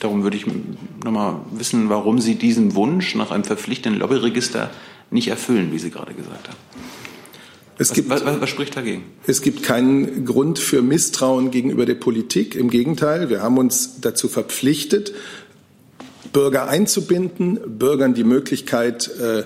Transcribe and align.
Darum 0.00 0.22
würde 0.22 0.36
ich 0.36 0.46
noch 0.46 1.12
mal 1.12 1.44
wissen, 1.52 1.90
warum 1.90 2.20
Sie 2.20 2.34
diesen 2.34 2.74
Wunsch 2.74 3.14
nach 3.14 3.30
einem 3.30 3.44
verpflichtenden 3.44 4.00
Lobbyregister 4.00 4.70
nicht 5.10 5.28
erfüllen, 5.28 5.72
wie 5.72 5.78
Sie 5.78 5.90
gerade 5.90 6.14
gesagt 6.14 6.48
haben. 6.48 6.56
Es 7.78 7.92
gibt, 7.92 8.10
was, 8.10 8.24
was, 8.24 8.40
was, 8.40 8.50
spricht 8.50 8.76
dagegen? 8.76 9.04
Es 9.26 9.40
gibt 9.40 9.62
keinen 9.62 10.24
Grund 10.24 10.58
für 10.58 10.82
Misstrauen 10.82 11.50
gegenüber 11.50 11.86
der 11.86 11.94
Politik. 11.94 12.54
Im 12.54 12.68
Gegenteil, 12.68 13.30
wir 13.30 13.42
haben 13.42 13.56
uns 13.56 14.00
dazu 14.00 14.28
verpflichtet, 14.28 15.14
Bürger 16.32 16.68
einzubinden, 16.68 17.58
Bürgern 17.78 18.14
die 18.14 18.24
Möglichkeit, 18.24 19.10
äh, 19.18 19.44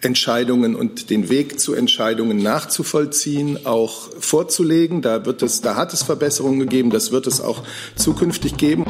Entscheidungen 0.00 0.76
und 0.76 1.10
den 1.10 1.30
Weg 1.30 1.58
zu 1.58 1.74
Entscheidungen 1.74 2.38
nachzuvollziehen, 2.38 3.66
auch 3.66 4.10
vorzulegen. 4.20 5.02
Da 5.02 5.24
wird 5.24 5.42
es, 5.42 5.62
da 5.62 5.76
hat 5.76 5.92
es 5.92 6.02
Verbesserungen 6.02 6.60
gegeben. 6.60 6.90
Das 6.90 7.12
wird 7.12 7.26
es 7.26 7.40
auch 7.40 7.62
zukünftig 7.96 8.56
geben. 8.56 8.84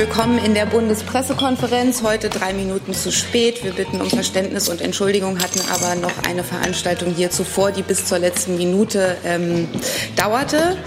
Willkommen 0.00 0.38
in 0.38 0.54
der 0.54 0.64
Bundespressekonferenz. 0.64 2.02
Heute 2.02 2.30
drei 2.30 2.54
Minuten 2.54 2.94
zu 2.94 3.12
spät. 3.12 3.62
Wir 3.62 3.72
bitten 3.72 4.00
um 4.00 4.08
Verständnis 4.08 4.70
und 4.70 4.80
Entschuldigung, 4.80 5.40
hatten 5.40 5.60
aber 5.70 5.94
noch 5.94 6.24
eine 6.26 6.42
Veranstaltung 6.42 7.12
hier 7.12 7.30
zuvor, 7.30 7.70
die 7.70 7.82
bis 7.82 8.06
zur 8.06 8.18
letzten 8.18 8.56
Minute 8.56 9.18
ähm, 9.26 9.68
dauerte. 10.16 10.78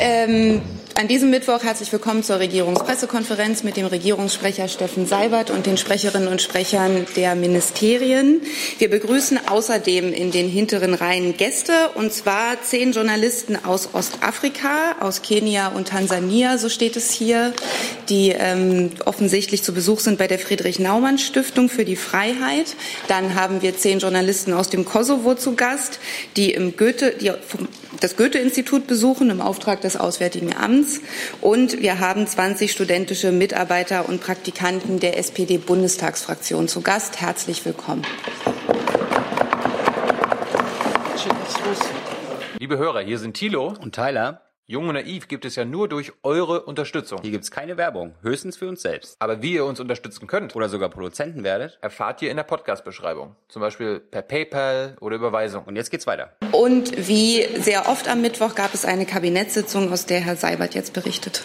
Ähm, 0.00 0.60
an 0.98 1.06
diesem 1.06 1.30
Mittwoch 1.30 1.62
herzlich 1.62 1.92
willkommen 1.92 2.24
zur 2.24 2.40
Regierungspressekonferenz 2.40 3.62
mit 3.62 3.76
dem 3.76 3.86
Regierungssprecher 3.86 4.66
Steffen 4.66 5.06
Seibert 5.06 5.48
und 5.48 5.64
den 5.64 5.76
Sprecherinnen 5.76 6.26
und 6.26 6.42
Sprechern 6.42 7.06
der 7.14 7.36
Ministerien. 7.36 8.40
Wir 8.78 8.90
begrüßen 8.90 9.46
außerdem 9.46 10.12
in 10.12 10.32
den 10.32 10.48
hinteren 10.48 10.94
Reihen 10.94 11.36
Gäste, 11.36 11.90
und 11.94 12.12
zwar 12.12 12.60
zehn 12.62 12.90
Journalisten 12.90 13.64
aus 13.64 13.90
Ostafrika, 13.92 14.96
aus 14.98 15.22
Kenia 15.22 15.68
und 15.68 15.86
Tansania, 15.86 16.58
so 16.58 16.68
steht 16.68 16.96
es 16.96 17.12
hier, 17.12 17.52
die 18.08 18.30
ähm, 18.30 18.90
offensichtlich 19.04 19.62
zu 19.62 19.72
Besuch 19.72 20.00
sind 20.00 20.18
bei 20.18 20.26
der 20.26 20.40
Friedrich-Naumann-Stiftung 20.40 21.68
für 21.68 21.84
die 21.84 21.94
Freiheit. 21.94 22.74
Dann 23.06 23.36
haben 23.36 23.62
wir 23.62 23.76
zehn 23.76 24.00
Journalisten 24.00 24.52
aus 24.52 24.68
dem 24.68 24.84
Kosovo 24.84 25.36
zu 25.36 25.54
Gast, 25.54 26.00
die 26.36 26.50
im 26.50 26.76
Goethe, 26.76 27.14
die 27.20 27.30
vom 27.46 27.68
das 28.00 28.16
Goethe-Institut 28.16 28.86
besuchen 28.86 29.30
im 29.30 29.40
Auftrag 29.40 29.80
des 29.80 29.96
Auswärtigen 29.96 30.54
Amts. 30.54 31.00
Und 31.40 31.80
wir 31.80 32.00
haben 32.00 32.26
20 32.26 32.70
studentische 32.70 33.32
Mitarbeiter 33.32 34.08
und 34.08 34.20
Praktikanten 34.20 35.00
der 35.00 35.18
SPD-Bundestagsfraktion 35.18 36.68
zu 36.68 36.80
Gast. 36.80 37.20
Herzlich 37.20 37.64
willkommen. 37.64 38.02
Liebe 42.58 42.78
Hörer, 42.78 43.00
hier 43.00 43.18
sind 43.18 43.34
Thilo 43.34 43.74
und 43.80 43.94
Tyler. 43.94 44.47
Jung 44.70 44.86
und 44.86 44.96
Naiv 44.96 45.28
gibt 45.28 45.46
es 45.46 45.56
ja 45.56 45.64
nur 45.64 45.88
durch 45.88 46.12
eure 46.22 46.60
Unterstützung. 46.60 47.20
Hier 47.22 47.30
gibt 47.30 47.44
es 47.44 47.50
keine 47.50 47.78
Werbung, 47.78 48.12
höchstens 48.20 48.58
für 48.58 48.68
uns 48.68 48.82
selbst. 48.82 49.16
Aber 49.18 49.40
wie 49.40 49.54
ihr 49.54 49.64
uns 49.64 49.80
unterstützen 49.80 50.26
könnt 50.26 50.54
oder 50.54 50.68
sogar 50.68 50.90
Produzenten 50.90 51.42
werdet, 51.42 51.78
erfahrt 51.80 52.20
ihr 52.20 52.30
in 52.30 52.36
der 52.36 52.44
Podcast-Beschreibung. 52.44 53.34
Zum 53.48 53.62
Beispiel 53.62 53.98
per 53.98 54.20
PayPal 54.20 54.98
oder 55.00 55.16
Überweisung. 55.16 55.64
Und 55.64 55.76
jetzt 55.76 55.90
geht's 55.90 56.06
weiter. 56.06 56.34
Und 56.52 57.08
wie 57.08 57.46
sehr 57.58 57.88
oft 57.88 58.08
am 58.10 58.20
Mittwoch 58.20 58.54
gab 58.54 58.74
es 58.74 58.84
eine 58.84 59.06
Kabinettssitzung, 59.06 59.90
aus 59.90 60.04
der 60.04 60.20
Herr 60.20 60.36
Seibert 60.36 60.74
jetzt 60.74 60.92
berichtet. 60.92 61.44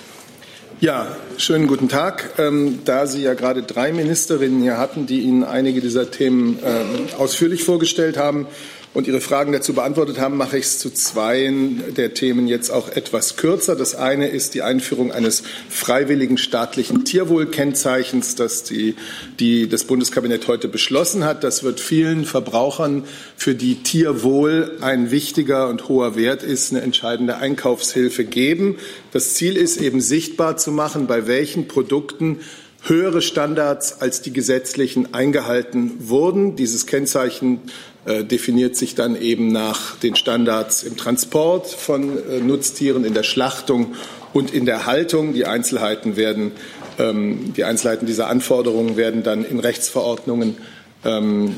Ja, 0.82 1.16
schönen 1.38 1.68
guten 1.68 1.88
Tag. 1.88 2.32
Ähm, 2.38 2.82
da 2.84 3.08
Sie 3.08 3.24
ja 3.24 3.36
gerade 3.36 3.64
drei 3.64 3.94
Ministerinnen 3.94 4.62
hier 4.62 4.78
hatten, 4.78 5.06
die 5.06 5.22
Ihnen 5.22 5.46
einige 5.46 5.80
dieser 5.80 6.12
Themen 6.12 6.60
äh, 6.62 7.16
ausführlich 7.16 7.64
vorgestellt 7.64 8.18
haben, 8.18 8.48
und 8.94 9.08
Ihre 9.08 9.22
Fragen 9.22 9.52
dazu 9.52 9.74
beantwortet 9.74 10.20
haben, 10.20 10.38
mache 10.38 10.58
ich 10.58 10.66
es 10.66 10.80
zu 10.80 10.92
zweien 10.92 11.96
der 11.96 12.14
Themen 12.14 12.48
jetzt 12.48 12.70
auch 12.70 12.90
etwas 12.90 13.38
kürzer. 13.38 13.76
Das 13.76 13.96
eine 13.96 14.28
ist 14.28 14.54
die 14.54 14.62
Einführung 14.62 15.12
eines 15.12 15.44
freiwilligen 15.68 16.38
staatlichen 16.38 17.04
Tierwohlkennzeichens, 17.04 18.36
das 18.36 18.64
die, 18.64 18.96
die 19.40 19.68
das 19.68 19.86
Bundeskabinett 19.86 20.48
heute 20.48 20.68
beschlossen 20.68 21.24
hat. 21.24 21.44
Das 21.44 21.64
wird 21.64 21.80
vielen 21.80 22.26
Verbrauchern, 22.26 23.04
für 23.36 23.56
die 23.56 23.82
Tierwohl 23.82 24.78
ein 24.82 25.10
wichtiger 25.10 25.70
und 25.70 25.90
hoher 25.90 26.16
Wert 26.16 26.44
ist, 26.44 26.72
eine 26.72 26.82
entscheidende 26.82 27.38
Einkaufshilfe 27.38 28.26
geben. 28.26 28.78
Das 29.12 29.34
Ziel 29.34 29.58
ist 29.58 29.78
eben 29.78 30.02
sichtbar 30.02 30.58
zu 30.58 30.72
machen, 30.72 31.08
bei 31.08 31.26
welchen 31.26 31.68
Produkten 31.68 32.40
höhere 32.84 33.22
Standards 33.22 34.02
als 34.02 34.22
die 34.22 34.34
gesetzlichen 34.34 35.14
eingehalten 35.14 36.10
wurden. 36.10 36.56
Dieses 36.56 36.86
Kennzeichen 36.86 37.62
definiert 38.06 38.76
sich 38.76 38.96
dann 38.96 39.20
eben 39.20 39.48
nach 39.52 39.96
den 39.98 40.16
Standards 40.16 40.84
im 40.84 40.98
Transport 40.98 41.68
von 41.68 42.18
äh, 42.18 42.40
Nutztieren, 42.40 43.06
in 43.06 43.14
der 43.14 43.24
Schlachtung 43.24 43.96
und 44.34 44.54
in 44.54 44.66
der 44.66 44.86
Haltung. 44.86 45.34
Die 45.34 45.46
Einzelheiten 45.46 46.18
werden, 46.18 46.52
ähm, 47.00 47.54
die 47.56 47.64
Einzelheiten 47.64 48.06
dieser 48.06 48.28
Anforderungen 48.28 48.98
werden 48.98 49.24
dann 49.24 49.46
in 49.46 49.60
Rechtsverordnungen 49.60 50.58
ähm, 51.06 51.56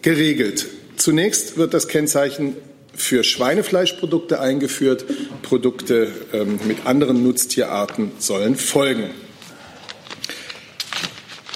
geregelt. 0.00 0.66
Zunächst 0.96 1.56
wird 1.56 1.74
das 1.74 1.88
Kennzeichen 1.88 2.56
für 2.94 3.24
Schweinefleischprodukte 3.24 4.40
eingeführt. 4.40 5.04
Produkte 5.42 6.10
ähm, 6.32 6.58
mit 6.66 6.86
anderen 6.86 7.22
Nutztierarten 7.22 8.12
sollen 8.18 8.56
folgen. 8.56 9.10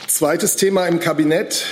Zweites 0.08 0.56
Thema 0.56 0.86
im 0.86 0.98
Kabinett 0.98 1.66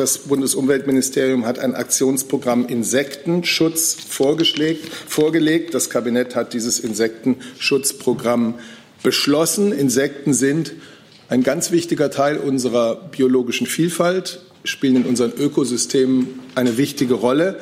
das 0.00 0.16
Bundesumweltministerium 0.16 1.44
hat 1.44 1.58
ein 1.58 1.74
Aktionsprogramm 1.74 2.66
Insektenschutz 2.66 3.98
vorgelegt. 4.08 5.74
Das 5.74 5.90
Kabinett 5.90 6.34
hat 6.34 6.54
dieses 6.54 6.80
Insektenschutzprogramm 6.80 8.54
beschlossen. 9.02 9.72
Insekten 9.72 10.32
sind 10.32 10.72
ein 11.28 11.42
ganz 11.42 11.70
wichtiger 11.70 12.10
Teil 12.10 12.38
unserer 12.38 12.96
biologischen 13.10 13.66
Vielfalt, 13.66 14.40
spielen 14.64 14.96
in 14.96 15.04
unseren 15.04 15.34
Ökosystemen 15.34 16.40
eine 16.54 16.78
wichtige 16.78 17.14
Rolle. 17.14 17.60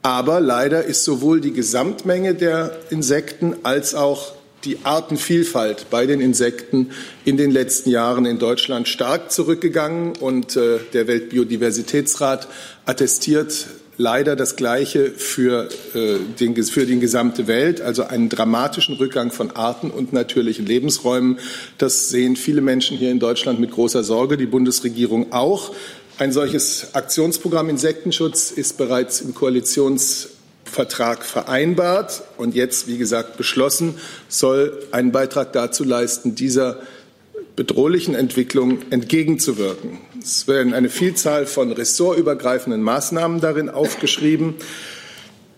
Aber 0.00 0.40
leider 0.40 0.84
ist 0.84 1.04
sowohl 1.04 1.42
die 1.42 1.52
Gesamtmenge 1.52 2.34
der 2.34 2.78
Insekten 2.88 3.56
als 3.62 3.94
auch 3.94 4.32
die 4.64 4.78
Artenvielfalt 4.84 5.86
bei 5.90 6.06
den 6.06 6.20
Insekten 6.20 6.90
in 7.24 7.36
den 7.36 7.50
letzten 7.50 7.90
Jahren 7.90 8.24
in 8.24 8.38
Deutschland 8.38 8.88
stark 8.88 9.32
zurückgegangen 9.32 10.16
und 10.16 10.56
äh, 10.56 10.78
der 10.92 11.06
Weltbiodiversitätsrat 11.06 12.48
attestiert 12.86 13.66
leider 13.96 14.36
das 14.36 14.56
Gleiche 14.56 15.10
für, 15.10 15.68
äh, 15.94 16.18
den, 16.40 16.60
für 16.64 16.86
die 16.86 16.98
gesamte 16.98 17.46
Welt, 17.46 17.80
also 17.80 18.04
einen 18.04 18.28
dramatischen 18.28 18.96
Rückgang 18.96 19.30
von 19.30 19.50
Arten 19.50 19.90
und 19.90 20.12
natürlichen 20.12 20.66
Lebensräumen. 20.66 21.38
Das 21.78 22.08
sehen 22.08 22.36
viele 22.36 22.60
Menschen 22.60 22.96
hier 22.96 23.10
in 23.10 23.20
Deutschland 23.20 23.60
mit 23.60 23.70
großer 23.70 24.02
Sorge, 24.02 24.36
die 24.36 24.46
Bundesregierung 24.46 25.32
auch. 25.32 25.74
Ein 26.18 26.32
solches 26.32 26.94
Aktionsprogramm 26.94 27.68
Insektenschutz 27.68 28.50
ist 28.50 28.76
bereits 28.76 29.20
im 29.20 29.34
Koalitions 29.34 30.28
Vertrag 30.72 31.22
vereinbart 31.24 32.22
und 32.38 32.54
jetzt, 32.54 32.88
wie 32.88 32.96
gesagt, 32.96 33.36
beschlossen, 33.36 33.96
soll 34.28 34.82
einen 34.90 35.12
Beitrag 35.12 35.52
dazu 35.52 35.84
leisten, 35.84 36.34
dieser 36.34 36.80
bedrohlichen 37.56 38.14
Entwicklung 38.14 38.78
entgegenzuwirken. 38.88 39.98
Es 40.22 40.48
werden 40.48 40.72
eine 40.72 40.88
Vielzahl 40.88 41.44
von 41.44 41.72
ressortübergreifenden 41.72 42.80
Maßnahmen 42.80 43.42
darin 43.42 43.68
aufgeschrieben 43.68 44.54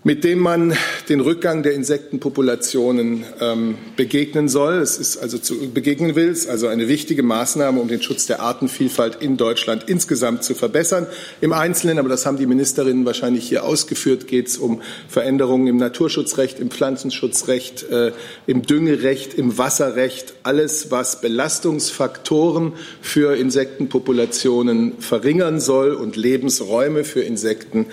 mit 0.06 0.22
dem 0.22 0.38
man 0.38 0.76
den 1.08 1.20
Rückgang 1.20 1.62
der 1.62 1.72
Insektenpopulationen 1.72 3.24
ähm, 3.40 3.78
begegnen 3.96 4.50
soll. 4.50 4.74
Es 4.74 4.98
ist 4.98 5.16
also 5.16 5.38
zu 5.38 5.70
begegnen 5.70 6.14
will, 6.14 6.28
es 6.28 6.46
also 6.46 6.68
eine 6.68 6.88
wichtige 6.88 7.22
Maßnahme, 7.22 7.80
um 7.80 7.88
den 7.88 8.02
Schutz 8.02 8.26
der 8.26 8.40
Artenvielfalt 8.40 9.22
in 9.22 9.38
Deutschland 9.38 9.84
insgesamt 9.88 10.44
zu 10.44 10.54
verbessern. 10.54 11.06
Im 11.40 11.54
Einzelnen, 11.54 11.98
aber 11.98 12.10
das 12.10 12.26
haben 12.26 12.36
die 12.36 12.46
Ministerinnen 12.46 13.06
wahrscheinlich 13.06 13.48
hier 13.48 13.64
ausgeführt, 13.64 14.28
geht 14.28 14.48
es 14.48 14.58
um 14.58 14.82
Veränderungen 15.08 15.66
im 15.68 15.78
Naturschutzrecht, 15.78 16.60
im 16.60 16.70
Pflanzenschutzrecht, 16.70 17.84
äh, 17.90 18.12
im 18.46 18.60
Düngerecht, 18.60 19.32
im 19.32 19.56
Wasserrecht, 19.56 20.34
alles, 20.42 20.90
was 20.90 21.22
Belastungsfaktoren 21.22 22.74
für 23.00 23.36
Insektenpopulationen 23.36 24.98
verringern 24.98 25.60
soll 25.60 25.92
und 25.92 26.16
Lebensräume 26.16 27.04
für 27.04 27.22
Insekten 27.22 27.86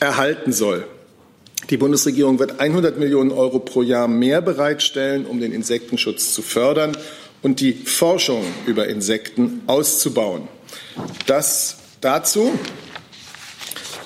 erhalten 0.00 0.52
soll. 0.52 0.86
Die 1.70 1.76
Bundesregierung 1.76 2.38
wird 2.38 2.60
100 2.60 2.98
Millionen 2.98 3.30
Euro 3.30 3.58
pro 3.58 3.82
Jahr 3.82 4.08
mehr 4.08 4.40
bereitstellen, 4.40 5.26
um 5.26 5.38
den 5.38 5.52
Insektenschutz 5.52 6.32
zu 6.32 6.40
fördern 6.40 6.96
und 7.42 7.60
die 7.60 7.74
Forschung 7.74 8.42
über 8.66 8.88
Insekten 8.88 9.60
auszubauen. 9.66 10.48
Das 11.26 11.76
dazu. 12.00 12.58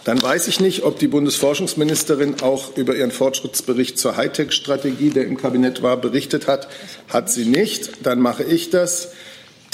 Dann 0.04 0.20
weiß 0.20 0.48
ich 0.48 0.58
nicht, 0.58 0.82
ob 0.82 0.98
die 0.98 1.06
Bundesforschungsministerin 1.06 2.40
auch 2.42 2.76
über 2.76 2.96
ihren 2.96 3.12
Fortschrittsbericht 3.12 3.96
zur 3.96 4.16
Hightech-Strategie, 4.16 5.10
der 5.10 5.26
im 5.26 5.36
Kabinett 5.36 5.82
war, 5.82 5.96
berichtet 5.96 6.48
hat. 6.48 6.66
Hat 7.08 7.30
sie 7.30 7.44
nicht. 7.44 8.04
Dann 8.04 8.18
mache 8.18 8.42
ich 8.42 8.70
das. 8.70 9.12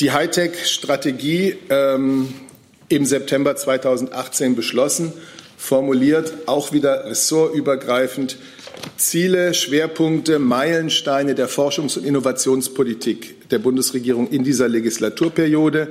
Die 0.01 0.13
Hightech-Strategie 0.13 1.57
ähm, 1.71 2.35
im 2.91 3.07
September 3.07 3.57
2018 3.57 4.55
beschlossen 4.55 5.15
formuliert, 5.59 6.33
auch 6.47 6.73
wieder 6.73 7.05
ressortübergreifend, 7.05 8.39
Ziele, 8.97 9.53
Schwerpunkte, 9.53 10.39
Meilensteine 10.39 11.35
der 11.35 11.49
Forschungs- 11.51 11.99
und 11.99 12.07
Innovationspolitik 12.07 13.51
der 13.51 13.59
Bundesregierung 13.59 14.31
in 14.31 14.45
dieser 14.45 14.69
Legislaturperiode. 14.69 15.89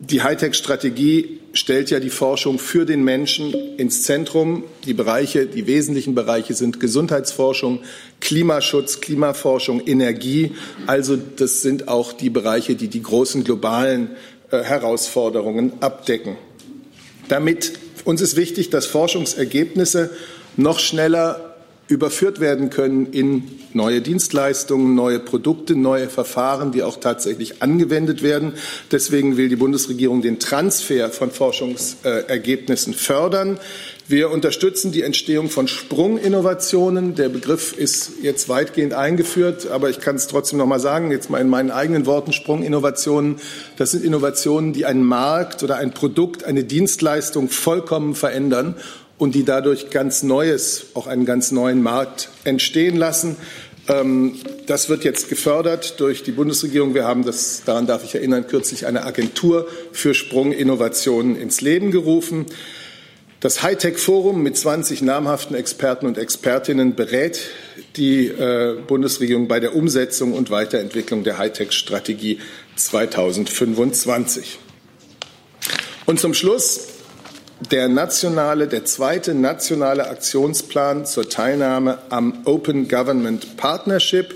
Die 0.00 0.22
Hightech-Strategie 0.22 1.40
stellt 1.54 1.90
ja 1.90 1.98
die 1.98 2.10
Forschung 2.10 2.58
für 2.58 2.86
den 2.86 3.02
Menschen 3.02 3.52
ins 3.78 4.04
Zentrum. 4.04 4.62
Die 4.84 4.94
Bereiche, 4.94 5.46
die 5.46 5.66
wesentlichen 5.66 6.14
Bereiche 6.14 6.54
sind 6.54 6.78
Gesundheitsforschung, 6.78 7.80
Klimaschutz, 8.20 9.00
Klimaforschung, 9.00 9.84
Energie. 9.86 10.52
Also 10.86 11.16
das 11.16 11.62
sind 11.62 11.88
auch 11.88 12.12
die 12.12 12.30
Bereiche, 12.30 12.76
die 12.76 12.88
die 12.88 13.02
großen 13.02 13.42
globalen 13.42 14.10
äh, 14.50 14.62
Herausforderungen 14.62 15.72
abdecken. 15.80 16.36
Damit 17.28 17.72
uns 18.08 18.22
ist 18.22 18.36
wichtig, 18.36 18.70
dass 18.70 18.86
Forschungsergebnisse 18.86 20.08
noch 20.56 20.78
schneller 20.78 21.47
überführt 21.88 22.38
werden 22.38 22.68
können 22.68 23.06
in 23.12 23.44
neue 23.72 24.02
Dienstleistungen, 24.02 24.94
neue 24.94 25.18
Produkte, 25.18 25.74
neue 25.74 26.08
Verfahren, 26.08 26.70
die 26.70 26.82
auch 26.82 26.98
tatsächlich 26.98 27.62
angewendet 27.62 28.22
werden. 28.22 28.52
Deswegen 28.92 29.38
will 29.38 29.48
die 29.48 29.56
Bundesregierung 29.56 30.20
den 30.20 30.38
Transfer 30.38 31.08
von 31.08 31.30
Forschungsergebnissen 31.30 32.92
fördern. 32.92 33.58
Wir 34.06 34.30
unterstützen 34.30 34.92
die 34.92 35.02
Entstehung 35.02 35.48
von 35.48 35.66
Sprunginnovationen. 35.66 37.14
Der 37.14 37.30
Begriff 37.30 37.76
ist 37.76 38.12
jetzt 38.22 38.48
weitgehend 38.48 38.92
eingeführt, 38.92 39.70
aber 39.70 39.88
ich 39.88 40.00
kann 40.00 40.16
es 40.16 40.26
trotzdem 40.26 40.58
noch 40.58 40.66
mal 40.66 40.80
sagen, 40.80 41.10
jetzt 41.10 41.30
mal 41.30 41.40
in 41.40 41.48
meinen 41.48 41.70
eigenen 41.70 42.04
Worten, 42.04 42.32
Sprunginnovationen, 42.32 43.36
das 43.76 43.92
sind 43.92 44.04
Innovationen, 44.04 44.72
die 44.72 44.84
einen 44.84 45.04
Markt 45.04 45.62
oder 45.62 45.76
ein 45.76 45.92
Produkt, 45.92 46.44
eine 46.44 46.64
Dienstleistung 46.64 47.48
vollkommen 47.48 48.14
verändern 48.14 48.76
und 49.18 49.34
die 49.34 49.44
dadurch 49.44 49.90
ganz 49.90 50.22
Neues, 50.22 50.86
auch 50.94 51.06
einen 51.06 51.26
ganz 51.26 51.50
neuen 51.50 51.82
Markt 51.82 52.30
entstehen 52.44 52.96
lassen. 52.96 53.36
Ähm, 53.88 54.36
das 54.66 54.88
wird 54.88 55.04
jetzt 55.04 55.28
gefördert 55.28 56.00
durch 56.00 56.22
die 56.22 56.32
Bundesregierung. 56.32 56.94
Wir 56.94 57.04
haben 57.04 57.24
das, 57.24 57.62
daran 57.64 57.86
darf 57.86 58.04
ich 58.04 58.14
erinnern, 58.14 58.46
kürzlich 58.46 58.86
eine 58.86 59.04
Agentur 59.04 59.66
für 59.92 60.14
Sprunginnovationen 60.14 61.36
ins 61.36 61.60
Leben 61.60 61.90
gerufen. 61.90 62.46
Das 63.40 63.62
Hightech-Forum 63.62 64.42
mit 64.42 64.56
20 64.56 65.02
namhaften 65.02 65.54
Experten 65.56 66.06
und 66.06 66.18
Expertinnen 66.18 66.96
berät 66.96 67.40
die 67.96 68.26
äh, 68.26 68.76
Bundesregierung 68.86 69.46
bei 69.46 69.60
der 69.60 69.76
Umsetzung 69.76 70.32
und 70.32 70.50
Weiterentwicklung 70.50 71.22
der 71.22 71.38
Hightech-Strategie 71.38 72.40
2025. 72.74 74.58
Und 76.04 76.18
zum 76.18 76.34
Schluss 76.34 76.97
der 77.60 77.88
nationale, 77.88 78.68
der 78.68 78.84
zweite 78.84 79.34
nationale 79.34 80.08
Aktionsplan 80.08 81.06
zur 81.06 81.28
Teilnahme 81.28 81.98
am 82.08 82.42
Open 82.44 82.88
Government 82.88 83.56
Partnership. 83.56 84.34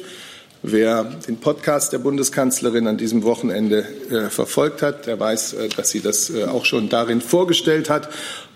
Wer 0.64 1.04
den 1.26 1.38
Podcast 1.38 1.92
der 1.92 1.98
Bundeskanzlerin 1.98 2.86
an 2.86 2.96
diesem 2.96 3.24
Wochenende 3.24 3.84
äh, 4.10 4.30
verfolgt 4.30 4.80
hat, 4.82 5.06
der 5.06 5.18
weiß, 5.18 5.54
äh, 5.54 5.68
dass 5.68 5.90
sie 5.90 6.00
das 6.00 6.30
äh, 6.30 6.44
auch 6.44 6.64
schon 6.64 6.88
darin 6.88 7.20
vorgestellt 7.20 7.90
hat. 7.90 8.08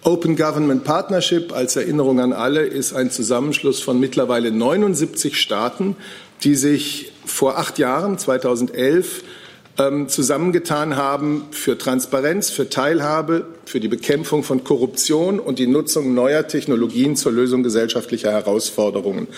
Open 0.04 0.36
Government 0.36 0.84
Partnership 0.84 1.52
als 1.52 1.74
Erinnerung 1.74 2.20
an 2.20 2.32
alle 2.32 2.62
ist 2.62 2.92
ein 2.92 3.10
Zusammenschluss 3.10 3.80
von 3.80 3.98
mittlerweile 3.98 4.52
79 4.52 5.40
Staaten, 5.40 5.96
die 6.44 6.54
sich 6.54 7.12
vor 7.24 7.58
acht 7.58 7.78
Jahren, 7.78 8.18
2011, 8.18 9.22
ähm, 9.78 10.08
zusammengetan 10.08 10.96
haben 10.96 11.44
für 11.50 11.76
Transparenz, 11.76 12.50
für 12.50 12.70
Teilhabe, 12.70 13.46
für 13.64 13.80
die 13.80 13.88
Bekämpfung 13.88 14.42
von 14.42 14.64
Korruption 14.64 15.38
und 15.38 15.58
die 15.58 15.66
Nutzung 15.66 16.14
neuer 16.14 16.46
Technologien 16.46 17.16
zur 17.16 17.32
Lösung 17.32 17.62
gesellschaftlicher 17.62 18.32
Herausforderungen. 18.32 19.28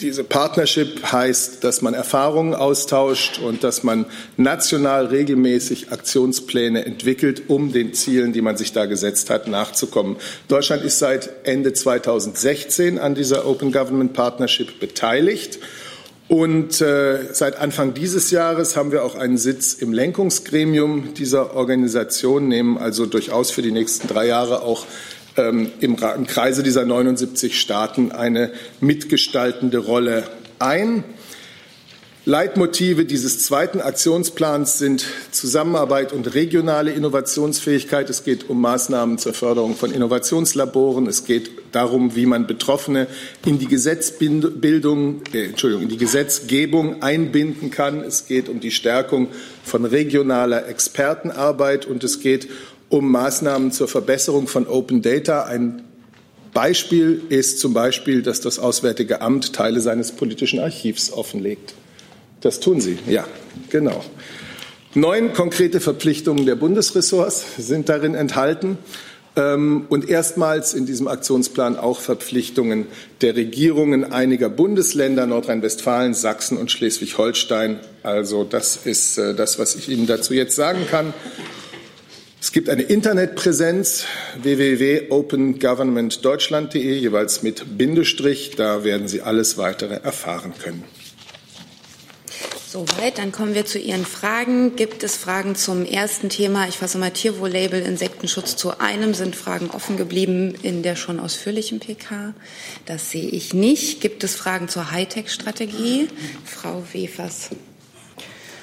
Diese 0.00 0.24
Partnership 0.24 1.10
heißt, 1.10 1.64
dass 1.64 1.80
man 1.80 1.94
Erfahrungen 1.94 2.54
austauscht 2.54 3.38
und 3.38 3.64
dass 3.64 3.82
man 3.82 4.04
national 4.36 5.06
regelmäßig 5.06 5.90
Aktionspläne 5.90 6.84
entwickelt, 6.84 7.44
um 7.48 7.72
den 7.72 7.94
Zielen, 7.94 8.34
die 8.34 8.42
man 8.42 8.58
sich 8.58 8.72
da 8.72 8.84
gesetzt 8.84 9.30
hat, 9.30 9.48
nachzukommen. 9.48 10.16
Deutschland 10.48 10.84
ist 10.84 10.98
seit 10.98 11.46
Ende 11.46 11.72
2016 11.72 12.98
an 12.98 13.14
dieser 13.14 13.46
Open 13.46 13.72
Government 13.72 14.12
Partnership 14.12 14.80
beteiligt. 14.80 15.58
Und 16.28 16.80
äh, 16.80 17.32
seit 17.32 17.56
Anfang 17.56 17.94
dieses 17.94 18.32
Jahres 18.32 18.76
haben 18.76 18.90
wir 18.90 19.04
auch 19.04 19.14
einen 19.14 19.38
Sitz 19.38 19.74
im 19.74 19.92
Lenkungsgremium 19.92 21.14
dieser 21.14 21.54
Organisation, 21.54 22.48
nehmen 22.48 22.78
also 22.78 23.06
durchaus 23.06 23.52
für 23.52 23.62
die 23.62 23.70
nächsten 23.70 24.08
drei 24.08 24.26
Jahre 24.26 24.62
auch 24.62 24.86
ähm, 25.36 25.70
im, 25.78 25.96
im 26.16 26.26
Kreise 26.26 26.64
dieser 26.64 26.84
79 26.84 27.60
Staaten 27.60 28.10
eine 28.10 28.50
mitgestaltende 28.80 29.78
Rolle 29.78 30.24
ein. 30.58 31.04
Leitmotive 32.28 33.04
dieses 33.04 33.44
zweiten 33.44 33.80
Aktionsplans 33.80 34.80
sind 34.80 35.06
Zusammenarbeit 35.30 36.12
und 36.12 36.34
regionale 36.34 36.90
Innovationsfähigkeit. 36.90 38.10
Es 38.10 38.24
geht 38.24 38.50
um 38.50 38.60
Maßnahmen 38.60 39.18
zur 39.18 39.32
Förderung 39.32 39.76
von 39.76 39.92
Innovationslaboren. 39.92 41.06
Es 41.06 41.24
geht 41.24 41.52
darum, 41.70 42.16
wie 42.16 42.26
man 42.26 42.48
Betroffene 42.48 43.06
in 43.44 43.60
die 43.60 43.68
Gesetzbildung, 43.68 45.22
äh, 45.32 45.44
Entschuldigung, 45.44 45.84
in 45.84 45.88
die 45.88 45.98
Gesetzgebung 45.98 47.00
einbinden 47.00 47.70
kann. 47.70 48.02
Es 48.02 48.26
geht 48.26 48.48
um 48.48 48.58
die 48.58 48.72
Stärkung 48.72 49.28
von 49.62 49.84
regionaler 49.84 50.66
Expertenarbeit 50.66 51.86
und 51.86 52.02
es 52.02 52.18
geht 52.18 52.48
um 52.88 53.08
Maßnahmen 53.08 53.70
zur 53.70 53.86
Verbesserung 53.86 54.48
von 54.48 54.66
Open 54.66 55.00
Data. 55.00 55.44
Ein 55.44 55.84
Beispiel 56.52 57.22
ist 57.28 57.60
zum 57.60 57.72
Beispiel, 57.72 58.22
dass 58.22 58.40
das 58.40 58.58
Auswärtige 58.58 59.20
Amt 59.20 59.52
Teile 59.52 59.80
seines 59.80 60.10
politischen 60.10 60.58
Archivs 60.58 61.12
offenlegt. 61.12 61.74
Das 62.46 62.60
tun 62.60 62.80
sie, 62.80 62.96
ja, 63.08 63.26
genau. 63.70 64.04
Neun 64.94 65.32
konkrete 65.32 65.80
Verpflichtungen 65.80 66.46
der 66.46 66.54
Bundesressorts 66.54 67.44
sind 67.58 67.88
darin 67.88 68.14
enthalten 68.14 68.78
ähm, 69.34 69.86
und 69.88 70.08
erstmals 70.08 70.72
in 70.72 70.86
diesem 70.86 71.08
Aktionsplan 71.08 71.76
auch 71.76 71.98
Verpflichtungen 71.98 72.86
der 73.20 73.34
Regierungen 73.34 74.12
einiger 74.12 74.48
Bundesländer, 74.48 75.26
Nordrhein-Westfalen, 75.26 76.14
Sachsen 76.14 76.56
und 76.56 76.70
Schleswig-Holstein. 76.70 77.80
Also 78.04 78.44
das 78.44 78.78
ist 78.84 79.18
äh, 79.18 79.34
das, 79.34 79.58
was 79.58 79.74
ich 79.74 79.88
Ihnen 79.88 80.06
dazu 80.06 80.32
jetzt 80.32 80.54
sagen 80.54 80.86
kann. 80.88 81.14
Es 82.40 82.52
gibt 82.52 82.68
eine 82.68 82.82
Internetpräsenz 82.82 84.04
www.opengovernmentdeutschland.de, 84.40 86.96
jeweils 86.96 87.42
mit 87.42 87.76
Bindestrich. 87.76 88.52
Da 88.56 88.84
werden 88.84 89.08
Sie 89.08 89.22
alles 89.22 89.58
weitere 89.58 89.94
erfahren 89.94 90.52
können. 90.62 90.84
Soweit, 92.76 93.16
dann 93.16 93.32
kommen 93.32 93.54
wir 93.54 93.64
zu 93.64 93.78
Ihren 93.78 94.04
Fragen. 94.04 94.76
Gibt 94.76 95.02
es 95.02 95.16
Fragen 95.16 95.54
zum 95.54 95.86
ersten 95.86 96.28
Thema? 96.28 96.68
Ich 96.68 96.76
fasse 96.76 96.98
mal 96.98 97.10
Tierwohl-Label 97.10 97.80
Insektenschutz 97.80 98.54
zu 98.54 98.80
einem. 98.80 99.14
Sind 99.14 99.34
Fragen 99.34 99.70
offen 99.70 99.96
geblieben 99.96 100.54
in 100.60 100.82
der 100.82 100.94
schon 100.94 101.18
ausführlichen 101.18 101.80
PK? 101.80 102.34
Das 102.84 103.10
sehe 103.10 103.30
ich 103.30 103.54
nicht. 103.54 104.02
Gibt 104.02 104.24
es 104.24 104.36
Fragen 104.36 104.68
zur 104.68 104.90
Hightech-Strategie? 104.90 106.08
Frau 106.44 106.82
Wefers. 106.92 107.48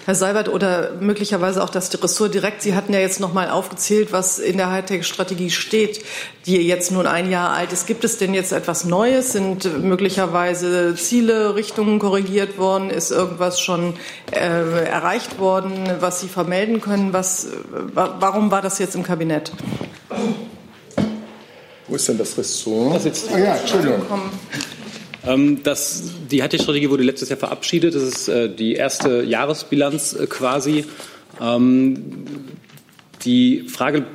Herr 0.06 0.16
Seibert 0.16 0.50
oder 0.50 0.92
möglicherweise 1.00 1.64
auch 1.64 1.70
das 1.70 1.92
Ressort 1.94 2.34
direkt. 2.34 2.62
Sie 2.62 2.76
hatten 2.76 2.94
ja 2.94 3.00
jetzt 3.00 3.20
noch 3.22 3.34
mal 3.34 3.50
aufgezählt, 3.50 4.12
was 4.12 4.38
in 4.38 4.58
der 4.58 4.70
Hightech-Strategie 4.70 5.50
steht, 5.50 6.04
die 6.46 6.58
jetzt 6.58 6.92
nun 6.92 7.08
ein 7.08 7.32
Jahr 7.32 7.52
alt 7.52 7.72
ist. 7.72 7.88
Gibt 7.88 8.04
es 8.04 8.18
denn 8.18 8.34
jetzt 8.34 8.52
etwas 8.52 8.84
Neues? 8.84 9.32
Sind 9.32 9.82
möglicherweise 9.82 10.96
Ziele, 10.96 11.56
Richtungen 11.56 12.00
korrigiert 12.00 12.58
worden? 12.58 12.90
Ist 12.90 13.12
irgendwas 13.12 13.62
schon 13.62 13.94
äh, 14.32 14.40
erreicht 14.40 15.40
worden, 15.40 15.90
was 16.02 16.20
Sie 16.20 16.28
vermelden 16.28 16.82
können? 16.82 17.14
Was, 17.14 17.48
warum 17.94 18.52
war 18.52 18.62
das 18.62 18.80
jetzt 18.80 18.96
im 18.96 19.04
Kabinett? 19.04 19.54
Wo 21.88 21.96
ist 21.96 22.08
denn 22.10 22.18
das 22.18 22.38
Ressort? 22.38 22.96
Das 22.96 23.06
jetzt 23.06 23.32
ah, 23.34 23.38
ja, 23.38 23.56
Entschuldigung. 23.56 24.02
Ähm, 25.26 25.64
das, 25.64 26.04
die 26.30 26.42
HT-Strategie 26.42 26.90
wurde 26.90 27.04
letztes 27.04 27.30
Jahr 27.30 27.40
verabschiedet. 27.40 27.96
Das 27.96 28.04
ist 28.04 28.28
äh, 28.28 28.54
die 28.54 28.74
erste 28.74 29.24
Jahresbilanz 29.24 30.14
äh, 30.14 30.28
quasi. 30.28 30.86
Ähm, 31.42 32.16
die 33.24 33.62
Frage, 33.70 34.06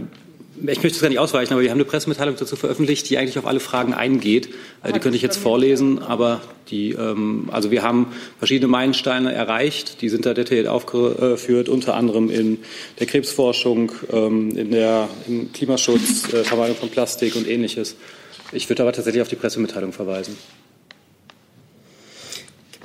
ich 0.61 0.83
möchte 0.83 0.88
es 0.88 1.00
gar 1.00 1.09
nicht 1.09 1.19
ausweichen, 1.19 1.53
aber 1.53 1.62
wir 1.62 1.71
haben 1.71 1.79
eine 1.79 1.85
Pressemitteilung 1.85 2.37
dazu 2.37 2.57
veröffentlicht, 2.57 3.09
die 3.09 3.17
eigentlich 3.17 3.38
auf 3.38 3.47
alle 3.47 3.61
Fragen 3.61 3.95
eingeht. 3.95 4.50
Äh, 4.83 4.93
die 4.93 4.99
könnte 5.00 5.17
ich 5.17 5.23
jetzt 5.23 5.38
vorlesen, 5.38 6.00
aber 6.00 6.43
die, 6.69 6.91
ähm, 6.91 7.49
also 7.53 7.71
wir 7.71 7.83
haben 7.83 8.09
verschiedene 8.38 8.69
Meilensteine 8.69 9.33
erreicht. 9.33 10.03
Die 10.03 10.11
sind 10.11 10.27
da 10.27 10.35
detailliert 10.35 10.69
aufgeführt, 10.69 11.71
unter 11.71 11.95
anderem 11.95 12.29
in 12.29 12.59
der 12.99 13.07
Krebsforschung, 13.07 13.93
in 14.11 14.71
der, 14.71 15.09
im 15.27 15.53
Klimaschutz, 15.53 16.27
Vermeidung 16.43 16.77
von 16.77 16.91
Plastik 16.91 17.37
und 17.37 17.49
ähnliches. 17.49 17.97
Ich 18.53 18.69
würde 18.69 18.83
aber 18.83 18.93
tatsächlich 18.93 19.23
auf 19.23 19.29
die 19.29 19.37
Pressemitteilung 19.37 19.93
verweisen. 19.93 20.37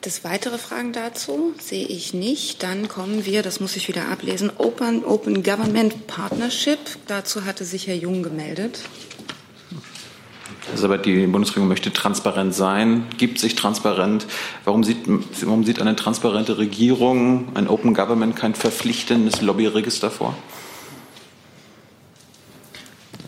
Gibt 0.03 0.17
es 0.17 0.25
weitere 0.25 0.57
Fragen 0.57 0.91
dazu? 0.91 1.53
Sehe 1.61 1.87
ich 1.87 2.13
nicht. 2.13 2.61
Dann 2.61 2.89
kommen 2.89 3.25
wir, 3.25 3.41
das 3.41 3.61
muss 3.61 3.77
ich 3.77 3.87
wieder 3.87 4.09
ablesen, 4.09 4.51
Open, 4.57 5.05
Open 5.05 5.43
Government 5.43 6.07
Partnership. 6.07 6.77
Dazu 7.07 7.45
hatte 7.45 7.63
sich 7.63 7.87
Herr 7.87 7.95
Jung 7.95 8.21
gemeldet. 8.21 8.81
Also 10.69 10.81
Seibert, 10.81 11.05
die 11.05 11.25
Bundesregierung 11.25 11.69
möchte 11.69 11.93
transparent 11.93 12.53
sein, 12.53 13.05
gibt 13.17 13.39
sich 13.39 13.55
transparent. 13.55 14.25
Warum 14.65 14.83
sieht, 14.83 14.97
warum 15.07 15.63
sieht 15.63 15.79
eine 15.79 15.95
transparente 15.95 16.57
Regierung, 16.57 17.53
ein 17.53 17.69
Open 17.69 17.93
Government, 17.93 18.35
kein 18.35 18.55
verpflichtendes 18.55 19.41
Lobbyregister 19.41 20.11
vor? 20.11 20.35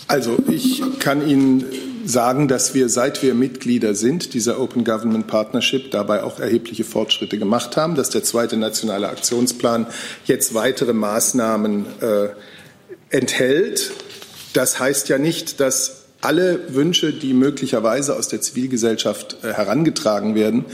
Also 0.09 0.37
ich 0.49 0.83
kann 0.99 1.25
Ihnen 1.25 1.63
sagen, 2.05 2.47
dass 2.47 2.73
wir, 2.73 2.89
seit 2.89 3.23
wir 3.23 3.33
Mitglieder 3.33 3.95
sind 3.95 4.33
dieser 4.33 4.59
Open 4.59 4.83
Government 4.83 5.27
Partnership, 5.27 5.91
dabei 5.91 6.23
auch 6.23 6.39
erhebliche 6.39 6.83
Fortschritte 6.83 7.37
gemacht 7.37 7.77
haben, 7.77 7.95
dass 7.95 8.09
der 8.09 8.23
zweite 8.23 8.57
nationale 8.57 9.09
Aktionsplan 9.09 9.87
jetzt 10.25 10.53
weitere 10.53 10.93
Maßnahmen 10.93 11.85
äh, 12.01 12.27
enthält. 13.09 13.91
Das 14.53 14.79
heißt 14.79 15.09
ja 15.09 15.17
nicht, 15.17 15.59
dass 15.59 16.05
alle 16.21 16.73
Wünsche, 16.73 17.13
die 17.13 17.33
möglicherweise 17.33 18.15
aus 18.15 18.27
der 18.27 18.41
Zivilgesellschaft 18.41 19.37
äh, 19.43 19.53
herangetragen 19.53 20.35
werden, 20.35 20.65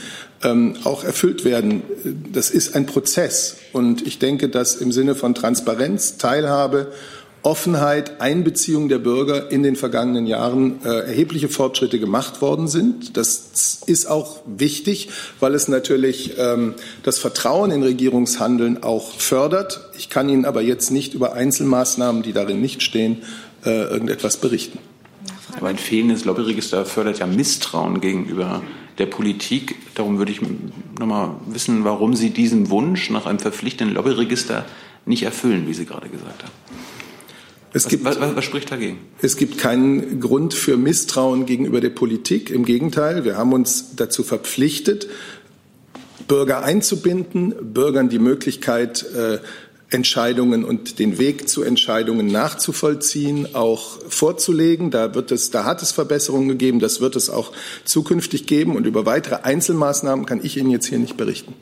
ähm, 0.43 0.75
auch 0.83 1.03
erfüllt 1.03 1.45
werden. 1.45 1.83
Das 2.31 2.49
ist 2.49 2.75
ein 2.75 2.85
Prozess. 2.85 3.57
Und 3.73 4.05
ich 4.07 4.19
denke, 4.19 4.49
dass 4.49 4.75
im 4.75 4.91
Sinne 4.91 5.15
von 5.15 5.35
Transparenz, 5.35 6.17
Teilhabe 6.17 6.91
Offenheit, 7.43 8.21
Einbeziehung 8.21 8.87
der 8.87 8.99
Bürger 8.99 9.49
in 9.51 9.63
den 9.63 9.75
vergangenen 9.75 10.27
Jahren 10.27 10.83
äh, 10.83 10.89
erhebliche 10.89 11.49
Fortschritte 11.49 11.99
gemacht 11.99 12.41
worden 12.41 12.67
sind. 12.67 13.17
Das 13.17 13.81
ist 13.85 14.05
auch 14.05 14.41
wichtig, 14.45 15.09
weil 15.39 15.55
es 15.55 15.67
natürlich 15.67 16.37
ähm, 16.37 16.75
das 17.01 17.17
Vertrauen 17.17 17.71
in 17.71 17.81
Regierungshandeln 17.81 18.83
auch 18.83 19.11
fördert. 19.13 19.89
Ich 19.97 20.09
kann 20.09 20.29
Ihnen 20.29 20.45
aber 20.45 20.61
jetzt 20.61 20.91
nicht 20.91 21.15
über 21.15 21.33
Einzelmaßnahmen, 21.33 22.21
die 22.21 22.33
darin 22.33 22.61
nicht 22.61 22.83
stehen, 22.83 23.23
äh, 23.65 23.85
irgendetwas 23.85 24.37
berichten. 24.37 24.77
Aber 25.57 25.67
ein 25.67 25.77
fehlendes 25.77 26.25
Lobbyregister 26.25 26.85
fördert 26.85 27.19
ja 27.19 27.27
Misstrauen 27.27 28.01
gegenüber 28.01 28.61
der 28.99 29.07
Politik. 29.07 29.75
Darum 29.95 30.19
würde 30.19 30.31
ich 30.31 30.41
noch 30.41 31.07
mal 31.07 31.35
wissen, 31.47 31.83
warum 31.83 32.15
Sie 32.15 32.29
diesen 32.29 32.69
Wunsch 32.69 33.09
nach 33.09 33.25
einem 33.25 33.39
verpflichtenden 33.39 33.95
Lobbyregister 33.95 34.65
nicht 35.05 35.23
erfüllen, 35.23 35.67
wie 35.67 35.73
Sie 35.73 35.85
gerade 35.85 36.07
gesagt 36.07 36.43
haben. 36.43 36.51
Es 37.73 37.87
gibt, 37.87 38.03
was, 38.03 38.19
was, 38.19 38.35
was, 38.35 38.43
spricht 38.43 38.71
dagegen? 38.71 38.99
Es 39.21 39.37
gibt 39.37 39.57
keinen 39.57 40.19
Grund 40.19 40.53
für 40.53 40.75
Misstrauen 40.75 41.45
gegenüber 41.45 41.79
der 41.79 41.89
Politik. 41.89 42.49
Im 42.49 42.65
Gegenteil, 42.65 43.23
wir 43.23 43.37
haben 43.37 43.53
uns 43.53 43.95
dazu 43.95 44.23
verpflichtet, 44.23 45.07
Bürger 46.27 46.63
einzubinden, 46.63 47.73
Bürgern 47.73 48.09
die 48.09 48.19
Möglichkeit, 48.19 49.05
äh, 49.13 49.39
Entscheidungen 49.89 50.63
und 50.63 50.99
den 50.99 51.17
Weg 51.17 51.49
zu 51.49 51.63
Entscheidungen 51.63 52.27
nachzuvollziehen, 52.27 53.55
auch 53.55 53.99
vorzulegen. 54.07 54.89
Da 54.89 55.13
wird 55.15 55.31
es, 55.31 55.51
da 55.51 55.65
hat 55.65 55.81
es 55.81 55.91
Verbesserungen 55.91 56.47
gegeben. 56.47 56.79
Das 56.79 57.01
wird 57.01 57.15
es 57.15 57.29
auch 57.29 57.51
zukünftig 57.83 58.47
geben. 58.47 58.75
Und 58.75 58.85
über 58.85 59.05
weitere 59.05 59.35
Einzelmaßnahmen 59.43 60.25
kann 60.25 60.43
ich 60.43 60.57
Ihnen 60.57 60.71
jetzt 60.71 60.87
hier 60.87 60.99
nicht 60.99 61.17
berichten. 61.17 61.53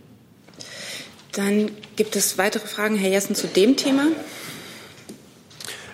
Dann 1.31 1.71
gibt 1.95 2.15
es 2.15 2.37
weitere 2.37 2.67
Fragen, 2.67 2.95
Herr 2.95 3.09
Jessen, 3.09 3.35
zu 3.35 3.47
dem 3.47 3.75
Thema. 3.75 4.07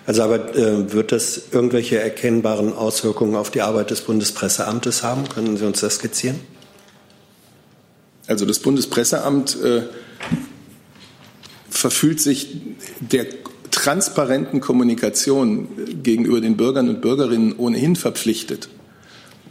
Also 0.06 0.22
aber 0.22 0.54
äh, 0.54 0.92
wird 0.92 1.10
das 1.10 1.42
irgendwelche 1.50 1.98
erkennbaren 1.98 2.72
Auswirkungen 2.72 3.34
auf 3.34 3.50
die 3.50 3.60
Arbeit 3.60 3.90
des 3.90 4.02
Bundespresseamtes 4.02 5.02
haben? 5.02 5.28
Können 5.28 5.56
Sie 5.56 5.66
uns 5.66 5.80
das 5.80 5.96
skizzieren? 5.96 6.38
Also 8.28 8.46
das 8.46 8.60
Bundespresseamt 8.60 9.60
äh, 9.62 9.82
verfühlt 11.68 12.20
sich 12.20 12.56
der 13.00 13.26
transparenten 13.70 14.60
Kommunikation 14.60 15.68
gegenüber 16.02 16.40
den 16.40 16.56
Bürgern 16.56 16.88
und 16.88 17.02
Bürgerinnen 17.02 17.54
ohnehin 17.56 17.94
verpflichtet. 17.96 18.68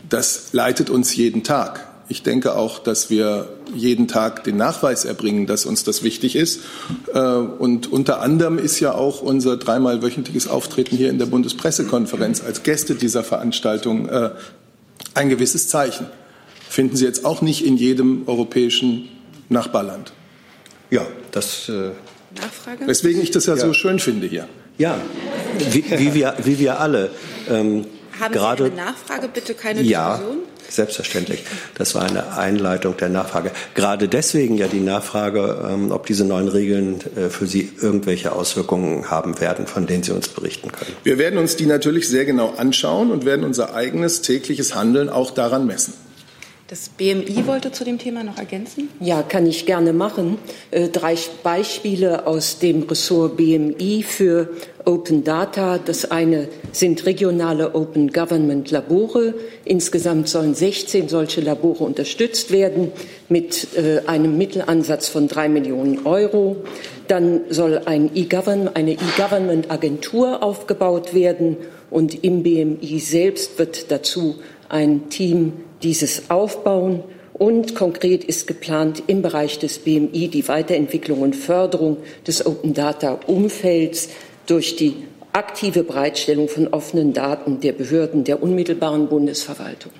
Das 0.10 0.54
leitet 0.54 0.90
uns 0.90 1.16
jeden 1.16 1.44
Tag. 1.44 1.88
Ich 2.08 2.22
denke 2.22 2.56
auch, 2.56 2.80
dass 2.80 3.10
wir 3.10 3.50
jeden 3.74 4.08
Tag 4.08 4.44
den 4.44 4.58
Nachweis 4.58 5.06
erbringen, 5.06 5.48
dass 5.48 5.66
uns 5.66 5.84
das 5.84 6.04
wichtig 6.04 6.36
ist. 6.36 6.62
Äh, 7.14 7.20
und 7.20 7.92
unter 7.92 8.22
anderem 8.22 8.60
ist 8.60 8.80
ja 8.80 8.94
auch 8.94 9.22
unser 9.22 9.58
dreimal 9.58 10.04
wöchentliches 10.04 10.48
Auftreten 10.48 10.96
hier 10.96 11.10
in 11.10 11.18
der 11.18 11.26
Bundespressekonferenz 11.26 12.44
als 12.44 12.64
Gäste 12.64 12.96
dieser 12.96 13.24
Veranstaltung 13.24 14.08
äh, 14.08 14.32
ein 15.16 15.30
gewisses 15.30 15.68
Zeichen. 15.68 16.06
Finden 16.70 16.96
Sie 16.96 17.06
jetzt 17.06 17.26
auch 17.26 17.42
nicht 17.42 17.66
in 17.66 17.78
jedem 17.78 18.28
europäischen 18.28 19.10
Nachbarland. 19.50 20.14
Ja, 20.92 21.06
das. 21.32 21.70
Äh 21.70 21.92
Nachfrage? 22.36 22.88
Weswegen 22.88 23.22
ich 23.22 23.32
das 23.32 23.46
ja, 23.46 23.56
ja, 23.56 23.66
so 23.66 23.74
schön 23.74 24.00
finde 24.00 24.28
hier. 24.28 24.48
Ja, 24.78 25.00
wie, 25.72 25.86
wie, 25.90 26.14
wir, 26.14 26.36
wie 26.44 26.60
wir 26.60 26.80
alle. 26.80 27.12
Ähm, 27.50 27.86
Haben 28.20 28.34
gerade, 28.34 28.66
Sie 28.66 28.72
eine 28.72 28.92
Nachfrage, 28.92 29.30
bitte 29.30 29.54
keine 29.54 29.82
ja, 29.82 30.18
Diskussion? 30.18 30.44
Selbstverständlich. 30.70 31.44
Das 31.76 31.96
war 31.96 32.04
eine 32.04 32.38
Einleitung 32.38 32.98
der 32.98 33.10
Nachfrage. 33.10 33.52
Gerade 33.74 34.08
deswegen 34.08 34.58
ja 34.58 34.68
die 34.68 34.80
Nachfrage, 34.80 35.68
ähm, 35.70 35.92
ob 35.92 36.06
diese 36.06 36.26
neuen 36.26 36.48
Regeln 36.48 37.00
äh, 37.16 37.30
für 37.30 37.48
Sie 37.48 37.72
irgendwelche 37.82 38.32
Auswirkungen 38.32 39.10
haben 39.10 39.40
werden, 39.40 39.68
von 39.68 39.88
denen 39.88 40.04
Sie 40.04 40.12
uns 40.12 40.28
berichten 40.28 40.72
können. 40.72 40.92
Wir 41.04 41.18
werden 41.18 41.38
uns 41.40 41.56
die 41.56 41.66
natürlich 41.66 42.08
sehr 42.10 42.26
genau 42.26 42.54
anschauen 42.58 43.12
und 43.12 43.26
werden 43.26 43.46
unser 43.46 43.76
eigenes 43.76 44.22
tägliches 44.22 44.76
Handeln 44.76 45.10
auch 45.10 45.32
daran 45.32 45.66
messen. 45.66 45.94
Das 46.68 46.90
BMI 46.90 47.46
wollte 47.46 47.72
zu 47.72 47.84
dem 47.84 48.00
Thema 48.00 48.24
noch 48.24 48.40
ergänzen? 48.40 48.90
Ja, 49.00 49.22
kann 49.22 49.46
ich 49.46 49.68
gerne 49.68 49.94
machen. 49.94 50.40
Äh, 50.72 50.88
drei 50.88 51.16
Beispiele 51.44 52.26
aus 52.26 52.58
dem 52.58 52.82
Ressort 52.84 53.38
BMI 53.38 54.02
für 54.02 54.50
Open 54.84 55.24
Data. 55.24 55.78
Das 55.78 56.10
eine 56.10 56.48
sind 56.72 57.06
regionale 57.06 57.76
Open 57.76 58.12
Government 58.12 58.72
Labore. 58.72 59.36
Insgesamt 59.64 60.28
sollen 60.28 60.56
16 60.56 61.08
solche 61.08 61.42
Labore 61.42 61.84
unterstützt 61.84 62.50
werden 62.50 62.92
mit 63.30 63.68
äh, 63.78 64.02
einem 64.08 64.36
Mittelansatz 64.36 65.08
von 65.08 65.28
drei 65.28 65.50
Millionen 65.50 66.08
Euro. 66.08 66.64
Dann 67.08 67.42
soll 67.52 67.84
ein 67.86 68.10
e 68.16 68.28
eine 68.74 68.94
E-Government 68.94 69.70
Agentur 69.70 70.42
aufgebaut 70.42 71.14
werden 71.14 71.58
und 71.92 72.24
im 72.24 72.42
BMI 72.42 73.00
selbst 73.00 73.60
wird 73.60 73.92
dazu 73.92 74.38
ein 74.70 75.10
Team 75.10 75.54
dieses 75.84 76.30
aufbauen. 76.30 77.04
Und 77.34 77.76
konkret 77.76 78.24
ist 78.24 78.48
geplant, 78.48 79.04
im 79.08 79.22
Bereich 79.22 79.60
des 79.60 79.80
BMI 79.80 80.30
die 80.30 80.48
Weiterentwicklung 80.48 81.22
und 81.22 81.36
Förderung 81.36 81.98
des 82.26 82.46
Open 82.46 82.74
Data 82.74 83.20
Umfelds 83.28 84.10
durch 84.48 84.78
die 84.78 84.96
aktive 85.34 85.84
Bereitstellung 85.84 86.48
von 86.48 86.70
offenen 86.70 87.12
Daten 87.12 87.60
der 87.60 87.74
Behörden 87.74 88.24
der 88.24 88.42
unmittelbaren 88.42 89.10
Bundesverwaltung. 89.10 89.92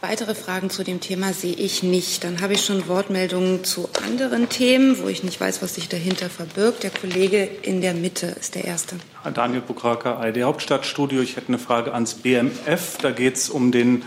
Weitere 0.00 0.36
Fragen 0.36 0.70
zu 0.70 0.84
dem 0.84 1.00
Thema 1.00 1.32
sehe 1.32 1.54
ich 1.54 1.82
nicht. 1.82 2.22
Dann 2.22 2.40
habe 2.40 2.52
ich 2.52 2.64
schon 2.64 2.86
Wortmeldungen 2.86 3.64
zu 3.64 3.88
anderen 4.06 4.48
Themen, 4.48 4.96
wo 5.02 5.08
ich 5.08 5.24
nicht 5.24 5.40
weiß, 5.40 5.60
was 5.60 5.74
sich 5.74 5.88
dahinter 5.88 6.30
verbirgt. 6.30 6.84
Der 6.84 6.90
Kollege 6.90 7.48
in 7.62 7.80
der 7.80 7.94
Mitte 7.94 8.26
ist 8.26 8.54
der 8.54 8.64
Erste. 8.64 8.94
Daniel 9.34 9.60
Bukraka, 9.60 10.24
ID 10.24 10.44
Hauptstadtstudio. 10.44 11.20
Ich 11.20 11.36
hätte 11.36 11.48
eine 11.48 11.58
Frage 11.58 11.94
ans 11.94 12.14
BMF. 12.14 12.98
Da 13.02 13.10
geht 13.10 13.38
es 13.38 13.50
um 13.50 13.72
den 13.72 14.04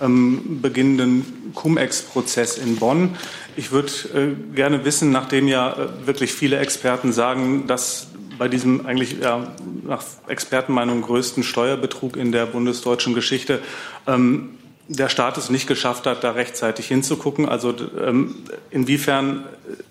ähm, 0.00 0.60
beginnenden 0.62 1.52
Cum-Ex-Prozess 1.56 2.56
in 2.58 2.76
Bonn. 2.76 3.16
Ich 3.56 3.72
würde 3.72 3.92
äh, 4.14 4.54
gerne 4.54 4.84
wissen, 4.84 5.10
nachdem 5.10 5.48
ja 5.48 5.72
äh, 5.72 6.06
wirklich 6.06 6.32
viele 6.32 6.58
Experten 6.58 7.12
sagen, 7.12 7.66
dass 7.66 8.06
bei 8.38 8.46
diesem 8.46 8.86
eigentlich 8.86 9.18
ja, 9.20 9.48
nach 9.84 10.04
Expertenmeinung 10.28 11.02
größten 11.02 11.42
Steuerbetrug 11.42 12.16
in 12.16 12.30
der 12.30 12.46
bundesdeutschen 12.46 13.14
Geschichte 13.14 13.60
ähm, 14.06 14.58
der 14.88 15.08
Staat 15.08 15.38
es 15.38 15.48
nicht 15.48 15.66
geschafft 15.66 16.06
hat, 16.06 16.24
da 16.24 16.32
rechtzeitig 16.32 16.86
hinzugucken. 16.86 17.48
Also 17.48 17.74
ähm, 18.00 18.36
inwiefern 18.70 19.44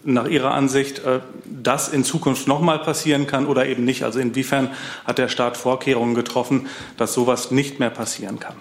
nach 0.04 0.28
Ihrer 0.28 0.52
Ansicht 0.52 1.00
äh, 1.00 1.20
das 1.46 1.90
in 1.90 2.04
Zukunft 2.04 2.48
nochmal 2.48 2.80
passieren 2.80 3.28
kann 3.28 3.48
oder 3.48 3.66
eben 3.66 3.86
nicht. 3.86 4.04
Also 4.04 4.20
inwiefern 4.20 4.72
hat 5.06 5.18
der 5.18 5.30
Staat 5.30 5.58
Vorkehrungen 5.58 6.16
getroffen, 6.16 6.68
dass 6.98 7.14
sowas 7.14 7.52
nicht 7.52 7.80
mehr 7.80 7.90
passieren 7.90 8.40
kann. 8.40 8.56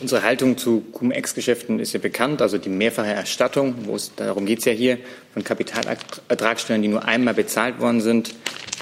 Unsere 0.00 0.22
Haltung 0.22 0.56
zu 0.56 0.82
Cum-Ex-Geschäften 0.92 1.80
ist 1.80 1.92
ja 1.92 1.98
bekannt, 1.98 2.40
also 2.40 2.56
die 2.56 2.68
mehrfache 2.68 3.08
Erstattung, 3.08 3.74
wo 3.82 3.96
es, 3.96 4.14
darum 4.14 4.46
geht 4.46 4.60
es 4.60 4.64
ja 4.64 4.72
hier, 4.72 4.98
von 5.32 5.42
Kapitalertragssteuern, 5.42 6.82
die 6.82 6.88
nur 6.88 7.04
einmal 7.04 7.34
bezahlt 7.34 7.80
worden 7.80 8.00
sind, 8.00 8.32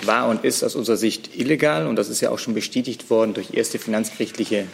war 0.04 0.28
und 0.28 0.44
ist 0.44 0.62
aus 0.62 0.74
unserer 0.74 0.96
Sicht 0.96 1.36
illegal. 1.36 1.86
Und 1.86 1.96
das 1.96 2.08
ist 2.08 2.20
ja 2.20 2.30
auch 2.30 2.38
schon 2.38 2.54
bestätigt 2.54 3.10
worden 3.10 3.34
durch 3.34 3.54
erste 3.54 3.78
finanzgerichtliche 3.78 4.66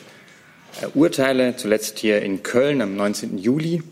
äh, 0.80 0.86
Urteile, 0.94 1.56
zuletzt 1.56 1.98
hier 1.98 2.22
in 2.22 2.42
Köln 2.42 2.80
am 2.80 2.96
19. 2.96 3.38
Juli. 3.38 3.82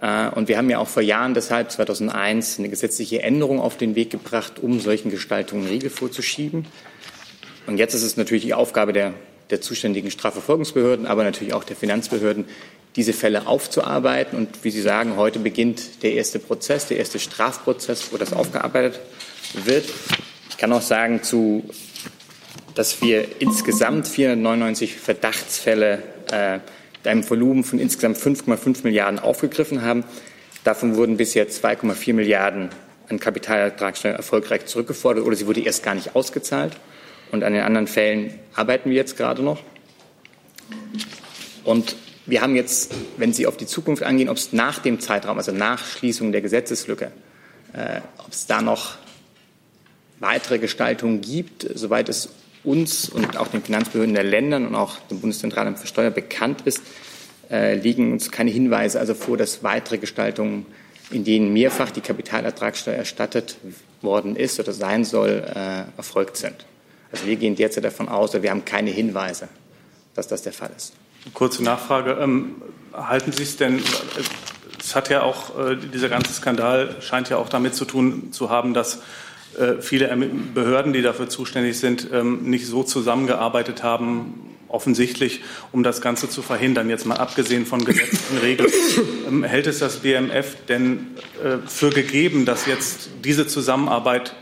Äh, 0.00 0.28
und 0.28 0.48
wir 0.48 0.58
haben 0.58 0.70
ja 0.70 0.78
auch 0.78 0.88
vor 0.88 1.02
Jahren 1.02 1.34
deshalb 1.34 1.70
2001 1.70 2.58
eine 2.58 2.68
gesetzliche 2.68 3.22
Änderung 3.22 3.60
auf 3.60 3.76
den 3.76 3.94
Weg 3.94 4.10
gebracht, 4.10 4.58
um 4.60 4.80
solchen 4.80 5.10
Gestaltungen 5.10 5.66
Riegel 5.66 5.90
vorzuschieben. 5.90 6.66
Und 7.66 7.78
jetzt 7.78 7.94
ist 7.94 8.02
es 8.02 8.16
natürlich 8.16 8.44
die 8.44 8.54
Aufgabe 8.54 8.92
der, 8.92 9.14
der 9.50 9.60
zuständigen 9.60 10.10
Strafverfolgungsbehörden, 10.10 11.06
aber 11.06 11.24
natürlich 11.24 11.54
auch 11.54 11.64
der 11.64 11.76
Finanzbehörden, 11.76 12.46
diese 12.96 13.12
Fälle 13.12 13.46
aufzuarbeiten. 13.46 14.36
Und 14.36 14.64
wie 14.64 14.70
Sie 14.70 14.82
sagen, 14.82 15.16
heute 15.16 15.38
beginnt 15.38 16.02
der 16.02 16.14
erste 16.14 16.40
Prozess, 16.40 16.86
der 16.86 16.98
erste 16.98 17.20
Strafprozess, 17.20 18.12
wo 18.12 18.16
das 18.16 18.32
aufgearbeitet 18.32 19.00
wird 19.64 19.84
kann 20.60 20.72
auch 20.72 20.82
sagen 20.82 21.22
zu 21.22 21.64
dass 22.74 23.02
wir 23.02 23.40
insgesamt 23.40 24.06
499 24.06 24.96
Verdachtsfälle 24.96 26.02
äh, 26.30 26.60
einem 27.08 27.28
Volumen 27.28 27.64
von 27.64 27.78
insgesamt 27.78 28.16
5,5 28.16 28.84
Milliarden 28.84 29.18
aufgegriffen 29.18 29.82
haben. 29.82 30.04
Davon 30.64 30.96
wurden 30.96 31.16
bisher 31.16 31.48
2,4 31.48 32.12
Milliarden 32.12 32.68
an 33.08 33.18
Kapitalertragssteuer 33.18 34.14
erfolgreich 34.14 34.66
zurückgefordert 34.66 35.24
oder 35.24 35.34
sie 35.34 35.46
wurde 35.46 35.60
erst 35.60 35.82
gar 35.82 35.94
nicht 35.94 36.14
ausgezahlt. 36.14 36.76
Und 37.32 37.42
an 37.42 37.52
den 37.52 37.62
anderen 37.62 37.86
Fällen 37.86 38.38
arbeiten 38.54 38.90
wir 38.90 38.96
jetzt 38.96 39.16
gerade 39.16 39.42
noch. 39.42 39.60
Und 41.64 41.96
wir 42.26 42.42
haben 42.42 42.54
jetzt, 42.54 42.92
wenn 43.16 43.32
Sie 43.32 43.46
auf 43.46 43.56
die 43.56 43.66
Zukunft 43.66 44.02
angehen, 44.02 44.28
ob 44.28 44.36
es 44.36 44.52
nach 44.52 44.78
dem 44.78 45.00
Zeitraum, 45.00 45.38
also 45.38 45.52
nach 45.52 45.84
Schließung 45.84 46.32
der 46.32 46.40
Gesetzeslücke, 46.40 47.12
äh, 47.72 48.00
ob 48.18 48.32
es 48.32 48.46
da 48.46 48.62
noch 48.62 48.98
weitere 50.20 50.58
Gestaltungen 50.58 51.20
gibt, 51.20 51.66
soweit 51.74 52.08
es 52.08 52.28
uns 52.62 53.08
und 53.08 53.36
auch 53.38 53.48
den 53.48 53.62
Finanzbehörden 53.62 54.14
der 54.14 54.24
Länder 54.24 54.58
und 54.58 54.74
auch 54.74 54.98
dem 55.10 55.20
Bundeszentralamt 55.20 55.78
für 55.78 55.86
Steuer 55.86 56.10
bekannt 56.10 56.62
ist, 56.66 56.82
äh, 57.50 57.74
liegen 57.74 58.12
uns 58.12 58.30
keine 58.30 58.50
Hinweise 58.50 59.00
also 59.00 59.14
vor, 59.14 59.36
dass 59.36 59.64
weitere 59.64 59.98
Gestaltungen, 59.98 60.66
in 61.10 61.24
denen 61.24 61.52
mehrfach 61.52 61.90
die 61.90 62.02
Kapitalertragssteuer 62.02 62.94
erstattet 62.94 63.56
worden 64.02 64.36
ist 64.36 64.60
oder 64.60 64.72
sein 64.72 65.04
soll, 65.04 65.42
äh, 65.54 65.84
erfolgt 65.96 66.36
sind. 66.36 66.66
Also 67.10 67.26
wir 67.26 67.36
gehen 67.36 67.56
derzeit 67.56 67.84
davon 67.84 68.08
aus, 68.08 68.30
oder 68.30 68.42
wir 68.42 68.50
haben 68.50 68.64
keine 68.64 68.90
Hinweise, 68.90 69.48
dass 70.14 70.28
das 70.28 70.42
der 70.42 70.52
Fall 70.52 70.70
ist. 70.76 70.92
Kurze 71.34 71.62
Nachfrage. 71.64 72.18
Ähm, 72.20 72.62
halten 72.92 73.32
Sie 73.32 73.42
es 73.42 73.56
denn, 73.56 73.82
es 74.78 74.94
hat 74.94 75.10
ja 75.10 75.22
auch, 75.22 75.58
äh, 75.58 75.76
dieser 75.76 76.08
ganze 76.08 76.32
Skandal 76.32 76.96
scheint 77.00 77.28
ja 77.30 77.36
auch 77.36 77.48
damit 77.48 77.74
zu 77.74 77.84
tun 77.84 78.32
zu 78.32 78.48
haben, 78.50 78.74
dass 78.74 79.00
viele 79.80 80.14
Behörden, 80.54 80.92
die 80.92 81.02
dafür 81.02 81.28
zuständig 81.28 81.78
sind, 81.78 82.08
ähm, 82.12 82.44
nicht 82.44 82.66
so 82.66 82.82
zusammengearbeitet 82.82 83.82
haben, 83.82 84.50
offensichtlich, 84.70 85.40
um 85.72 85.82
das 85.82 86.00
Ganze 86.00 86.28
zu 86.28 86.42
verhindern. 86.42 86.88
Jetzt 86.88 87.06
mal 87.06 87.16
abgesehen 87.16 87.66
von 87.66 87.84
gesetzlichen 87.84 88.38
Regeln. 88.38 88.70
Ähm, 89.26 89.44
hält 89.44 89.66
es 89.66 89.80
das 89.80 89.98
BMF 89.98 90.56
denn 90.68 91.08
äh, 91.42 91.58
für 91.66 91.90
gegeben, 91.90 92.44
dass 92.44 92.66
jetzt 92.66 93.10
diese 93.24 93.46
Zusammenarbeit 93.46 94.34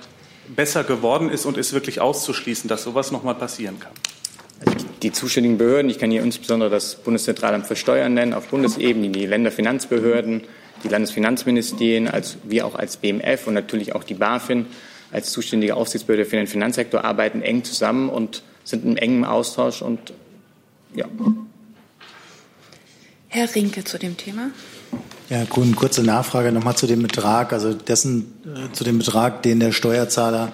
besser 0.55 0.85
geworden 0.85 1.31
ist 1.31 1.47
und 1.47 1.59
ist 1.59 1.73
wirklich 1.73 2.01
auszuschließen, 2.01 2.69
dass 2.69 2.83
sowas 2.83 3.11
noch 3.11 3.23
mal 3.23 3.35
passieren 3.35 3.79
kann? 3.81 3.93
Die 5.03 5.13
zuständigen 5.13 5.59
Behörden, 5.59 5.91
ich 5.91 5.99
kann 5.99 6.11
hier 6.11 6.23
insbesondere 6.23 6.71
das 6.71 6.97
Bundeszentralamt 6.97 7.67
für 7.67 7.77
Steuern 7.77 8.15
nennen, 8.15 8.35
auf 8.35 8.49
Bundesebene, 8.49 9.11
die 9.11 9.27
Länderfinanzbehörden, 9.27 10.43
die 10.83 10.89
Landesfinanzministerien, 10.89 12.09
als, 12.09 12.39
wir 12.45 12.67
auch 12.67 12.75
als 12.75 12.97
BMF 12.97 13.47
und 13.47 13.55
natürlich 13.55 13.95
auch 13.95 14.05
die 14.05 14.15
BaFin 14.15 14.67
als 15.13 15.33
zuständige 15.33 15.77
Aufsichtsbehörde 15.77 16.25
für 16.25 16.37
den 16.37 16.47
Finanzsektor 16.47 17.05
arbeiten 17.05 17.43
eng 17.43 17.65
zusammen 17.65 18.09
und 18.09 18.43
sind 18.65 18.85
im 18.85 18.97
engen 18.97 19.25
Austausch 19.25 19.83
und 19.83 20.13
ja. 20.95 21.07
Herr 23.29 23.55
Rinke 23.55 23.85
zu 23.85 23.99
dem 23.99 24.17
Thema. 24.17 24.51
Ja, 25.29 25.45
Grün, 25.45 25.77
kurze 25.77 26.03
Nachfrage 26.03 26.53
nochmal 26.53 26.77
zu 26.77 26.87
dem 26.87 27.03
Betrag, 27.03 27.53
also 27.53 27.75
dessen, 27.75 28.33
äh, 28.47 28.73
zu 28.73 28.85
dem 28.85 28.99
Betrag, 28.99 29.43
den 29.43 29.61
der 29.61 29.73
Steuerzahler 29.73 30.53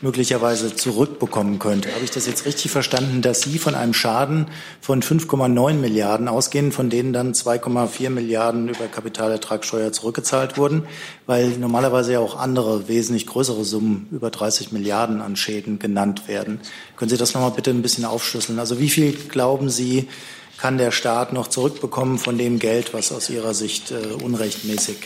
möglicherweise 0.00 0.74
zurückbekommen 0.74 1.58
könnte. 1.58 1.92
Habe 1.94 2.04
ich 2.04 2.10
das 2.10 2.26
jetzt 2.26 2.44
richtig 2.44 2.70
verstanden, 2.70 3.22
dass 3.22 3.42
Sie 3.42 3.58
von 3.58 3.74
einem 3.74 3.94
Schaden 3.94 4.48
von 4.80 5.02
5,9 5.02 5.74
Milliarden 5.74 6.28
ausgehen, 6.28 6.72
von 6.72 6.90
denen 6.90 7.12
dann 7.12 7.32
2,4 7.32 8.10
Milliarden 8.10 8.68
über 8.68 8.86
Kapitalertragssteuer 8.86 9.92
zurückgezahlt 9.92 10.58
wurden, 10.58 10.84
weil 11.26 11.48
normalerweise 11.58 12.12
ja 12.12 12.20
auch 12.20 12.36
andere 12.38 12.88
wesentlich 12.88 13.26
größere 13.26 13.64
Summen 13.64 14.08
über 14.10 14.30
30 14.30 14.72
Milliarden 14.72 15.20
an 15.22 15.36
Schäden 15.36 15.78
genannt 15.78 16.28
werden. 16.28 16.60
Können 16.96 17.08
Sie 17.08 17.16
das 17.16 17.34
noch 17.34 17.40
mal 17.40 17.50
bitte 17.50 17.70
ein 17.70 17.82
bisschen 17.82 18.04
aufschlüsseln? 18.04 18.58
Also 18.58 18.78
wie 18.78 18.90
viel 18.90 19.12
glauben 19.12 19.70
Sie, 19.70 20.08
kann 20.58 20.78
der 20.78 20.90
Staat 20.90 21.32
noch 21.32 21.48
zurückbekommen 21.48 22.18
von 22.18 22.38
dem 22.38 22.58
Geld, 22.58 22.94
was 22.94 23.12
aus 23.12 23.28
Ihrer 23.28 23.54
Sicht 23.54 23.90
äh, 23.90 24.22
unrechtmäßig 24.22 24.96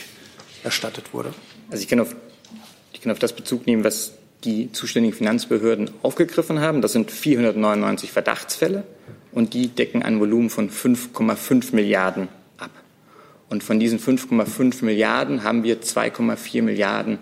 erstattet 0.62 1.12
wurde? 1.12 1.34
Also 1.70 1.82
ich 1.82 1.88
kann 1.88 2.00
auf, 2.00 2.14
ich 2.92 3.00
kann 3.00 3.10
auf 3.10 3.18
das 3.18 3.32
Bezug 3.32 3.66
nehmen, 3.66 3.82
was 3.82 4.12
die 4.44 4.72
zuständigen 4.72 5.16
Finanzbehörden 5.16 5.90
aufgegriffen 6.02 6.60
haben. 6.60 6.82
Das 6.82 6.92
sind 6.92 7.10
499 7.10 8.10
Verdachtsfälle 8.12 8.84
und 9.32 9.54
die 9.54 9.68
decken 9.68 10.02
ein 10.02 10.20
Volumen 10.20 10.50
von 10.50 10.70
5,5 10.70 11.74
Milliarden 11.74 12.28
ab. 12.58 12.70
Und 13.48 13.62
von 13.62 13.78
diesen 13.78 13.98
5,5 13.98 14.84
Milliarden 14.84 15.42
haben 15.42 15.62
wir 15.62 15.80
2,4 15.80 16.62
Milliarden 16.62 17.18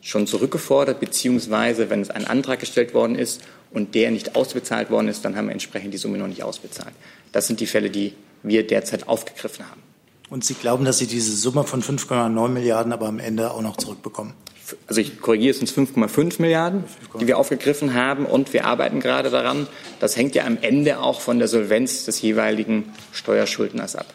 schon 0.00 0.26
zurückgefordert, 0.26 0.98
beziehungsweise 0.98 1.88
wenn 1.88 2.00
es 2.00 2.10
ein 2.10 2.26
Antrag 2.26 2.58
gestellt 2.60 2.92
worden 2.92 3.14
ist 3.14 3.42
und 3.70 3.94
der 3.94 4.10
nicht 4.10 4.34
ausbezahlt 4.34 4.90
worden 4.90 5.08
ist, 5.08 5.24
dann 5.24 5.36
haben 5.36 5.46
wir 5.46 5.52
entsprechend 5.52 5.94
die 5.94 5.98
Summe 5.98 6.18
noch 6.18 6.26
nicht 6.26 6.42
ausbezahlt. 6.42 6.94
Das 7.30 7.46
sind 7.46 7.60
die 7.60 7.66
Fälle, 7.66 7.88
die 7.88 8.14
wir 8.42 8.66
derzeit 8.66 9.08
aufgegriffen 9.08 9.64
haben. 9.70 9.91
Und 10.32 10.46
Sie 10.46 10.54
glauben, 10.54 10.86
dass 10.86 10.96
Sie 10.96 11.06
diese 11.06 11.36
Summe 11.36 11.64
von 11.64 11.82
5,9 11.82 12.48
Milliarden 12.48 12.94
aber 12.94 13.06
am 13.06 13.18
Ende 13.18 13.50
auch 13.50 13.60
noch 13.60 13.76
zurückbekommen? 13.76 14.32
also 14.86 15.02
ich 15.02 15.20
korrigiere, 15.20 15.50
es 15.50 15.58
sind 15.58 15.70
5,5 15.70 16.40
Milliarden, 16.40 16.84
die 17.20 17.26
wir 17.26 17.36
aufgegriffen 17.36 17.92
haben 17.92 18.24
und 18.24 18.54
wir 18.54 18.64
arbeiten 18.64 19.00
gerade 19.00 19.28
daran. 19.28 19.66
Das 20.00 20.16
hängt 20.16 20.34
ja 20.34 20.46
am 20.46 20.56
Ende 20.62 21.00
auch 21.00 21.20
von 21.20 21.38
der 21.38 21.48
Solvenz 21.48 22.06
des 22.06 22.22
jeweiligen 22.22 22.90
Steuerschuldners 23.12 23.94
ab. 23.94 24.06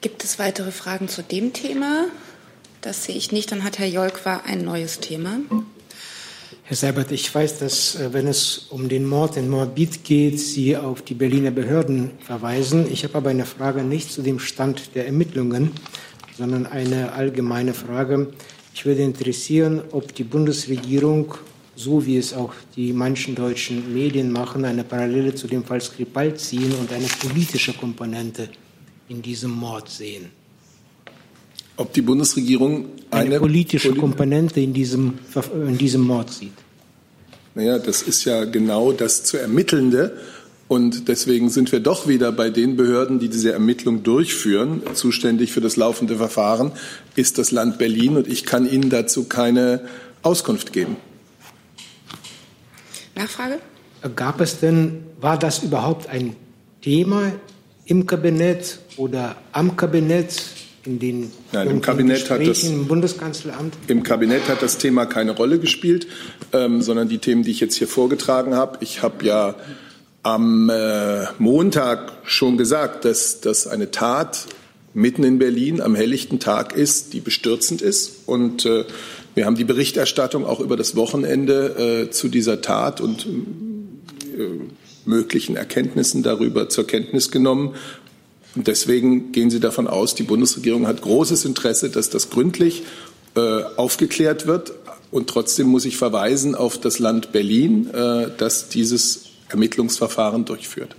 Gibt 0.00 0.24
es 0.24 0.40
weitere 0.40 0.72
Fragen 0.72 1.08
zu 1.08 1.22
dem 1.22 1.52
Thema? 1.52 2.06
Das 2.80 3.04
sehe 3.04 3.14
ich 3.14 3.30
nicht. 3.30 3.52
Dann 3.52 3.62
hat 3.62 3.78
Herr 3.78 3.86
Jolkwa 3.86 4.42
ein 4.44 4.64
neues 4.64 4.98
Thema. 4.98 5.36
Herr 6.66 6.76
Seibert, 6.76 7.12
ich 7.12 7.34
weiß, 7.34 7.58
dass 7.58 7.94
äh, 7.96 8.14
wenn 8.14 8.26
es 8.26 8.68
um 8.70 8.88
den 8.88 9.06
Mord 9.06 9.36
in 9.36 9.50
Moabit 9.50 10.02
geht, 10.02 10.40
Sie 10.40 10.74
auf 10.74 11.02
die 11.02 11.12
Berliner 11.12 11.50
Behörden 11.50 12.12
verweisen. 12.20 12.90
Ich 12.90 13.04
habe 13.04 13.16
aber 13.16 13.28
eine 13.28 13.44
Frage 13.44 13.82
nicht 13.82 14.10
zu 14.10 14.22
dem 14.22 14.38
Stand 14.38 14.94
der 14.94 15.04
Ermittlungen, 15.04 15.72
sondern 16.38 16.64
eine 16.64 17.12
allgemeine 17.12 17.74
Frage. 17.74 18.32
Ich 18.72 18.86
würde 18.86 19.02
interessieren, 19.02 19.82
ob 19.90 20.14
die 20.14 20.24
Bundesregierung, 20.24 21.34
so 21.76 22.06
wie 22.06 22.16
es 22.16 22.32
auch 22.32 22.54
die 22.76 22.94
manchen 22.94 23.34
deutschen 23.34 23.92
Medien 23.92 24.32
machen, 24.32 24.64
eine 24.64 24.84
Parallele 24.84 25.34
zu 25.34 25.46
dem 25.46 25.64
Fall 25.64 25.82
Skripal 25.82 26.34
ziehen 26.34 26.72
und 26.80 26.90
eine 26.94 27.08
politische 27.20 27.74
Komponente 27.74 28.48
in 29.10 29.20
diesem 29.20 29.50
Mord 29.50 29.90
sehen. 29.90 30.30
Ob 31.76 31.92
die 31.92 32.02
Bundesregierung 32.02 32.86
eine, 33.10 33.24
eine 33.24 33.40
politische 33.40 33.88
Poli 33.88 34.00
Komponente 34.00 34.60
in 34.60 34.72
diesem, 34.72 35.14
in 35.54 35.78
diesem 35.78 36.02
Mord 36.02 36.30
sieht. 36.32 36.52
Naja, 37.54 37.78
das 37.78 38.02
ist 38.02 38.24
ja 38.24 38.44
genau 38.44 38.92
das 38.92 39.24
zu 39.24 39.36
Ermittelnde. 39.38 40.16
Und 40.66 41.08
deswegen 41.08 41.50
sind 41.50 41.72
wir 41.72 41.80
doch 41.80 42.08
wieder 42.08 42.32
bei 42.32 42.50
den 42.50 42.76
Behörden, 42.76 43.18
die 43.18 43.28
diese 43.28 43.52
Ermittlung 43.52 44.02
durchführen. 44.02 44.82
Zuständig 44.94 45.52
für 45.52 45.60
das 45.60 45.76
laufende 45.76 46.16
Verfahren 46.16 46.72
ist 47.16 47.38
das 47.38 47.50
Land 47.50 47.78
Berlin 47.78 48.16
und 48.16 48.26
ich 48.26 48.44
kann 48.44 48.68
Ihnen 48.68 48.88
dazu 48.88 49.24
keine 49.24 49.82
Auskunft 50.22 50.72
geben. 50.72 50.96
Nachfrage? 53.14 53.58
Gab 54.16 54.40
es 54.40 54.58
denn, 54.58 55.04
war 55.20 55.38
das 55.38 55.62
überhaupt 55.62 56.08
ein 56.08 56.34
Thema 56.82 57.32
im 57.84 58.06
Kabinett 58.06 58.78
oder 58.96 59.36
am 59.52 59.76
Kabinett? 59.76 60.42
In 60.86 60.98
den 60.98 61.32
Nein, 61.52 61.70
im 61.70 61.80
Kabinett 61.80 62.28
hat 62.28 62.46
das, 62.46 62.62
im 62.64 62.86
Bundeskanzleramt? 62.86 63.74
Im 63.86 64.02
Kabinett 64.02 64.48
hat 64.48 64.60
das 64.60 64.76
Thema 64.76 65.06
keine 65.06 65.30
Rolle 65.30 65.58
gespielt, 65.58 66.06
ähm, 66.52 66.82
sondern 66.82 67.08
die 67.08 67.18
Themen, 67.18 67.42
die 67.42 67.52
ich 67.52 67.60
jetzt 67.60 67.76
hier 67.76 67.88
vorgetragen 67.88 68.54
habe. 68.54 68.78
Ich 68.82 69.02
habe 69.02 69.24
ja 69.24 69.54
am 70.22 70.68
äh, 70.68 71.24
Montag 71.38 72.12
schon 72.24 72.58
gesagt, 72.58 73.04
dass 73.06 73.40
das 73.40 73.66
eine 73.66 73.90
Tat 73.92 74.46
mitten 74.92 75.24
in 75.24 75.38
Berlin 75.38 75.80
am 75.80 75.94
helllichten 75.94 76.38
Tag 76.38 76.74
ist, 76.76 77.14
die 77.14 77.20
bestürzend 77.20 77.82
ist. 77.82 78.26
Und 78.26 78.66
äh, 78.66 78.84
wir 79.34 79.46
haben 79.46 79.56
die 79.56 79.64
Berichterstattung 79.64 80.44
auch 80.44 80.60
über 80.60 80.76
das 80.76 80.96
Wochenende 80.96 82.06
äh, 82.06 82.10
zu 82.10 82.28
dieser 82.28 82.60
Tat 82.60 83.00
und 83.00 83.26
äh, 83.26 84.48
möglichen 85.04 85.56
Erkenntnissen 85.56 86.22
darüber 86.22 86.68
zur 86.68 86.86
Kenntnis 86.86 87.30
genommen. 87.30 87.74
Und 88.56 88.66
deswegen 88.68 89.32
gehen 89.32 89.50
Sie 89.50 89.60
davon 89.60 89.86
aus, 89.86 90.14
die 90.14 90.22
Bundesregierung 90.22 90.86
hat 90.86 91.02
großes 91.02 91.44
Interesse, 91.44 91.90
dass 91.90 92.10
das 92.10 92.30
gründlich 92.30 92.82
äh, 93.36 93.62
aufgeklärt 93.76 94.46
wird. 94.46 94.72
Und 95.10 95.28
trotzdem 95.28 95.68
muss 95.68 95.84
ich 95.84 95.96
verweisen 95.96 96.54
auf 96.54 96.78
das 96.78 96.98
Land 96.98 97.32
Berlin, 97.32 97.88
äh, 97.92 98.30
das 98.36 98.68
dieses 98.68 99.26
Ermittlungsverfahren 99.48 100.44
durchführt. 100.44 100.94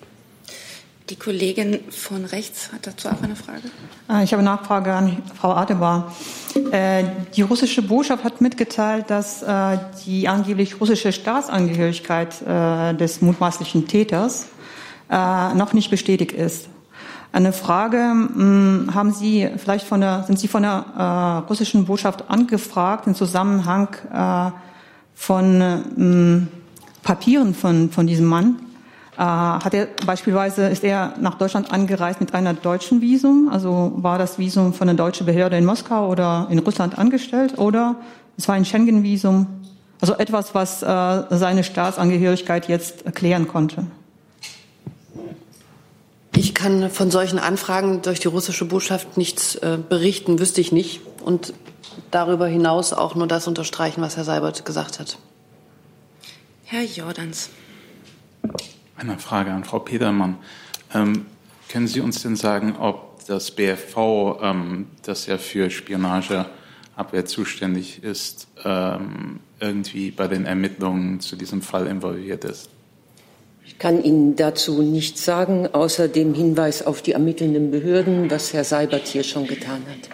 Die 1.10 1.16
Kollegin 1.18 1.80
von 1.92 2.26
rechts 2.26 2.72
hat 2.74 2.88
dazu 2.88 3.10
auch 3.10 3.22
eine 3.22 3.36
Frage. 3.36 3.62
Ah, 4.08 4.24
ich 4.24 4.34
habe 4.34 4.42
eine 4.42 4.50
Nachfrage 4.50 4.92
an 4.92 5.22
Frau 5.40 5.52
Adebar. 5.52 6.16
Äh, 6.72 7.04
die 7.36 7.44
russische 7.44 7.84
Botschaft 7.84 8.24
hat 8.24 8.42
mitgeteilt, 8.42 9.10
dass 9.10 9.44
äh, 9.44 9.78
die 10.06 10.28
angeblich 10.28 10.82
russische 10.82 11.12
Staatsangehörigkeit 11.12 12.42
äh, 12.42 12.96
des 12.96 13.22
mutmaßlichen 13.22 13.88
Täters 13.88 14.48
noch 15.08 15.74
nicht 15.74 15.92
bestätigt 15.92 16.32
ist. 16.32 16.68
Eine 17.36 17.52
Frage, 17.52 17.98
hm, 17.98 18.92
haben 18.94 19.12
Sie 19.12 19.50
vielleicht 19.58 19.86
von 19.86 20.00
der, 20.00 20.24
sind 20.24 20.40
Sie 20.40 20.48
von 20.48 20.64
der 20.64 21.44
russischen 21.50 21.84
Botschaft 21.84 22.30
angefragt 22.30 23.08
im 23.08 23.14
Zusammenhang 23.14 23.90
von 25.14 25.62
hm, 25.96 26.48
Papieren 27.04 27.54
von, 27.54 27.92
von 27.92 28.08
diesem 28.08 28.26
Mann. 28.26 28.56
Äh, 29.18 29.22
hat 29.22 29.74
er 29.74 29.90
beispielsweise 30.06 30.70
ist 30.70 30.86
er 30.86 31.14
nach 31.20 31.36
Deutschland 31.36 31.74
angereist 31.74 32.22
mit 32.22 32.34
einer 32.34 32.54
deutschen 32.54 33.02
Visum? 33.02 33.50
Also 33.52 33.92
war 33.98 34.18
das 34.18 34.40
Visum 34.40 34.74
von 34.74 34.88
einer 34.88 34.98
deutschen 34.98 35.26
Behörde 35.26 35.58
in 35.58 35.66
Moskau 35.66 36.10
oder 36.10 36.48
in 36.50 36.60
Russland 36.60 36.98
angestellt 36.98 37.58
oder 37.58 37.98
es 38.38 38.48
war 38.48 38.56
ein 38.56 38.64
Schengen-Visum? 38.64 39.46
Also 40.00 40.16
etwas, 40.16 40.56
was 40.56 40.82
äh, 40.84 41.24
seine 41.32 41.66
Staatsangehörigkeit 41.66 42.70
jetzt 42.70 43.06
erklären 43.06 43.50
konnte. 43.50 43.88
Ich 46.38 46.54
kann 46.54 46.90
von 46.90 47.12
solchen 47.12 47.40
Anfragen 47.40 48.02
durch 48.02 48.20
die 48.20 48.28
russische 48.28 48.66
Botschaft 48.66 49.18
nichts 49.18 49.56
äh, 49.56 49.78
berichten, 49.78 50.38
wüsste 50.40 50.60
ich 50.60 50.74
nicht. 50.74 51.02
Und 51.24 51.54
darüber 52.12 52.48
hinaus 52.48 52.92
auch 52.92 53.16
nur 53.16 53.28
das 53.28 53.48
unterstreichen, 53.48 54.02
was 54.02 54.18
Herr 54.18 54.26
Seibert 54.26 54.66
gesagt 54.66 55.00
hat. 55.00 55.18
Herr 56.66 56.84
Jordans. 56.84 57.52
Eine 58.98 59.18
Frage 59.18 59.52
an 59.52 59.64
Frau 59.64 59.80
Petermann. 59.80 60.38
Ähm, 60.94 61.26
können 61.70 61.88
Sie 61.88 62.02
uns 62.02 62.22
denn 62.22 62.36
sagen, 62.36 62.76
ob 62.78 63.26
das 63.28 63.52
BFV, 63.52 64.40
ähm, 64.42 64.88
das 65.04 65.28
ja 65.28 65.38
für 65.38 65.70
Spionageabwehr 65.70 67.26
zuständig 67.26 68.04
ist, 68.04 68.48
ähm, 68.64 69.40
irgendwie 69.60 70.12
bei 70.12 70.28
den 70.28 70.46
Ermittlungen 70.46 71.22
zu 71.22 71.38
diesem 71.38 71.62
Fall 71.62 71.88
involviert 71.88 72.44
ist? 72.44 72.70
Ich 73.68 73.80
kann 73.80 74.04
Ihnen 74.04 74.36
dazu 74.36 74.82
nichts 74.82 75.26
sagen, 75.26 75.68
außer 75.74 76.08
dem 76.08 76.34
Hinweis 76.34 76.86
auf 76.86 77.02
die 77.02 77.14
ermittelnden 77.14 77.72
Behörden, 77.72 78.30
was 78.30 78.54
Herr 78.54 78.64
Seibert 78.64 79.08
hier 79.08 79.24
schon 79.24 79.48
getan 79.48 79.84
hat. 79.90 80.10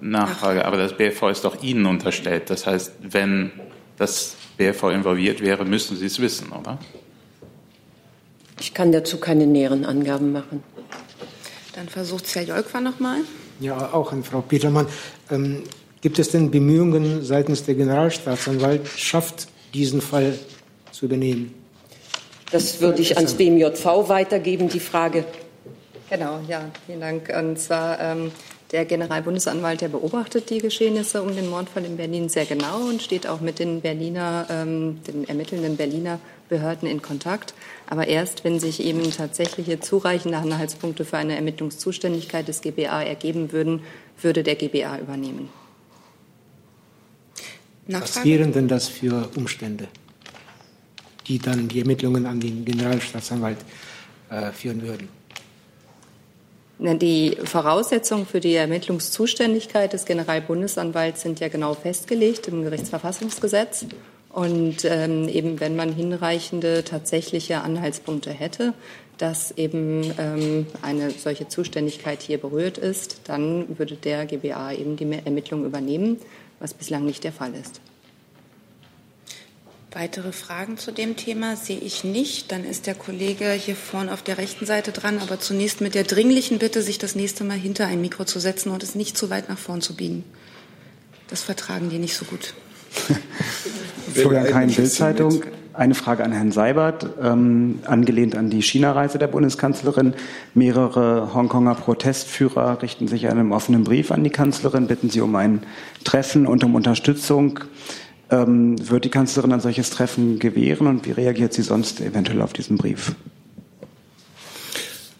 Nachfrage, 0.00 0.64
aber 0.64 0.76
das 0.76 0.96
BFV 0.96 1.30
ist 1.30 1.44
doch 1.44 1.62
Ihnen 1.62 1.86
unterstellt. 1.86 2.48
Das 2.50 2.66
heißt, 2.66 2.92
wenn 3.02 3.50
das 3.96 4.36
BFV 4.56 4.84
involviert 4.90 5.40
wäre, 5.40 5.64
müssen 5.64 5.96
Sie 5.96 6.06
es 6.06 6.20
wissen, 6.20 6.52
oder? 6.52 6.78
Ich 8.60 8.74
kann 8.74 8.92
dazu 8.92 9.18
keine 9.18 9.46
näheren 9.46 9.84
Angaben 9.84 10.32
machen. 10.32 10.62
Dann 11.74 11.88
versucht 11.88 12.32
Herr 12.34 12.42
Jolkwa 12.42 12.80
nochmal. 12.80 13.20
Ja, 13.58 13.92
auch 13.92 14.12
an 14.12 14.22
Frau 14.22 14.42
Petermann. 14.42 14.86
Ähm, 15.30 15.62
gibt 16.00 16.18
es 16.18 16.30
denn 16.30 16.50
Bemühungen 16.50 17.24
seitens 17.24 17.64
der 17.64 17.74
Generalstaatsanwaltschaft, 17.74 19.48
diesen 19.74 20.00
Fall 20.00 20.38
zu 20.92 21.06
übernehmen? 21.06 21.54
Das 22.52 22.80
würde 22.80 23.00
ich 23.02 23.16
ans 23.16 23.34
BMJV 23.34 24.08
weitergeben, 24.08 24.68
die 24.68 24.80
Frage. 24.80 25.24
Genau, 26.08 26.40
ja, 26.48 26.64
vielen 26.86 27.00
Dank. 27.00 27.32
Und 27.36 27.58
zwar 27.58 28.00
ähm, 28.00 28.32
der 28.72 28.84
Generalbundesanwalt, 28.84 29.80
der 29.80 29.88
beobachtet 29.88 30.50
die 30.50 30.58
Geschehnisse 30.58 31.22
um 31.22 31.34
den 31.34 31.48
Mordfall 31.48 31.84
in 31.84 31.96
Berlin 31.96 32.28
sehr 32.28 32.46
genau 32.46 32.78
und 32.88 33.02
steht 33.02 33.26
auch 33.26 33.40
mit 33.40 33.58
den 33.58 33.80
Berliner, 33.80 34.46
ähm, 34.50 35.00
den 35.06 35.28
ermittelnden 35.28 35.76
Berliner 35.76 36.18
Behörden 36.48 36.88
in 36.88 37.00
Kontakt. 37.00 37.54
Aber 37.88 38.08
erst, 38.08 38.44
wenn 38.44 38.58
sich 38.58 38.82
eben 38.82 39.08
tatsächliche 39.10 39.80
zureichende 39.80 40.38
Anhaltspunkte 40.38 41.04
für 41.04 41.16
eine 41.16 41.36
Ermittlungszuständigkeit 41.36 42.48
des 42.48 42.60
GBA 42.60 43.02
ergeben 43.02 43.52
würden, 43.52 43.82
würde 44.20 44.42
der 44.42 44.56
GBA 44.56 44.98
übernehmen. 44.98 45.48
Nachfrage? 47.86 48.16
Was 48.16 48.24
wären 48.24 48.52
denn 48.52 48.68
das 48.68 48.88
für 48.88 49.28
Umstände, 49.36 49.88
die 51.30 51.38
dann 51.38 51.68
die 51.68 51.80
Ermittlungen 51.80 52.26
an 52.26 52.40
den 52.40 52.64
Generalstaatsanwalt 52.64 53.58
äh, 54.30 54.50
führen 54.50 54.82
würden? 54.82 55.08
Die 56.80 57.36
Voraussetzungen 57.44 58.26
für 58.26 58.40
die 58.40 58.54
Ermittlungszuständigkeit 58.54 59.92
des 59.92 60.06
Generalbundesanwalts 60.06 61.20
sind 61.20 61.38
ja 61.38 61.48
genau 61.48 61.74
festgelegt 61.74 62.48
im 62.48 62.64
Gerichtsverfassungsgesetz. 62.64 63.86
Und 64.30 64.84
ähm, 64.84 65.28
eben 65.28 65.60
wenn 65.60 65.76
man 65.76 65.92
hinreichende 65.92 66.82
tatsächliche 66.82 67.60
Anhaltspunkte 67.60 68.30
hätte, 68.30 68.74
dass 69.18 69.52
eben 69.52 70.10
ähm, 70.18 70.66
eine 70.82 71.10
solche 71.10 71.48
Zuständigkeit 71.48 72.22
hier 72.22 72.38
berührt 72.38 72.78
ist, 72.78 73.20
dann 73.24 73.78
würde 73.78 73.96
der 73.96 74.24
GBA 74.24 74.72
eben 74.72 74.96
die 74.96 75.10
Ermittlung 75.24 75.66
übernehmen, 75.66 76.16
was 76.60 76.74
bislang 76.74 77.04
nicht 77.04 77.24
der 77.24 77.32
Fall 77.32 77.52
ist. 77.54 77.80
Weitere 79.92 80.30
Fragen 80.30 80.78
zu 80.78 80.92
dem 80.92 81.16
Thema 81.16 81.56
sehe 81.56 81.78
ich 81.78 82.04
nicht. 82.04 82.52
Dann 82.52 82.64
ist 82.64 82.86
der 82.86 82.94
Kollege 82.94 83.50
hier 83.50 83.74
vorne 83.74 84.12
auf 84.12 84.22
der 84.22 84.38
rechten 84.38 84.64
Seite 84.64 84.92
dran, 84.92 85.18
aber 85.18 85.40
zunächst 85.40 85.80
mit 85.80 85.96
der 85.96 86.04
dringlichen 86.04 86.58
Bitte, 86.58 86.80
sich 86.80 86.98
das 86.98 87.16
nächste 87.16 87.42
Mal 87.42 87.56
hinter 87.56 87.86
ein 87.86 88.00
Mikro 88.00 88.24
zu 88.24 88.38
setzen 88.38 88.70
und 88.70 88.84
es 88.84 88.94
nicht 88.94 89.18
zu 89.18 89.30
weit 89.30 89.48
nach 89.48 89.58
vorn 89.58 89.80
zu 89.80 89.96
biegen. 89.96 90.22
Das 91.28 91.42
vertragen 91.42 91.90
die 91.90 91.98
nicht 91.98 92.16
so 92.16 92.24
gut. 92.24 92.54
Florian 94.14 94.46
Kein, 94.46 94.70
Bildzeitung. 94.70 95.42
Eine 95.72 95.94
Frage 95.94 96.24
an 96.24 96.32
Herrn 96.32 96.52
Seibert, 96.52 97.06
ähm, 97.22 97.80
angelehnt 97.84 98.36
an 98.36 98.50
die 98.50 98.60
China-Reise 98.60 99.18
der 99.18 99.28
Bundeskanzlerin. 99.28 100.14
Mehrere 100.54 101.32
Hongkonger 101.34 101.74
Protestführer 101.74 102.82
richten 102.82 103.08
sich 103.08 103.24
in 103.24 103.30
einem 103.30 103.52
offenen 103.52 103.84
Brief 103.84 104.10
an 104.10 104.22
die 104.22 104.30
Kanzlerin, 104.30 104.88
bitten 104.88 105.10
sie 105.10 105.20
um 105.20 105.34
ein 105.36 105.62
Treffen 106.04 106.46
und 106.46 106.62
um 106.64 106.74
Unterstützung. 106.74 107.60
Ähm, 108.30 108.76
wird 108.88 109.04
die 109.04 109.10
Kanzlerin 109.10 109.52
ein 109.52 109.60
solches 109.60 109.90
Treffen 109.90 110.38
gewähren 110.38 110.86
und 110.86 111.06
wie 111.06 111.12
reagiert 111.12 111.52
sie 111.52 111.62
sonst 111.62 112.00
eventuell 112.00 112.40
auf 112.42 112.52
diesen 112.52 112.76
Brief? 112.76 113.14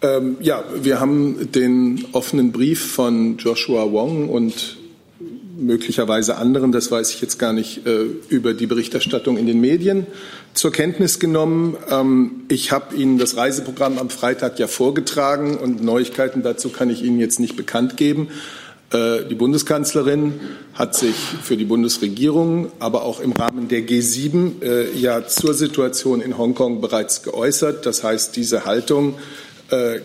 Ähm, 0.02 0.36
ja, 0.40 0.64
wir 0.80 1.00
haben 1.00 1.50
den 1.52 2.06
offenen 2.12 2.52
Brief 2.52 2.92
von 2.92 3.36
Joshua 3.36 3.90
Wong 3.92 4.28
und 4.28 4.78
möglicherweise 5.60 6.36
anderen, 6.36 6.72
das 6.72 6.90
weiß 6.90 7.10
ich 7.10 7.20
jetzt 7.20 7.38
gar 7.38 7.52
nicht, 7.52 7.86
äh, 7.86 8.04
über 8.28 8.54
die 8.54 8.66
Berichterstattung 8.66 9.36
in 9.36 9.46
den 9.46 9.60
Medien 9.60 10.06
zur 10.54 10.72
Kenntnis 10.72 11.18
genommen. 11.18 11.76
Ähm, 11.90 12.44
ich 12.48 12.72
habe 12.72 12.96
Ihnen 12.96 13.18
das 13.18 13.36
Reiseprogramm 13.36 13.98
am 13.98 14.08
Freitag 14.08 14.58
ja 14.58 14.66
vorgetragen 14.66 15.58
und 15.58 15.82
Neuigkeiten 15.82 16.42
dazu 16.42 16.70
kann 16.70 16.88
ich 16.88 17.02
Ihnen 17.02 17.18
jetzt 17.20 17.40
nicht 17.40 17.56
bekannt 17.56 17.96
geben. 17.96 18.28
Äh, 18.92 19.24
die 19.28 19.34
Bundeskanzlerin 19.34 20.40
hat 20.74 20.94
sich 20.94 21.14
für 21.14 21.56
die 21.56 21.64
Bundesregierung, 21.64 22.72
aber 22.78 23.02
auch 23.02 23.20
im 23.20 23.32
Rahmen 23.32 23.68
der 23.68 23.80
G7 23.80 24.62
äh, 24.62 24.98
ja 24.98 25.26
zur 25.26 25.54
Situation 25.54 26.20
in 26.20 26.36
Hongkong 26.36 26.80
bereits 26.80 27.22
geäußert. 27.22 27.86
Das 27.86 28.02
heißt, 28.02 28.36
diese 28.36 28.64
Haltung 28.64 29.14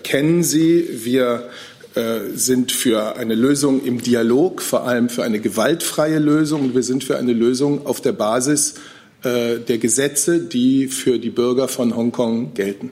kennen 0.04 0.44
Sie. 0.44 0.88
Wir 0.92 1.50
äh, 1.96 2.36
sind 2.36 2.74
für 2.74 3.16
eine 3.16 3.36
Lösung 3.36 3.82
im 3.86 4.02
Dialog, 4.02 4.62
vor 4.62 4.86
allem 4.86 5.08
für 5.08 5.24
eine 5.24 5.40
gewaltfreie 5.40 6.20
Lösung. 6.20 6.64
Und 6.64 6.76
wir 6.76 6.84
sind 6.84 7.06
für 7.06 7.18
eine 7.18 7.32
Lösung 7.32 7.86
auf 7.86 8.02
der 8.02 8.12
Basis 8.12 8.76
äh, 9.24 9.60
der 9.60 9.78
Gesetze, 9.78 10.42
die 10.42 10.90
für 10.90 11.20
die 11.20 11.30
Bürger 11.30 11.70
von 11.70 11.96
Hongkong 11.96 12.54
gelten. 12.54 12.90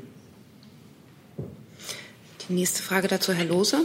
Die 2.48 2.54
nächste 2.54 2.82
Frage 2.82 3.10
dazu, 3.10 3.34
Herr 3.34 3.46
Lohse. 3.46 3.82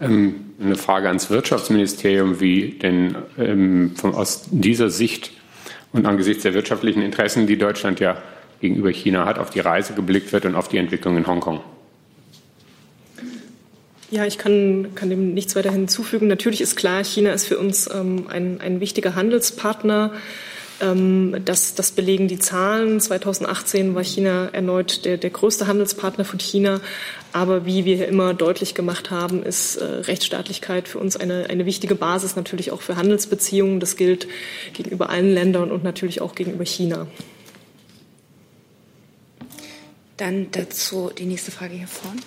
Ähm, 0.00 0.34
eine 0.60 0.76
Frage 0.76 1.08
ans 1.08 1.30
Wirtschaftsministerium, 1.30 2.40
wie 2.40 2.70
denn 2.70 3.16
ähm, 3.38 3.92
von, 3.96 4.14
aus 4.14 4.44
dieser 4.50 4.90
Sicht 4.90 5.32
und 5.92 6.06
angesichts 6.06 6.42
der 6.42 6.54
wirtschaftlichen 6.54 7.02
Interessen, 7.02 7.46
die 7.46 7.56
Deutschland 7.56 8.00
ja 8.00 8.22
gegenüber 8.60 8.90
China 8.90 9.24
hat, 9.24 9.38
auf 9.38 9.50
die 9.50 9.60
Reise 9.60 9.94
geblickt 9.94 10.32
wird 10.32 10.44
und 10.44 10.54
auf 10.54 10.68
die 10.68 10.78
Entwicklung 10.78 11.16
in 11.16 11.26
Hongkong. 11.26 11.60
Ja, 14.10 14.24
ich 14.24 14.38
kann, 14.38 14.94
kann 14.94 15.10
dem 15.10 15.34
nichts 15.34 15.56
weiter 15.56 15.72
hinzufügen. 15.72 16.28
Natürlich 16.28 16.60
ist 16.60 16.76
klar, 16.76 17.02
China 17.02 17.32
ist 17.32 17.46
für 17.46 17.58
uns 17.58 17.90
ähm, 17.92 18.26
ein, 18.28 18.60
ein 18.60 18.80
wichtiger 18.80 19.14
Handelspartner. 19.14 20.12
Ähm, 20.80 21.42
das, 21.44 21.74
das 21.74 21.92
belegen 21.92 22.28
die 22.28 22.38
Zahlen. 22.38 23.00
2018 23.00 23.94
war 23.94 24.04
China 24.04 24.48
erneut 24.52 25.04
der, 25.04 25.16
der 25.16 25.30
größte 25.30 25.66
Handelspartner 25.66 26.24
von 26.24 26.38
China. 26.38 26.80
Aber 27.32 27.66
wie 27.66 27.84
wir 27.84 27.96
hier 27.96 28.08
immer 28.08 28.34
deutlich 28.34 28.74
gemacht 28.74 29.10
haben, 29.10 29.42
ist 29.42 29.76
äh, 29.76 29.84
Rechtsstaatlichkeit 29.84 30.88
für 30.88 30.98
uns 30.98 31.16
eine, 31.16 31.46
eine 31.50 31.66
wichtige 31.66 31.94
Basis 31.94 32.36
natürlich 32.36 32.72
auch 32.72 32.82
für 32.82 32.96
Handelsbeziehungen. 32.96 33.80
Das 33.80 33.96
gilt 33.96 34.26
gegenüber 34.72 35.10
allen 35.10 35.32
Ländern 35.32 35.70
und 35.70 35.84
natürlich 35.84 36.20
auch 36.20 36.34
gegenüber 36.34 36.64
China. 36.64 37.06
Dann 40.16 40.48
dazu 40.50 41.10
die 41.16 41.26
nächste 41.26 41.50
Frage 41.50 41.74
hier 41.74 41.88
vorne. 41.88 42.20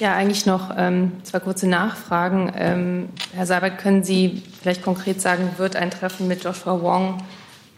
Ja, 0.00 0.14
eigentlich 0.14 0.44
noch 0.44 0.74
ähm, 0.76 1.12
zwei 1.22 1.40
kurze 1.40 1.66
Nachfragen. 1.68 2.52
Ähm, 2.54 3.08
Herr 3.32 3.46
Seibert, 3.46 3.78
können 3.78 4.04
Sie 4.04 4.42
vielleicht 4.66 4.82
konkret 4.82 5.20
sagen, 5.20 5.52
wird 5.58 5.76
ein 5.76 5.92
Treffen 5.92 6.26
mit 6.26 6.42
Joshua 6.42 6.82
Wong 6.82 7.18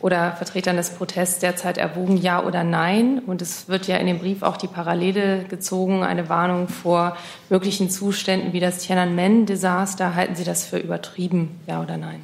oder 0.01 0.33
Vertretern 0.33 0.79
des 0.79 0.89
Protests 0.89 1.39
derzeit 1.39 1.77
erwogen, 1.77 2.17
ja 2.17 2.43
oder 2.43 2.65
nein? 2.65 3.19
Und 3.27 3.43
es 3.43 3.69
wird 3.69 3.87
ja 3.89 3.99
in 3.99 4.07
dem 4.07 4.21
Brief 4.21 4.43
auch 4.43 4.57
die 4.57 4.69
Parallele 4.69 5.45
gezogen, 5.51 6.03
eine 6.03 6.31
Warnung 6.31 6.67
vor 6.67 7.15
möglichen 7.51 7.91
Zuständen 7.91 8.55
wie 8.55 8.61
das 8.61 8.79
Tiananmen-Desaster. 8.79 10.15
Halten 10.15 10.35
Sie 10.35 10.45
das 10.45 10.65
für 10.65 10.79
übertrieben, 10.79 11.61
ja 11.67 11.83
oder 11.83 11.99
nein? 11.99 12.23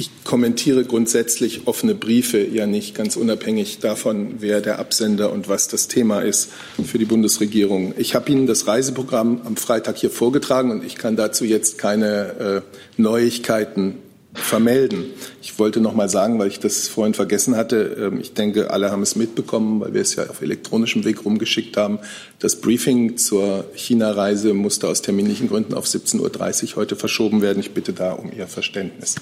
Ich 0.00 0.24
kommentiere 0.24 0.86
grundsätzlich 0.86 1.66
offene 1.66 1.94
Briefe 1.94 2.42
ja 2.42 2.66
nicht, 2.66 2.94
ganz 2.94 3.16
unabhängig 3.16 3.80
davon, 3.80 4.36
wer 4.38 4.62
der 4.62 4.78
Absender 4.78 5.30
und 5.30 5.46
was 5.46 5.68
das 5.68 5.88
Thema 5.88 6.20
ist 6.20 6.48
für 6.82 6.96
die 6.96 7.04
Bundesregierung. 7.04 7.92
Ich 7.98 8.14
habe 8.14 8.32
Ihnen 8.32 8.46
das 8.46 8.66
Reiseprogramm 8.66 9.42
am 9.44 9.58
Freitag 9.58 9.98
hier 9.98 10.08
vorgetragen 10.08 10.70
und 10.70 10.86
ich 10.86 10.96
kann 10.96 11.16
dazu 11.16 11.44
jetzt 11.44 11.76
keine 11.76 12.62
äh, 12.62 12.62
Neuigkeiten 12.96 13.96
vermelden. 14.32 15.04
Ich 15.42 15.58
wollte 15.58 15.82
noch 15.82 15.94
mal 15.94 16.08
sagen, 16.08 16.38
weil 16.38 16.48
ich 16.48 16.60
das 16.60 16.88
vorhin 16.88 17.12
vergessen 17.12 17.54
hatte, 17.54 18.10
ähm, 18.10 18.20
ich 18.22 18.32
denke, 18.32 18.70
alle 18.70 18.90
haben 18.90 19.02
es 19.02 19.16
mitbekommen, 19.16 19.82
weil 19.82 19.92
wir 19.92 20.00
es 20.00 20.16
ja 20.16 20.30
auf 20.30 20.40
elektronischem 20.40 21.04
Weg 21.04 21.26
rumgeschickt 21.26 21.76
haben. 21.76 21.98
Das 22.38 22.56
Briefing 22.62 23.18
zur 23.18 23.66
China-Reise 23.74 24.54
musste 24.54 24.88
aus 24.88 25.02
terminlichen 25.02 25.50
Gründen 25.50 25.74
auf 25.74 25.84
17.30 25.84 26.70
Uhr 26.70 26.76
heute 26.76 26.96
verschoben 26.96 27.42
werden. 27.42 27.60
Ich 27.60 27.72
bitte 27.72 27.92
da 27.92 28.12
um 28.12 28.32
Ihr 28.34 28.46
Verständnis. 28.46 29.16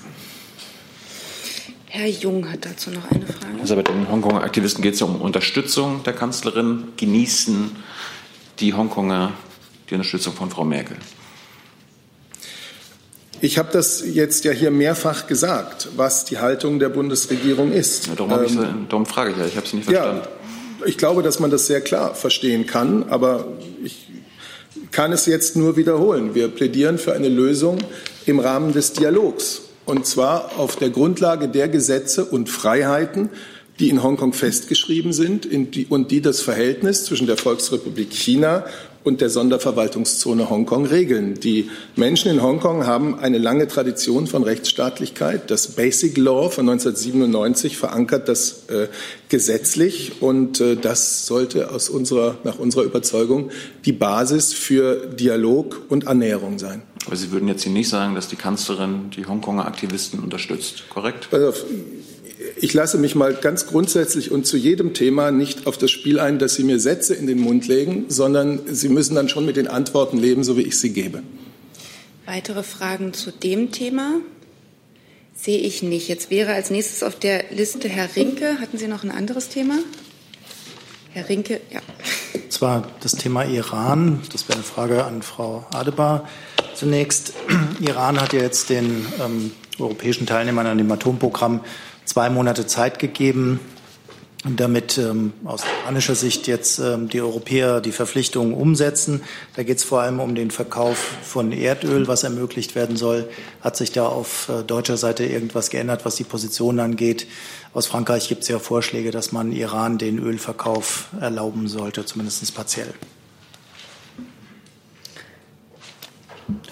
Herr 1.90 2.06
Jung 2.06 2.50
hat 2.50 2.64
dazu 2.64 2.90
noch 2.90 3.10
eine 3.10 3.26
Frage. 3.26 3.60
Also 3.60 3.76
bei 3.76 3.82
den 3.82 4.10
Hongkonger 4.10 4.42
Aktivisten 4.42 4.82
geht 4.82 4.94
es 4.94 5.00
ja 5.00 5.06
um 5.06 5.20
Unterstützung 5.20 6.02
der 6.04 6.12
Kanzlerin. 6.12 6.88
Genießen 6.96 7.76
die 8.60 8.74
Hongkonger 8.74 9.32
die 9.88 9.94
Unterstützung 9.94 10.34
von 10.34 10.50
Frau 10.50 10.64
Merkel? 10.64 10.96
Ich 13.40 13.56
habe 13.56 13.70
das 13.72 14.02
jetzt 14.04 14.44
ja 14.44 14.52
hier 14.52 14.70
mehrfach 14.70 15.28
gesagt, 15.28 15.88
was 15.96 16.24
die 16.24 16.38
Haltung 16.38 16.78
der 16.78 16.88
Bundesregierung 16.88 17.72
ist. 17.72 18.08
Ja, 18.08 18.16
darum, 18.16 18.32
ähm, 18.32 18.44
ich, 18.44 18.88
darum, 18.88 19.06
frage 19.06 19.30
ich 19.30 19.36
ja, 19.36 19.46
ich 19.46 19.56
habe 19.56 19.64
es 19.64 19.72
nicht 19.72 19.84
verstanden. 19.84 20.22
Ja, 20.80 20.86
ich 20.86 20.98
glaube, 20.98 21.22
dass 21.22 21.38
man 21.38 21.50
das 21.50 21.66
sehr 21.66 21.80
klar 21.80 22.14
verstehen 22.14 22.66
kann, 22.66 23.08
aber 23.08 23.46
ich 23.82 24.08
kann 24.90 25.12
es 25.12 25.26
jetzt 25.26 25.56
nur 25.56 25.76
wiederholen. 25.76 26.34
Wir 26.34 26.48
plädieren 26.48 26.98
für 26.98 27.12
eine 27.12 27.28
Lösung 27.28 27.78
im 28.26 28.40
Rahmen 28.40 28.72
des 28.72 28.92
Dialogs, 28.92 29.62
und 29.88 30.06
zwar 30.06 30.58
auf 30.58 30.76
der 30.76 30.90
Grundlage 30.90 31.48
der 31.48 31.66
Gesetze 31.66 32.26
und 32.26 32.50
Freiheiten, 32.50 33.30
die 33.78 33.88
in 33.88 34.02
Hongkong 34.02 34.34
festgeschrieben 34.34 35.14
sind 35.14 35.48
und 35.90 36.10
die 36.10 36.20
das 36.20 36.42
Verhältnis 36.42 37.06
zwischen 37.06 37.26
der 37.26 37.38
Volksrepublik 37.38 38.12
China 38.12 38.66
und 39.04 39.20
der 39.20 39.30
Sonderverwaltungszone 39.30 40.50
Hongkong 40.50 40.86
regeln. 40.86 41.34
Die 41.40 41.70
Menschen 41.96 42.30
in 42.30 42.42
Hongkong 42.42 42.86
haben 42.86 43.18
eine 43.18 43.38
lange 43.38 43.68
Tradition 43.68 44.26
von 44.26 44.42
Rechtsstaatlichkeit. 44.42 45.50
Das 45.50 45.68
Basic 45.68 46.16
Law 46.16 46.50
von 46.50 46.68
1997 46.68 47.76
verankert 47.76 48.28
das 48.28 48.68
äh, 48.68 48.88
gesetzlich 49.28 50.20
und 50.20 50.60
äh, 50.60 50.76
das 50.76 51.26
sollte 51.26 51.70
aus 51.70 51.88
unserer, 51.88 52.38
nach 52.44 52.58
unserer 52.58 52.82
Überzeugung 52.82 53.50
die 53.84 53.92
Basis 53.92 54.52
für 54.52 55.06
Dialog 55.06 55.82
und 55.88 56.06
Annäherung 56.06 56.58
sein. 56.58 56.82
Aber 57.06 57.16
Sie 57.16 57.32
würden 57.32 57.48
jetzt 57.48 57.62
hier 57.62 57.72
nicht 57.72 57.88
sagen, 57.88 58.14
dass 58.14 58.28
die 58.28 58.36
Kanzlerin 58.36 59.10
die 59.16 59.24
Hongkonger 59.24 59.66
Aktivisten 59.66 60.20
unterstützt, 60.20 60.90
korrekt? 60.90 61.28
Also, 61.32 61.54
ich 62.60 62.74
lasse 62.74 62.98
mich 62.98 63.14
mal 63.14 63.34
ganz 63.34 63.66
grundsätzlich 63.66 64.30
und 64.30 64.46
zu 64.46 64.56
jedem 64.56 64.94
Thema 64.94 65.30
nicht 65.30 65.66
auf 65.66 65.78
das 65.78 65.90
Spiel 65.90 66.18
ein, 66.20 66.38
dass 66.38 66.54
Sie 66.54 66.64
mir 66.64 66.78
Sätze 66.78 67.14
in 67.14 67.26
den 67.26 67.38
Mund 67.38 67.66
legen, 67.68 68.06
sondern 68.08 68.60
Sie 68.66 68.88
müssen 68.88 69.14
dann 69.14 69.28
schon 69.28 69.46
mit 69.46 69.56
den 69.56 69.68
Antworten 69.68 70.18
leben, 70.18 70.44
so 70.44 70.56
wie 70.56 70.62
ich 70.62 70.78
sie 70.78 70.92
gebe. 70.92 71.22
Weitere 72.26 72.62
Fragen 72.62 73.12
zu 73.14 73.30
dem 73.30 73.72
Thema 73.72 74.16
sehe 75.34 75.58
ich 75.58 75.82
nicht. 75.82 76.08
Jetzt 76.08 76.30
wäre 76.30 76.52
als 76.52 76.70
nächstes 76.70 77.02
auf 77.02 77.18
der 77.18 77.44
Liste 77.50 77.88
Herr 77.88 78.14
Rinke. 78.16 78.60
Hatten 78.60 78.76
Sie 78.76 78.88
noch 78.88 79.04
ein 79.04 79.10
anderes 79.10 79.48
Thema? 79.48 79.78
Herr 81.12 81.28
Rinke, 81.28 81.60
ja. 81.70 81.80
Und 82.34 82.52
zwar 82.52 82.88
das 83.00 83.12
Thema 83.12 83.44
Iran. 83.44 84.20
Das 84.32 84.48
wäre 84.48 84.58
eine 84.58 84.64
Frage 84.64 85.04
an 85.04 85.22
Frau 85.22 85.66
Adebar. 85.72 86.28
Zunächst, 86.74 87.32
Iran 87.80 88.20
hat 88.20 88.32
ja 88.32 88.40
jetzt 88.40 88.68
den 88.68 89.06
ähm, 89.24 89.52
europäischen 89.78 90.26
Teilnehmern 90.26 90.66
an 90.66 90.78
dem 90.78 90.90
Atomprogramm 90.90 91.60
zwei 92.08 92.30
Monate 92.30 92.66
Zeit 92.66 92.98
gegeben, 92.98 93.60
damit 94.44 94.98
ähm, 94.98 95.32
aus 95.44 95.62
iranischer 95.82 96.14
Sicht 96.14 96.46
jetzt 96.46 96.78
ähm, 96.78 97.08
die 97.08 97.20
Europäer 97.20 97.80
die 97.80 97.92
Verpflichtungen 97.92 98.54
umsetzen. 98.54 99.20
Da 99.56 99.62
geht 99.62 99.78
es 99.78 99.84
vor 99.84 100.00
allem 100.00 100.20
um 100.20 100.34
den 100.34 100.50
Verkauf 100.50 100.96
von 100.96 101.52
Erdöl, 101.52 102.08
was 102.08 102.22
ermöglicht 102.22 102.74
werden 102.74 102.96
soll. 102.96 103.28
Hat 103.60 103.76
sich 103.76 103.92
da 103.92 104.06
auf 104.06 104.48
äh, 104.48 104.62
deutscher 104.62 104.96
Seite 104.96 105.24
irgendwas 105.26 105.70
geändert, 105.70 106.04
was 106.04 106.16
die 106.16 106.24
Position 106.24 106.80
angeht? 106.80 107.26
Aus 107.74 107.86
Frankreich 107.86 108.28
gibt 108.28 108.42
es 108.42 108.48
ja 108.48 108.58
Vorschläge, 108.58 109.10
dass 109.10 109.32
man 109.32 109.52
Iran 109.52 109.98
den 109.98 110.18
Ölverkauf 110.18 111.08
erlauben 111.20 111.68
sollte, 111.68 112.06
zumindest 112.06 112.54
partiell. 112.54 112.94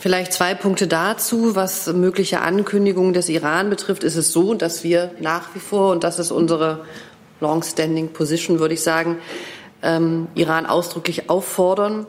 Vielleicht 0.00 0.32
zwei 0.32 0.54
Punkte 0.54 0.86
dazu. 0.86 1.54
Was 1.54 1.86
mögliche 1.86 2.40
Ankündigungen 2.40 3.12
des 3.12 3.28
Iran 3.28 3.68
betrifft, 3.68 4.04
ist 4.04 4.16
es 4.16 4.32
so, 4.32 4.54
dass 4.54 4.84
wir 4.84 5.10
nach 5.20 5.54
wie 5.54 5.58
vor, 5.58 5.92
und 5.92 6.04
das 6.04 6.18
ist 6.18 6.30
unsere 6.30 6.84
long-standing 7.40 8.08
Position, 8.08 8.58
würde 8.58 8.74
ich 8.74 8.82
sagen, 8.82 9.18
ähm, 9.82 10.28
Iran 10.34 10.64
ausdrücklich 10.64 11.28
auffordern, 11.28 12.06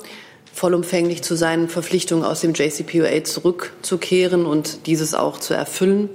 vollumfänglich 0.53 1.23
zu 1.23 1.35
seinen 1.35 1.67
Verpflichtungen 1.67 2.23
aus 2.23 2.41
dem 2.41 2.53
JCPOA 2.53 3.23
zurückzukehren 3.25 4.45
und 4.45 4.87
dieses 4.87 5.13
auch 5.13 5.37
zu 5.37 5.53
erfüllen. 5.53 6.09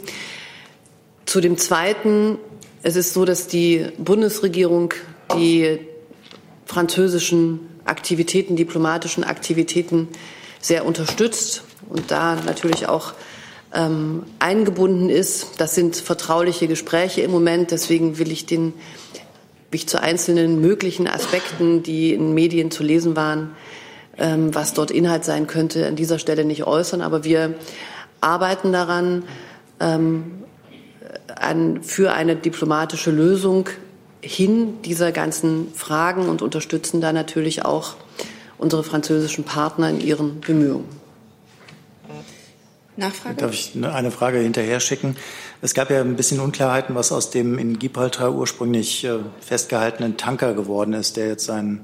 Zu 1.26 1.40
dem 1.40 1.58
Zweiten, 1.58 2.38
es 2.82 2.96
ist 2.96 3.12
so, 3.12 3.24
dass 3.24 3.46
die 3.46 3.86
Bundesregierung 3.98 4.94
die 5.36 5.78
französischen 6.64 7.60
Aktivitäten, 7.84 8.56
diplomatischen 8.56 9.22
Aktivitäten 9.22 10.08
sehr 10.62 10.86
unterstützt 10.86 11.64
und 11.90 12.10
da 12.10 12.36
natürlich 12.36 12.88
auch 12.88 13.12
ähm, 13.74 14.24
eingebunden 14.38 15.10
ist. 15.10 15.60
Das 15.60 15.74
sind 15.74 15.96
vertrauliche 15.96 16.68
Gespräche 16.68 17.20
im 17.20 17.30
Moment. 17.30 17.70
Deswegen 17.70 18.18
will 18.18 18.30
ich 18.30 18.46
den 18.46 18.72
mich 19.70 19.88
zu 19.88 20.00
einzelnen 20.00 20.60
möglichen 20.60 21.08
Aspekten, 21.08 21.82
die 21.82 22.14
in 22.14 22.34
Medien 22.34 22.70
zu 22.70 22.82
lesen 22.82 23.16
waren, 23.16 23.56
ähm, 24.18 24.54
was 24.54 24.74
dort 24.74 24.90
Inhalt 24.90 25.24
sein 25.24 25.46
könnte, 25.46 25.86
an 25.86 25.96
dieser 25.96 26.18
Stelle 26.18 26.44
nicht 26.44 26.64
äußern. 26.64 27.00
Aber 27.00 27.24
wir 27.24 27.54
arbeiten 28.20 28.72
daran, 28.72 29.24
ähm, 29.80 30.42
an, 31.34 31.82
für 31.82 32.12
eine 32.12 32.36
diplomatische 32.36 33.10
Lösung 33.10 33.68
hin 34.20 34.80
dieser 34.84 35.10
ganzen 35.10 35.72
Fragen 35.74 36.28
und 36.28 36.42
unterstützen 36.42 37.00
da 37.00 37.12
natürlich 37.12 37.64
auch 37.64 37.96
unsere 38.62 38.84
französischen 38.84 39.44
Partner 39.44 39.90
in 39.90 40.00
ihren 40.00 40.40
Bemühungen. 40.40 41.02
Nachfrage? 42.96 43.36
Darf 43.36 43.52
ich 43.52 43.72
eine 43.82 44.10
Frage 44.10 44.38
hinterher 44.38 44.80
schicken? 44.80 45.16
Es 45.62 45.74
gab 45.74 45.90
ja 45.90 46.00
ein 46.00 46.16
bisschen 46.16 46.40
Unklarheiten, 46.40 46.94
was 46.94 47.10
aus 47.10 47.30
dem 47.30 47.58
in 47.58 47.78
Gibraltar 47.78 48.32
ursprünglich 48.32 49.04
äh, 49.04 49.18
festgehaltenen 49.40 50.16
Tanker 50.16 50.54
geworden 50.54 50.92
ist, 50.92 51.16
der 51.16 51.28
jetzt 51.28 51.46
seine 51.46 51.80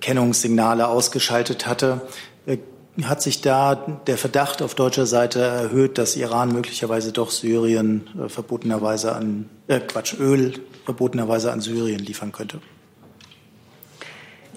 Kennungssignale 0.00 0.88
ausgeschaltet 0.88 1.66
hatte. 1.66 2.00
Äh, 2.46 2.58
hat 3.02 3.22
sich 3.22 3.40
da 3.40 3.74
der 4.06 4.16
Verdacht 4.16 4.62
auf 4.62 4.74
deutscher 4.74 5.06
Seite 5.06 5.40
erhöht, 5.40 5.98
dass 5.98 6.16
Iran 6.16 6.52
möglicherweise 6.52 7.12
doch 7.12 7.30
Syrien 7.30 8.08
äh, 8.18 8.28
verbotenerweise 8.28 9.14
an 9.14 9.50
äh, 9.66 9.80
Quatsch 9.80 10.14
Öl 10.18 10.54
verbotenerweise 10.84 11.52
an 11.52 11.60
Syrien 11.60 11.98
liefern 11.98 12.32
könnte? 12.32 12.60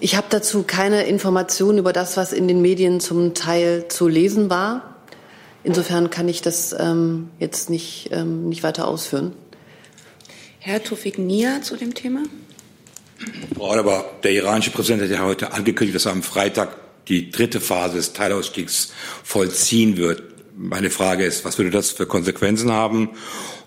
Ich 0.00 0.14
habe 0.14 0.28
dazu 0.30 0.62
keine 0.62 1.06
Informationen 1.06 1.78
über 1.78 1.92
das, 1.92 2.16
was 2.16 2.32
in 2.32 2.46
den 2.46 2.62
Medien 2.62 3.00
zum 3.00 3.34
Teil 3.34 3.86
zu 3.88 4.06
lesen 4.06 4.48
war. 4.48 4.94
Insofern 5.64 6.08
kann 6.08 6.28
ich 6.28 6.40
das 6.40 6.74
ähm, 6.78 7.30
jetzt 7.40 7.68
nicht, 7.68 8.10
ähm, 8.12 8.48
nicht 8.48 8.62
weiter 8.62 8.86
ausführen. 8.86 9.32
Herr 10.60 10.82
Tufik 10.82 11.18
Nia 11.18 11.62
zu 11.62 11.76
dem 11.76 11.94
Thema. 11.94 12.22
Frau 13.56 13.72
Adebar, 13.72 14.04
der 14.22 14.32
iranische 14.32 14.70
Präsident 14.70 15.02
hat 15.02 15.10
ja 15.10 15.24
heute 15.24 15.52
angekündigt, 15.52 15.96
dass 15.96 16.06
er 16.06 16.12
am 16.12 16.22
Freitag 16.22 16.76
die 17.08 17.30
dritte 17.30 17.60
Phase 17.60 17.96
des 17.96 18.12
Teilausstiegs 18.12 18.92
vollziehen 19.24 19.96
wird. 19.96 20.22
Meine 20.56 20.90
Frage 20.90 21.24
ist, 21.24 21.44
was 21.44 21.58
würde 21.58 21.70
das 21.70 21.90
für 21.90 22.06
Konsequenzen 22.06 22.70
haben? 22.70 23.10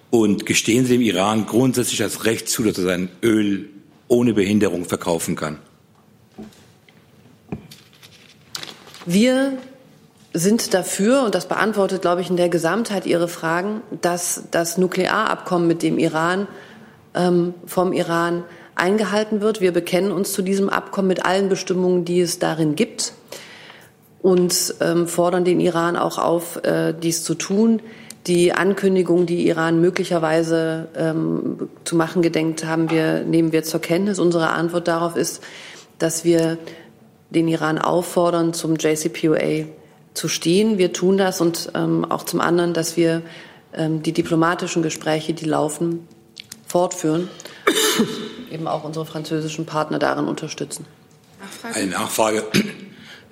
Und 0.10 0.46
gestehen 0.46 0.86
Sie 0.86 0.94
dem 0.94 1.02
Iran 1.02 1.46
grundsätzlich 1.46 1.98
das 1.98 2.24
Recht 2.24 2.48
zu, 2.48 2.63
dass 2.63 2.78
er 2.78 2.86
sein 2.86 3.10
Öl 3.22 3.70
ohne 4.08 4.34
Behinderung 4.34 4.86
verkaufen 4.86 5.36
kann? 5.36 5.60
Wir 9.06 9.54
sind 10.34 10.74
dafür, 10.74 11.24
und 11.24 11.36
das 11.36 11.48
beantwortet, 11.48 12.02
glaube 12.02 12.22
ich, 12.22 12.30
in 12.30 12.38
der 12.38 12.50
Gesamtheit 12.50 13.06
Ihre 13.06 13.28
Fragen, 13.28 13.82
dass 14.02 14.44
das 14.52 14.78
Nuklearabkommen 14.78 15.68
mit 15.68 15.82
dem 15.82 15.98
Iran 15.98 16.48
ähm, 17.16 17.54
vom 17.66 17.94
Iran 17.94 18.44
eingehalten 18.76 19.42
wird. 19.42 19.60
Wir 19.60 19.74
bekennen 19.74 20.12
uns 20.12 20.32
zu 20.34 20.42
diesem 20.42 20.70
Abkommen 20.70 21.08
mit 21.08 21.26
allen 21.26 21.50
Bestimmungen, 21.50 22.06
die 22.06 22.22
es 22.22 22.40
darin 22.40 22.76
gibt 22.76 23.14
und 24.22 24.76
ähm, 24.80 25.08
fordern 25.08 25.44
den 25.44 25.60
Iran 25.60 25.98
auch 25.98 26.18
auf, 26.18 26.64
äh, 26.64 26.94
dies 26.94 27.24
zu 27.24 27.34
tun. 27.36 27.82
Die 28.28 28.54
Ankündigung, 28.54 29.26
die 29.26 29.48
Iran 29.48 29.82
möglicherweise 29.82 30.90
ähm, 30.96 31.70
zu 31.86 31.96
machen 31.96 32.22
gedenkt, 32.22 32.66
haben 32.66 32.92
wir, 32.92 33.24
nehmen 33.24 33.52
wir 33.52 33.64
zur 33.64 33.82
Kenntnis. 33.82 34.20
Unsere 34.20 34.50
Antwort 34.50 34.88
darauf 34.88 35.16
ist, 35.16 35.42
dass 35.98 36.24
wir 36.24 36.60
den 37.32 37.48
Iran 37.48 37.80
auffordern, 37.80 38.54
zum 38.54 38.76
JCPOA 38.76 39.65
zu 40.13 40.28
stehen. 40.28 40.78
Wir 40.78 40.94
tun 40.94 41.17
das 41.17 41.41
und 41.41 41.72
ähm, 41.74 42.06
auch 42.06 42.24
zum 42.24 42.41
anderen, 42.41 42.74
dass 42.74 42.98
wir 42.98 43.22
ähm, 43.74 44.04
die 44.04 44.12
diplomatischen 44.12 44.84
Gespräche, 44.84 45.34
die 45.34 45.46
laufen, 45.46 46.08
fortführen, 46.67 47.30
eben 48.52 48.67
auch 48.67 48.84
unsere 48.84 49.06
französischen 49.06 49.65
Partner 49.65 49.98
darin 49.98 50.28
unterstützen. 50.28 50.86
Nachfrage? 51.39 51.76
Eine 51.76 51.91
Nachfrage. 51.91 52.44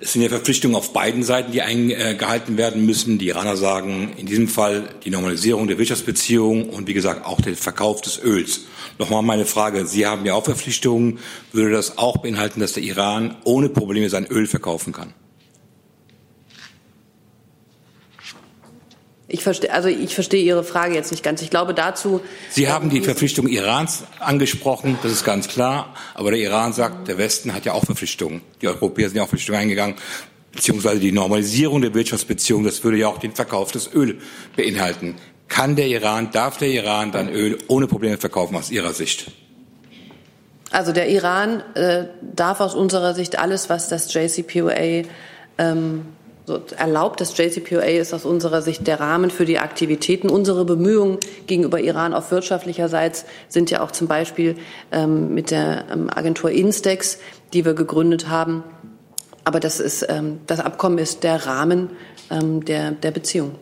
Es 0.02 0.14
sind 0.14 0.22
ja 0.22 0.30
Verpflichtungen 0.30 0.76
auf 0.76 0.94
beiden 0.94 1.22
Seiten, 1.22 1.52
die 1.52 1.60
eingehalten 1.60 2.56
werden 2.56 2.86
müssen. 2.86 3.18
Die 3.18 3.28
Iraner 3.28 3.58
sagen 3.58 4.14
in 4.16 4.24
diesem 4.24 4.48
Fall 4.48 4.88
die 5.04 5.10
Normalisierung 5.10 5.68
der 5.68 5.76
Wirtschaftsbeziehungen 5.76 6.70
und 6.70 6.88
wie 6.88 6.94
gesagt 6.94 7.26
auch 7.26 7.42
der 7.42 7.54
Verkauf 7.54 8.00
des 8.00 8.18
Öls. 8.22 8.62
Nochmal 8.98 9.22
meine 9.22 9.44
Frage. 9.44 9.84
Sie 9.84 10.06
haben 10.06 10.24
ja 10.24 10.32
auch 10.32 10.44
Verpflichtungen. 10.44 11.18
Würde 11.52 11.72
das 11.72 11.98
auch 11.98 12.16
beinhalten, 12.16 12.60
dass 12.60 12.72
der 12.72 12.82
Iran 12.82 13.36
ohne 13.44 13.68
Probleme 13.68 14.08
sein 14.08 14.26
Öl 14.26 14.46
verkaufen 14.46 14.94
kann? 14.94 15.12
Ich 19.32 19.44
verstehe, 19.44 19.72
also 19.72 19.88
ich 19.88 20.12
verstehe 20.12 20.42
Ihre 20.42 20.64
Frage 20.64 20.94
jetzt 20.94 21.12
nicht 21.12 21.22
ganz. 21.22 21.40
Ich 21.40 21.50
glaube 21.50 21.72
dazu. 21.72 22.20
Sie 22.50 22.68
haben 22.68 22.90
die 22.90 23.00
Verpflichtung 23.00 23.46
Irans 23.46 24.02
angesprochen, 24.18 24.98
das 25.04 25.12
ist 25.12 25.24
ganz 25.24 25.46
klar. 25.46 25.94
Aber 26.14 26.32
der 26.32 26.40
Iran 26.40 26.72
sagt, 26.72 27.06
der 27.06 27.16
Westen 27.16 27.54
hat 27.54 27.64
ja 27.64 27.72
auch 27.72 27.84
Verpflichtungen. 27.84 28.42
Die 28.60 28.66
Europäer 28.66 29.08
sind 29.08 29.18
ja 29.18 29.22
auch 29.22 29.28
Verpflichtungen 29.28 29.60
eingegangen, 29.60 29.94
beziehungsweise 30.50 30.98
die 30.98 31.12
Normalisierung 31.12 31.80
der 31.80 31.94
Wirtschaftsbeziehungen. 31.94 32.64
Das 32.64 32.82
würde 32.82 32.96
ja 32.96 33.06
auch 33.06 33.18
den 33.18 33.32
Verkauf 33.32 33.70
des 33.70 33.94
Öl 33.94 34.18
beinhalten. 34.56 35.14
Kann 35.46 35.76
der 35.76 35.86
Iran, 35.86 36.32
darf 36.32 36.58
der 36.58 36.68
Iran 36.68 37.12
dann 37.12 37.28
Öl 37.28 37.56
ohne 37.68 37.86
Probleme 37.86 38.18
verkaufen 38.18 38.56
aus 38.56 38.72
Ihrer 38.72 38.92
Sicht? 38.94 39.30
Also 40.72 40.90
der 40.90 41.08
Iran 41.08 41.62
äh, 41.74 42.06
darf 42.34 42.60
aus 42.60 42.74
unserer 42.74 43.14
Sicht 43.14 43.38
alles, 43.38 43.68
was 43.68 43.88
das 43.88 44.12
JCPOA 44.12 45.04
ähm, 45.58 46.06
erlaubt. 46.76 47.20
Das 47.20 47.36
JCPOA 47.36 47.82
ist 47.82 48.12
aus 48.12 48.24
unserer 48.24 48.62
Sicht 48.62 48.86
der 48.86 49.00
Rahmen 49.00 49.30
für 49.30 49.44
die 49.44 49.58
Aktivitäten. 49.58 50.28
Unsere 50.28 50.64
Bemühungen 50.64 51.18
gegenüber 51.46 51.80
Iran 51.80 52.14
auf 52.14 52.30
wirtschaftlicherseits 52.30 53.24
sind 53.48 53.70
ja 53.70 53.82
auch 53.82 53.90
zum 53.90 54.08
Beispiel 54.08 54.56
ähm, 54.92 55.34
mit 55.34 55.50
der 55.50 55.86
ähm, 55.90 56.10
Agentur 56.10 56.50
Instex, 56.50 57.18
die 57.52 57.64
wir 57.64 57.74
gegründet 57.74 58.28
haben. 58.28 58.64
Aber 59.44 59.60
das, 59.60 59.80
ist, 59.80 60.06
ähm, 60.08 60.40
das 60.46 60.60
Abkommen 60.60 60.98
ist 60.98 61.22
der 61.24 61.46
Rahmen 61.46 61.90
ähm, 62.30 62.64
der, 62.64 62.92
der 62.92 63.10
Beziehung. 63.10 63.54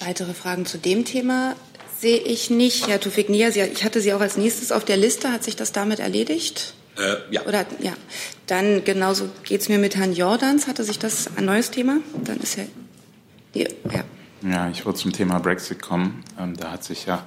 Weitere 0.00 0.32
Fragen 0.32 0.64
zu 0.64 0.78
dem 0.78 1.04
Thema 1.04 1.54
sehe 1.98 2.18
ich 2.18 2.50
nicht. 2.50 2.88
Herr 2.88 3.00
Tufik 3.00 3.28
Nia, 3.28 3.48
ich 3.48 3.84
hatte 3.84 4.00
Sie 4.00 4.12
auch 4.12 4.20
als 4.20 4.36
nächstes 4.36 4.70
auf 4.70 4.84
der 4.84 4.96
Liste. 4.96 5.32
Hat 5.32 5.42
sich 5.42 5.56
das 5.56 5.72
damit 5.72 5.98
erledigt? 5.98 6.74
Äh, 6.98 7.16
ja. 7.30 7.42
Oder 7.46 7.66
ja. 7.80 7.92
Dann 8.46 8.84
genauso 8.84 9.28
geht 9.44 9.60
es 9.60 9.68
mir 9.68 9.78
mit 9.78 9.96
Herrn 9.96 10.12
Jordans. 10.12 10.66
Hatte 10.66 10.84
sich 10.84 10.98
das 10.98 11.36
ein 11.36 11.44
neues 11.44 11.70
Thema? 11.70 11.98
Dann 12.24 12.38
ist 12.38 12.58
er. 12.58 12.66
Ja. 13.54 13.68
ja, 14.42 14.68
ich 14.68 14.84
wollte 14.84 15.00
zum 15.00 15.12
Thema 15.12 15.38
Brexit 15.38 15.80
kommen. 15.80 16.22
Ähm, 16.38 16.56
da 16.56 16.72
hat 16.72 16.84
sich 16.84 17.06
ja 17.06 17.24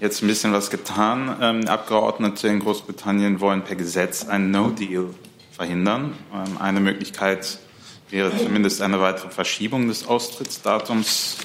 jetzt 0.00 0.22
ein 0.22 0.28
bisschen 0.28 0.52
was 0.52 0.70
getan. 0.70 1.36
Ähm, 1.40 1.68
Abgeordnete 1.68 2.48
in 2.48 2.60
Großbritannien 2.60 3.40
wollen 3.40 3.62
per 3.62 3.76
Gesetz 3.76 4.26
einen 4.26 4.50
No-Deal 4.50 5.06
verhindern. 5.52 6.14
Ähm, 6.32 6.58
eine 6.58 6.80
Möglichkeit 6.80 7.58
wäre 8.10 8.36
zumindest 8.36 8.80
eine 8.80 9.00
weitere 9.00 9.30
Verschiebung 9.30 9.88
des 9.88 10.06
Austrittsdatums 10.06 11.36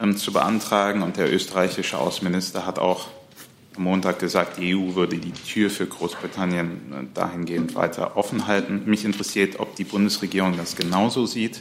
ähm, 0.00 0.16
zu 0.16 0.32
beantragen. 0.32 1.02
Und 1.02 1.16
der 1.16 1.32
österreichische 1.32 1.98
Außenminister 1.98 2.66
hat 2.66 2.78
auch 2.78 3.06
Montag 3.78 4.18
gesagt, 4.18 4.58
die 4.58 4.74
EU 4.74 4.94
würde 4.94 5.18
die 5.18 5.32
Tür 5.32 5.68
für 5.70 5.86
Großbritannien 5.86 6.70
äh, 6.92 7.04
dahingehend 7.14 7.74
weiter 7.74 8.16
offen 8.16 8.46
halten. 8.46 8.84
Mich 8.86 9.04
interessiert, 9.04 9.60
ob 9.60 9.76
die 9.76 9.84
Bundesregierung 9.84 10.56
das 10.56 10.76
genauso 10.76 11.26
sieht. 11.26 11.60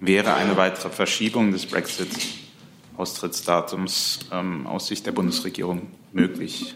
Wäre 0.00 0.34
eine 0.34 0.56
weitere 0.56 0.90
Verschiebung 0.90 1.52
des 1.52 1.66
Brexit-Austrittsdatums 1.66 4.18
ähm, 4.32 4.66
aus 4.66 4.88
Sicht 4.88 5.06
der 5.06 5.12
Bundesregierung 5.12 5.82
möglich? 6.12 6.74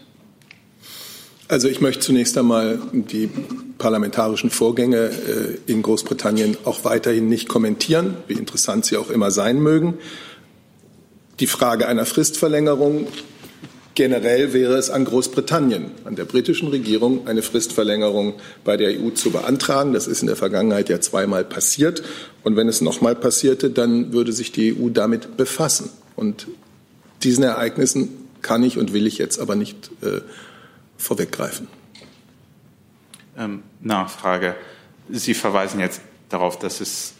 Also 1.49 1.67
ich 1.67 1.81
möchte 1.81 2.01
zunächst 2.01 2.37
einmal 2.37 2.79
die 2.91 3.27
parlamentarischen 3.79 4.51
Vorgänge 4.51 5.09
äh, 5.09 5.57
in 5.65 5.81
Großbritannien 5.81 6.55
auch 6.63 6.85
weiterhin 6.85 7.27
nicht 7.27 7.49
kommentieren, 7.49 8.17
wie 8.27 8.33
interessant 8.33 8.85
sie 8.85 8.97
auch 8.97 9.09
immer 9.09 9.31
sein 9.31 9.59
mögen. 9.59 9.95
Die 11.39 11.47
Frage 11.47 11.87
einer 11.87 12.05
Fristverlängerung 12.05 13.07
Generell 13.99 14.53
wäre 14.53 14.77
es 14.77 14.89
an 14.89 15.03
Großbritannien, 15.03 15.91
an 16.05 16.15
der 16.15 16.23
britischen 16.23 16.69
Regierung, 16.69 17.27
eine 17.27 17.41
Fristverlängerung 17.41 18.35
bei 18.63 18.77
der 18.77 18.97
EU 18.97 19.09
zu 19.09 19.29
beantragen. 19.29 19.91
Das 19.91 20.07
ist 20.07 20.21
in 20.21 20.27
der 20.27 20.37
Vergangenheit 20.37 20.87
ja 20.87 21.01
zweimal 21.01 21.43
passiert. 21.43 22.01
Und 22.41 22.55
wenn 22.55 22.69
es 22.69 22.79
nochmal 22.79 23.13
passierte, 23.13 23.69
dann 23.69 24.13
würde 24.13 24.31
sich 24.31 24.53
die 24.53 24.73
EU 24.73 24.87
damit 24.87 25.35
befassen. 25.35 25.89
Und 26.15 26.47
diesen 27.23 27.43
Ereignissen 27.43 28.29
kann 28.41 28.63
ich 28.63 28.77
und 28.77 28.93
will 28.93 29.05
ich 29.05 29.17
jetzt 29.17 29.37
aber 29.37 29.57
nicht 29.57 29.91
äh, 30.01 30.21
vorweggreifen. 30.95 31.67
Ähm, 33.37 33.63
Nachfrage. 33.81 34.55
Sie 35.09 35.33
verweisen 35.33 35.81
jetzt 35.81 35.99
darauf, 36.29 36.57
dass 36.57 36.79
es 36.79 37.15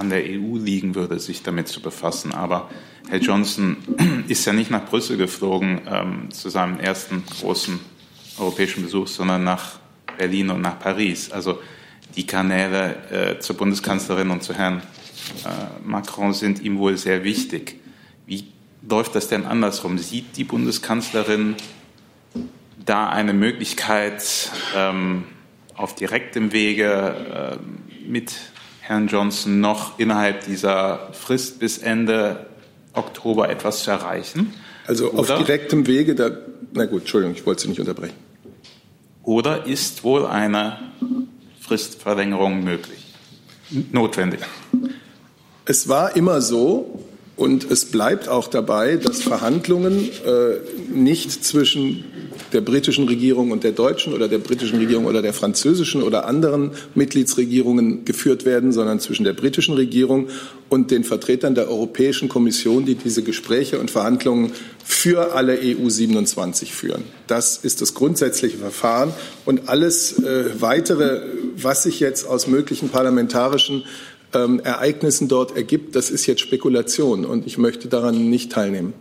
an 0.00 0.08
der 0.08 0.24
EU 0.24 0.56
liegen 0.56 0.94
würde, 0.94 1.20
sich 1.20 1.42
damit 1.42 1.68
zu 1.68 1.82
befassen. 1.82 2.32
Aber 2.32 2.70
Herr 3.10 3.18
Johnson 3.18 3.76
ist 4.28 4.46
ja 4.46 4.54
nicht 4.54 4.70
nach 4.70 4.86
Brüssel 4.86 5.18
geflogen 5.18 5.82
ähm, 5.86 6.30
zu 6.30 6.48
seinem 6.48 6.80
ersten 6.80 7.22
großen 7.26 7.78
europäischen 8.38 8.82
Besuch, 8.82 9.08
sondern 9.08 9.44
nach 9.44 9.78
Berlin 10.16 10.48
und 10.48 10.62
nach 10.62 10.78
Paris. 10.78 11.30
Also 11.30 11.60
die 12.16 12.26
Kanäle 12.26 12.96
äh, 13.10 13.38
zur 13.40 13.58
Bundeskanzlerin 13.58 14.30
und 14.30 14.42
zu 14.42 14.54
Herrn 14.54 14.78
äh, 15.44 15.86
Macron 15.86 16.32
sind 16.32 16.62
ihm 16.62 16.78
wohl 16.78 16.96
sehr 16.96 17.22
wichtig. 17.22 17.76
Wie 18.26 18.44
läuft 18.88 19.14
das 19.14 19.28
denn 19.28 19.44
andersrum? 19.44 19.98
Sieht 19.98 20.38
die 20.38 20.44
Bundeskanzlerin 20.44 21.56
da 22.86 23.10
eine 23.10 23.34
Möglichkeit, 23.34 24.50
ähm, 24.74 25.24
auf 25.74 25.94
direktem 25.94 26.52
Wege 26.52 27.58
äh, 27.60 28.08
mit 28.08 28.34
Herrn 28.80 29.08
Johnson 29.08 29.60
noch 29.60 29.98
innerhalb 29.98 30.44
dieser 30.44 31.08
Frist 31.12 31.58
bis 31.58 31.78
Ende 31.78 32.46
Oktober 32.92 33.48
etwas 33.48 33.84
zu 33.84 33.90
erreichen. 33.90 34.54
Also 34.86 35.12
auf 35.12 35.26
direktem 35.26 35.86
Wege, 35.86 36.14
da, 36.14 36.30
na 36.72 36.86
gut, 36.86 37.02
Entschuldigung, 37.02 37.36
ich 37.36 37.46
wollte 37.46 37.62
Sie 37.62 37.68
nicht 37.68 37.80
unterbrechen. 37.80 38.16
Oder 39.22 39.66
ist 39.66 40.02
wohl 40.02 40.26
eine 40.26 40.78
Fristverlängerung 41.60 42.64
möglich, 42.64 43.14
notwendig? 43.92 44.40
Es 45.66 45.88
war 45.88 46.16
immer 46.16 46.40
so, 46.40 47.04
und 47.40 47.70
es 47.70 47.86
bleibt 47.86 48.28
auch 48.28 48.48
dabei, 48.48 48.96
dass 48.96 49.22
Verhandlungen 49.22 50.10
äh, 50.26 50.92
nicht 50.92 51.42
zwischen 51.42 52.04
der 52.52 52.60
britischen 52.60 53.08
Regierung 53.08 53.50
und 53.50 53.64
der 53.64 53.72
deutschen 53.72 54.12
oder 54.12 54.28
der 54.28 54.38
britischen 54.38 54.78
Regierung 54.78 55.06
oder 55.06 55.22
der 55.22 55.32
französischen 55.32 56.02
oder 56.02 56.26
anderen 56.26 56.72
Mitgliedsregierungen 56.94 58.04
geführt 58.04 58.44
werden, 58.44 58.72
sondern 58.72 59.00
zwischen 59.00 59.24
der 59.24 59.32
britischen 59.32 59.74
Regierung 59.74 60.28
und 60.68 60.90
den 60.90 61.04
Vertretern 61.04 61.54
der 61.54 61.68
Europäischen 61.68 62.28
Kommission, 62.28 62.84
die 62.84 62.94
diese 62.94 63.22
Gespräche 63.22 63.78
und 63.78 63.90
Verhandlungen 63.90 64.52
für 64.84 65.34
alle 65.34 65.58
EU 65.62 65.88
27 65.88 66.72
führen. 66.72 67.04
Das 67.26 67.58
ist 67.58 67.80
das 67.80 67.94
grundsätzliche 67.94 68.58
Verfahren 68.58 69.12
und 69.46 69.68
alles 69.68 70.18
äh, 70.18 70.44
weitere, 70.60 71.22
was 71.56 71.84
sich 71.84 72.00
jetzt 72.00 72.26
aus 72.26 72.46
möglichen 72.46 72.88
parlamentarischen 72.88 73.84
ähm, 74.34 74.60
Ereignissen 74.60 75.28
dort 75.28 75.56
ergibt, 75.56 75.96
das 75.96 76.10
ist 76.10 76.26
jetzt 76.26 76.40
Spekulation 76.40 77.24
und 77.24 77.46
ich 77.46 77.58
möchte 77.58 77.88
daran 77.88 78.30
nicht 78.30 78.52
teilnehmen. 78.52 78.92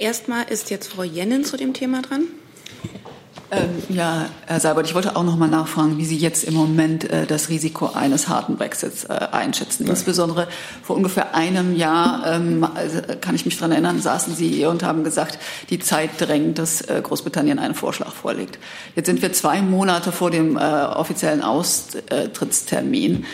Erstmal 0.00 0.44
ist 0.48 0.70
jetzt 0.70 0.90
Frau 0.90 1.02
Jennen 1.02 1.44
zu 1.44 1.58
dem 1.58 1.74
Thema 1.74 2.00
dran. 2.00 2.22
Ähm, 3.50 3.68
ja, 3.90 4.30
Herr 4.46 4.58
Seibert, 4.58 4.86
ich 4.86 4.94
wollte 4.94 5.14
auch 5.14 5.24
noch 5.24 5.36
mal 5.36 5.46
nachfragen, 5.48 5.98
wie 5.98 6.06
Sie 6.06 6.16
jetzt 6.16 6.44
im 6.44 6.54
Moment 6.54 7.04
äh, 7.10 7.26
das 7.26 7.50
Risiko 7.50 7.90
eines 7.92 8.26
harten 8.26 8.56
Brexits 8.56 9.04
äh, 9.04 9.08
einschätzen. 9.30 9.82
Nein. 9.82 9.90
Insbesondere 9.90 10.48
vor 10.82 10.96
ungefähr 10.96 11.34
einem 11.34 11.76
Jahr, 11.76 12.22
ähm, 12.26 12.66
also, 12.74 13.00
kann 13.20 13.34
ich 13.34 13.44
mich 13.44 13.56
daran 13.56 13.72
erinnern, 13.72 14.00
saßen 14.00 14.34
Sie 14.34 14.48
hier 14.48 14.70
und 14.70 14.82
haben 14.82 15.04
gesagt, 15.04 15.38
die 15.68 15.80
Zeit 15.80 16.10
drängt, 16.18 16.58
dass 16.58 16.80
äh, 16.80 17.02
Großbritannien 17.02 17.58
einen 17.58 17.74
Vorschlag 17.74 18.12
vorlegt. 18.12 18.58
Jetzt 18.96 19.06
sind 19.06 19.20
wir 19.20 19.34
zwei 19.34 19.60
Monate 19.60 20.12
vor 20.12 20.30
dem 20.30 20.56
äh, 20.56 20.60
offiziellen 20.60 21.42
Austrittstermin. 21.42 23.26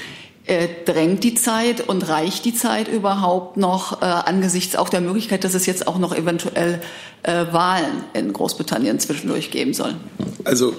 Äh, 0.49 0.69
drängt 0.85 1.25
die 1.25 1.35
Zeit 1.35 1.89
und 1.89 2.09
reicht 2.09 2.45
die 2.45 2.55
Zeit 2.55 2.87
überhaupt 2.87 3.57
noch 3.57 4.01
äh, 4.01 4.05
angesichts 4.05 4.77
auch 4.77 4.89
der 4.89 5.01
Möglichkeit, 5.01 5.43
dass 5.43 5.55
es 5.55 5.67
jetzt 5.67 5.89
auch 5.89 5.99
noch 5.99 6.15
eventuell 6.15 6.81
äh, 7.25 7.47
Wahlen 7.51 8.05
in 8.13 8.33
Großbritannien 8.33 9.01
zwischendurch 9.01 9.51
geben 9.51 9.75
soll? 9.75 9.97
Also 10.45 10.73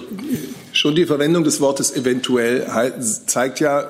schon 0.72 0.96
die 0.96 1.06
Verwendung 1.06 1.44
des 1.44 1.60
Wortes 1.60 1.94
eventuell 1.94 2.66
zeigt 3.26 3.60
ja, 3.60 3.90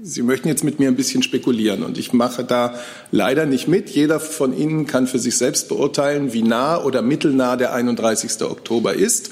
Sie 0.00 0.22
möchten 0.22 0.48
jetzt 0.48 0.64
mit 0.64 0.78
mir 0.78 0.88
ein 0.88 0.96
bisschen 0.96 1.22
spekulieren 1.22 1.82
und 1.82 1.98
ich 1.98 2.14
mache 2.14 2.42
da 2.42 2.78
leider 3.10 3.44
nicht 3.44 3.68
mit. 3.68 3.90
Jeder 3.90 4.20
von 4.20 4.56
Ihnen 4.56 4.86
kann 4.86 5.06
für 5.06 5.18
sich 5.18 5.36
selbst 5.36 5.68
beurteilen, 5.68 6.32
wie 6.32 6.42
nah 6.42 6.82
oder 6.82 7.02
mittelnah 7.02 7.56
der 7.56 7.74
31. 7.74 8.42
Oktober 8.42 8.94
ist. 8.94 9.30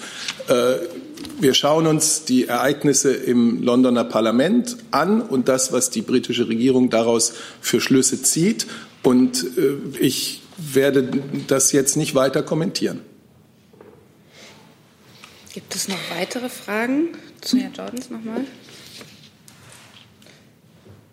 Wir 1.39 1.55
schauen 1.55 1.87
uns 1.87 2.25
die 2.25 2.47
Ereignisse 2.47 3.13
im 3.13 3.63
Londoner 3.63 4.05
Parlament 4.05 4.77
an 4.91 5.21
und 5.21 5.49
das, 5.49 5.73
was 5.73 5.91
die 5.91 6.03
britische 6.03 6.49
Regierung 6.49 6.91
daraus 6.91 7.35
für 7.61 7.81
Schlüsse 7.81 8.23
zieht. 8.23 8.67
Und 9.03 9.45
äh, 9.57 9.99
ich 10.01 10.43
werde 10.57 11.09
das 11.47 11.73
jetzt 11.73 11.97
nicht 11.97 12.15
weiter 12.15 12.43
kommentieren. 12.43 13.01
Gibt 15.53 15.75
es 15.75 15.89
noch 15.89 15.99
weitere 16.19 16.49
Fragen 16.49 17.09
zu 17.41 17.59
Herrn 17.59 17.73
Jordans 17.73 18.11
nochmal? 18.11 18.45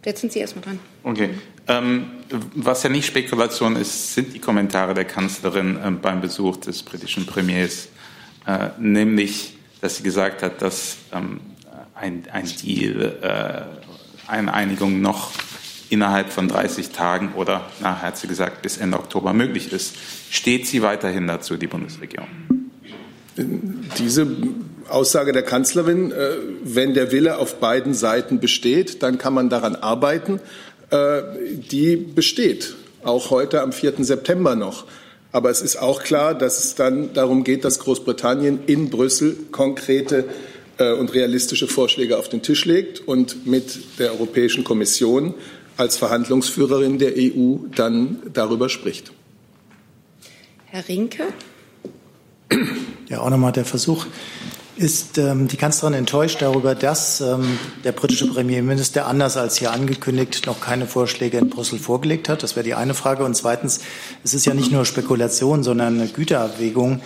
Jetzt 0.06 0.20
sind 0.20 0.34
Sie 0.34 0.40
erstmal 0.40 0.66
dran. 0.66 0.80
Okay. 1.04 1.30
Ähm, 1.68 2.08
was 2.56 2.84
ja 2.84 2.90
nicht 2.90 3.06
Spekulation 3.06 3.78
ist, 3.78 4.16
sind 4.16 4.34
die 4.34 4.40
Kommentare 4.40 4.94
der 4.94 5.06
Kanzlerin 5.06 5.78
äh, 5.78 5.92
beim 5.92 6.20
Besuch 6.20 6.58
des 6.58 6.84
britischen 6.84 7.26
Premiers, 7.26 7.88
äh, 8.46 8.70
nämlich, 8.80 9.56
dass 9.84 9.98
sie 9.98 10.04
gesagt 10.04 10.42
hat, 10.44 10.62
dass 10.62 10.96
ähm, 11.12 11.42
ein, 11.94 12.24
ein 12.32 12.50
Deal, 12.64 13.18
äh, 13.22 14.32
eine 14.32 14.54
Einigung 14.54 15.02
noch 15.02 15.32
innerhalb 15.90 16.32
von 16.32 16.48
30 16.48 16.92
Tagen 16.92 17.34
oder, 17.36 17.70
na, 17.82 18.02
hat 18.02 18.18
sie 18.18 18.28
gesagt, 18.28 18.62
bis 18.62 18.78
Ende 18.78 18.98
Oktober 18.98 19.34
möglich 19.34 19.74
ist. 19.74 19.96
Steht 20.32 20.68
sie 20.68 20.82
weiterhin 20.84 21.28
dazu, 21.28 21.58
die 21.58 21.68
Bundesregierung? 21.68 22.30
Diese 23.36 24.26
Aussage 24.88 25.34
der 25.34 25.44
Kanzlerin, 25.44 26.14
äh, 26.14 26.30
wenn 26.64 26.94
der 26.94 27.12
Wille 27.12 27.38
auf 27.38 27.60
beiden 27.60 27.94
Seiten 27.94 28.40
besteht, 28.40 29.04
dann 29.04 29.18
kann 29.18 29.34
man 29.34 29.50
daran 29.50 29.76
arbeiten. 29.76 30.40
Äh, 30.92 31.24
die 31.70 31.98
besteht, 31.98 32.74
auch 33.04 33.32
heute 33.32 33.62
am 33.62 33.74
4. 33.74 33.96
September 34.06 34.56
noch. 34.56 34.86
Aber 35.34 35.50
es 35.50 35.62
ist 35.62 35.78
auch 35.78 36.04
klar, 36.04 36.36
dass 36.36 36.64
es 36.64 36.76
dann 36.76 37.12
darum 37.14 37.44
geht, 37.44 37.66
dass 37.66 37.80
Großbritannien 37.80 38.60
in 38.68 38.92
Brüssel 38.92 39.36
konkrete 39.52 40.26
äh, 40.78 40.94
und 40.94 41.14
realistische 41.14 41.68
Vorschläge 41.68 42.20
auf 42.20 42.30
den 42.30 42.44
Tisch 42.44 42.66
legt 42.66 43.00
und 43.00 43.48
mit 43.48 44.00
der 44.00 44.12
Europäischen 44.12 44.64
Kommission 44.64 45.34
als 45.76 45.98
Verhandlungsführerin 45.98 47.00
der 47.00 47.14
EU 47.18 47.56
dann 47.76 48.22
darüber 48.32 48.70
spricht. 48.70 49.12
Herr 50.68 50.88
Rinke. 50.88 51.24
Ja, 53.10 53.22
auch 53.22 53.30
nochmal 53.32 53.52
der 53.52 53.66
Versuch. 53.66 54.06
Ist 54.76 55.20
ähm, 55.20 55.48
die 55.48 55.58
Kanzlerin 55.58 55.94
enttäuscht 55.94 56.42
darüber, 56.42 56.74
dass 56.74 57.22
ähm, 57.22 57.60
der 57.84 57.92
britische 57.92 58.28
Premierminister 58.28 59.06
anders 59.06 59.38
als 59.38 59.58
hier 59.58 59.72
angekündigt 59.72 60.48
noch 60.48 60.62
keine 60.62 60.88
Vorschläge 60.88 61.38
in 61.38 61.50
Brüssel 61.50 61.78
vorgelegt 61.78 62.28
hat? 62.28 62.42
Das 62.42 62.56
wäre 62.56 62.64
die 62.64 62.74
eine 62.74 62.96
Frage. 62.96 63.24
Und 63.24 63.36
zweitens, 63.36 63.82
es 64.24 64.34
ist 64.34 64.46
ja 64.46 64.56
nicht 64.56 64.72
nur 64.72 64.86
Spekulation, 64.86 65.64
sondern 65.64 66.00
eine 66.00 66.08
Güterabwägung. 66.08 67.02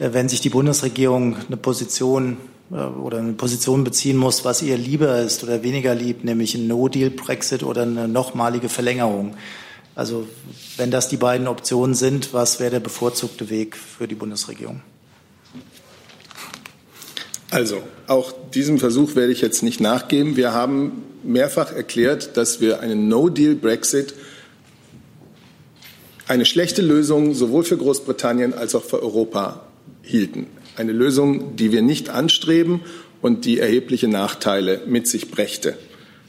Äh, 0.00 0.12
wenn 0.12 0.28
sich 0.28 0.40
die 0.40 0.50
Bundesregierung 0.50 1.36
eine 1.46 1.56
Position 1.56 2.38
äh, 2.72 2.74
oder 2.74 3.18
eine 3.18 3.34
Position 3.34 3.84
beziehen 3.84 4.16
muss, 4.16 4.44
was 4.44 4.60
ihr 4.60 4.76
lieber 4.76 5.20
ist 5.20 5.44
oder 5.44 5.62
weniger 5.62 5.94
lieb, 5.94 6.24
nämlich 6.24 6.56
ein 6.56 6.66
No-Deal-Brexit 6.66 7.62
oder 7.62 7.82
eine 7.82 8.08
nochmalige 8.08 8.68
Verlängerung. 8.68 9.36
Also 9.94 10.26
wenn 10.76 10.90
das 10.90 11.08
die 11.08 11.18
beiden 11.18 11.46
Optionen 11.46 11.94
sind, 11.94 12.32
was 12.32 12.58
wäre 12.58 12.72
der 12.72 12.80
bevorzugte 12.80 13.48
Weg 13.48 13.76
für 13.76 14.08
die 14.08 14.16
Bundesregierung? 14.16 14.80
Also, 17.52 17.82
auch 18.06 18.32
diesem 18.54 18.78
Versuch 18.78 19.14
werde 19.14 19.30
ich 19.30 19.42
jetzt 19.42 19.62
nicht 19.62 19.78
nachgeben. 19.78 20.36
Wir 20.36 20.54
haben 20.54 21.02
mehrfach 21.22 21.70
erklärt, 21.70 22.38
dass 22.38 22.62
wir 22.62 22.80
einen 22.80 23.08
No-Deal-Brexit 23.08 24.14
eine 26.26 26.46
schlechte 26.46 26.80
Lösung 26.80 27.34
sowohl 27.34 27.62
für 27.62 27.76
Großbritannien 27.76 28.54
als 28.54 28.74
auch 28.74 28.84
für 28.84 29.02
Europa 29.02 29.66
hielten. 30.00 30.46
Eine 30.76 30.92
Lösung, 30.92 31.54
die 31.56 31.72
wir 31.72 31.82
nicht 31.82 32.08
anstreben 32.08 32.80
und 33.20 33.44
die 33.44 33.58
erhebliche 33.58 34.08
Nachteile 34.08 34.80
mit 34.86 35.06
sich 35.06 35.30
brächte. 35.30 35.76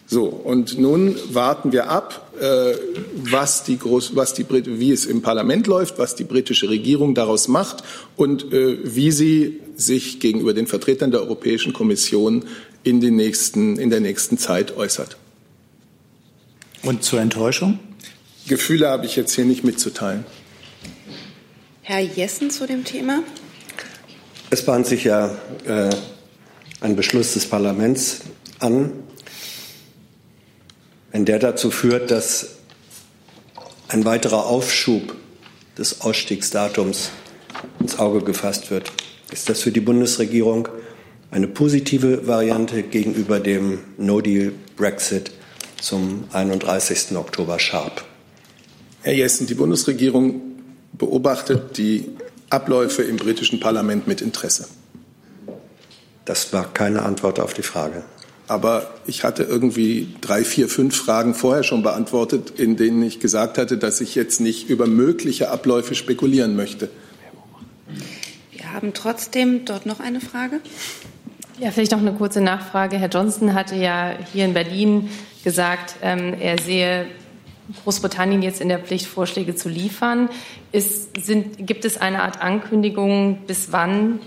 So, 0.06 0.26
und 0.26 0.78
nun 0.78 1.16
warten 1.32 1.72
wir 1.72 1.90
ab, 1.90 2.34
äh, 2.40 2.76
was 3.16 3.64
die 3.64 3.78
Groß, 3.78 4.16
was 4.16 4.34
die 4.34 4.44
Brit 4.44 4.80
wie 4.80 4.92
es 4.92 5.06
im 5.06 5.22
Parlament 5.22 5.66
läuft, 5.68 5.98
was 5.98 6.16
die 6.16 6.24
britische 6.24 6.70
Regierung 6.70 7.16
daraus 7.16 7.48
macht 7.48 7.84
und 8.16 8.52
äh, 8.52 8.78
wie 8.84 9.12
sie 9.12 9.62
sich 9.76 10.20
gegenüber 10.20 10.54
den 10.54 10.68
Vertretern 10.68 11.12
der 11.12 11.22
Europäischen 11.22 11.74
Kommission 11.74 12.46
in, 12.84 13.00
den 13.00 13.16
nächsten, 13.16 13.78
in 13.78 13.90
der 13.90 14.02
nächsten 14.02 14.38
Zeit 14.38 14.76
äußert. 14.76 15.18
Und 16.84 17.04
zur 17.04 17.22
Enttäuschung? 17.22 17.80
Gefühle 18.48 18.90
habe 18.90 19.06
ich 19.06 19.16
jetzt 19.16 19.34
hier 19.34 19.46
nicht 19.46 19.64
mitzuteilen. 19.64 20.26
Herr 21.82 22.02
Jessen 22.02 22.52
zu 22.52 22.68
dem 22.68 22.84
Thema. 22.84 23.24
Es 24.50 24.66
bahnt 24.66 24.86
sich 24.86 25.06
ja 25.06 25.36
äh, 25.66 25.90
ein 26.82 26.96
Beschluss 26.96 27.34
des 27.34 27.46
Parlaments 27.46 28.20
an, 28.60 28.92
wenn 31.14 31.26
der 31.26 31.40
dazu 31.40 31.72
führt, 31.72 32.12
dass 32.12 32.56
ein 33.88 34.04
weiterer 34.04 34.48
Aufschub 34.48 35.16
des 35.78 36.02
Ausstiegsdatums 36.02 37.12
ins 37.80 38.00
Auge 38.00 38.22
gefasst 38.22 38.72
wird, 38.72 38.92
ist 39.32 39.48
das 39.48 39.62
für 39.62 39.72
die 39.72 39.80
Bundesregierung 39.80 40.68
eine 41.30 41.48
positive 41.48 42.28
Variante 42.28 42.82
gegenüber 42.82 43.40
dem 43.40 43.80
No-Deal-Brexit 43.98 45.32
zum 45.80 46.26
31. 46.34 47.16
Oktober 47.16 47.60
Sharp. 47.60 48.04
Herr 49.04 49.14
Jessen, 49.14 49.46
die 49.46 49.54
Bundesregierung 49.54 50.42
beobachtet 50.94 51.78
die 51.78 52.10
Abläufe 52.50 53.04
im 53.04 53.18
britischen 53.18 53.60
Parlament 53.60 54.08
mit 54.08 54.22
Interesse. 54.22 54.68
Das 56.26 56.54
war 56.54 56.74
keine 56.74 57.04
Antwort 57.04 57.40
auf 57.40 57.54
die 57.54 57.64
Frage. 57.64 58.04
Aber 58.48 58.92
ich 59.08 59.24
hatte 59.24 59.44
irgendwie 59.44 60.10
drei, 60.20 60.44
vier, 60.44 60.68
fünf 60.68 60.96
Fragen 60.96 61.34
vorher 61.34 61.64
schon 61.64 61.82
beantwortet, 61.82 62.54
in 62.58 62.76
denen 62.76 63.02
ich 63.02 63.20
gesagt 63.20 63.58
hatte, 63.58 63.78
dass 63.78 64.02
ich 64.02 64.16
jetzt 64.16 64.42
nicht 64.42 64.70
über 64.70 64.86
mögliche 64.86 65.50
Abläufe 65.50 65.96
spekulieren 65.96 66.56
möchte. 66.56 66.90
Wir 68.52 68.74
haben 68.74 68.94
trotzdem 68.94 69.66
dort 69.66 69.86
noch 69.86 70.00
eine 70.00 70.20
Frage. 70.20 70.60
Ja, 71.60 71.72
vielleicht 71.72 71.92
noch 71.92 72.00
eine 72.00 72.14
kurze 72.14 72.42
Nachfrage. 72.42 72.98
Herr 72.98 73.10
Johnson 73.10 73.54
hatte 73.54 73.76
ja 73.76 74.14
hier 74.34 74.46
in 74.46 74.54
Berlin 74.54 75.10
gesagt, 75.44 75.96
ähm, 76.02 76.34
er 76.40 76.60
sehe 76.60 77.06
Großbritannien 77.84 78.42
jetzt 78.42 78.60
in 78.60 78.70
der 78.70 78.80
Pflicht, 78.80 79.06
Vorschläge 79.06 79.56
zu 79.56 79.70
liefern. 79.70 80.30
Ist, 80.72 81.24
sind, 81.24 81.66
gibt 81.66 81.86
es 81.86 81.98
eine 81.98 82.24
Art 82.24 82.42
Ankündigung, 82.42 83.44
bis 83.48 83.72
wann 83.72 84.20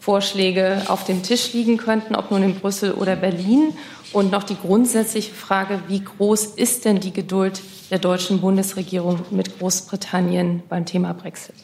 Vorschläge 0.00 0.82
auf 0.88 1.04
dem 1.04 1.22
Tisch 1.22 1.52
liegen 1.52 1.76
könnten, 1.76 2.14
ob 2.14 2.30
nun 2.30 2.42
in 2.42 2.54
Brüssel 2.54 2.92
oder 2.92 3.16
Berlin. 3.16 3.74
Und 4.12 4.32
noch 4.32 4.44
die 4.44 4.56
grundsätzliche 4.56 5.34
Frage, 5.34 5.80
wie 5.88 6.02
groß 6.02 6.46
ist 6.56 6.84
denn 6.84 7.00
die 7.00 7.12
Geduld 7.12 7.60
der 7.90 7.98
deutschen 7.98 8.40
Bundesregierung 8.40 9.20
mit 9.30 9.58
Großbritannien 9.58 10.62
beim 10.68 10.86
Thema 10.86 11.12
Brexit? 11.12 11.54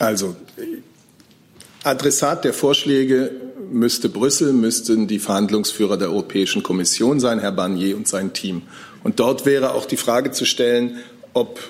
Also, 0.00 0.36
Adressat 1.84 2.44
der 2.44 2.52
Vorschläge 2.52 3.30
müsste 3.70 4.08
Brüssel, 4.08 4.52
müssten 4.52 5.06
die 5.06 5.18
Verhandlungsführer 5.18 5.96
der 5.96 6.08
Europäischen 6.08 6.62
Kommission 6.62 7.20
sein, 7.20 7.38
Herr 7.38 7.52
Barnier 7.52 7.96
und 7.96 8.08
sein 8.08 8.32
Team. 8.32 8.62
Und 9.04 9.20
dort 9.20 9.46
wäre 9.46 9.74
auch 9.74 9.86
die 9.86 9.96
Frage 9.96 10.32
zu 10.32 10.44
stellen, 10.44 10.98
ob, 11.34 11.60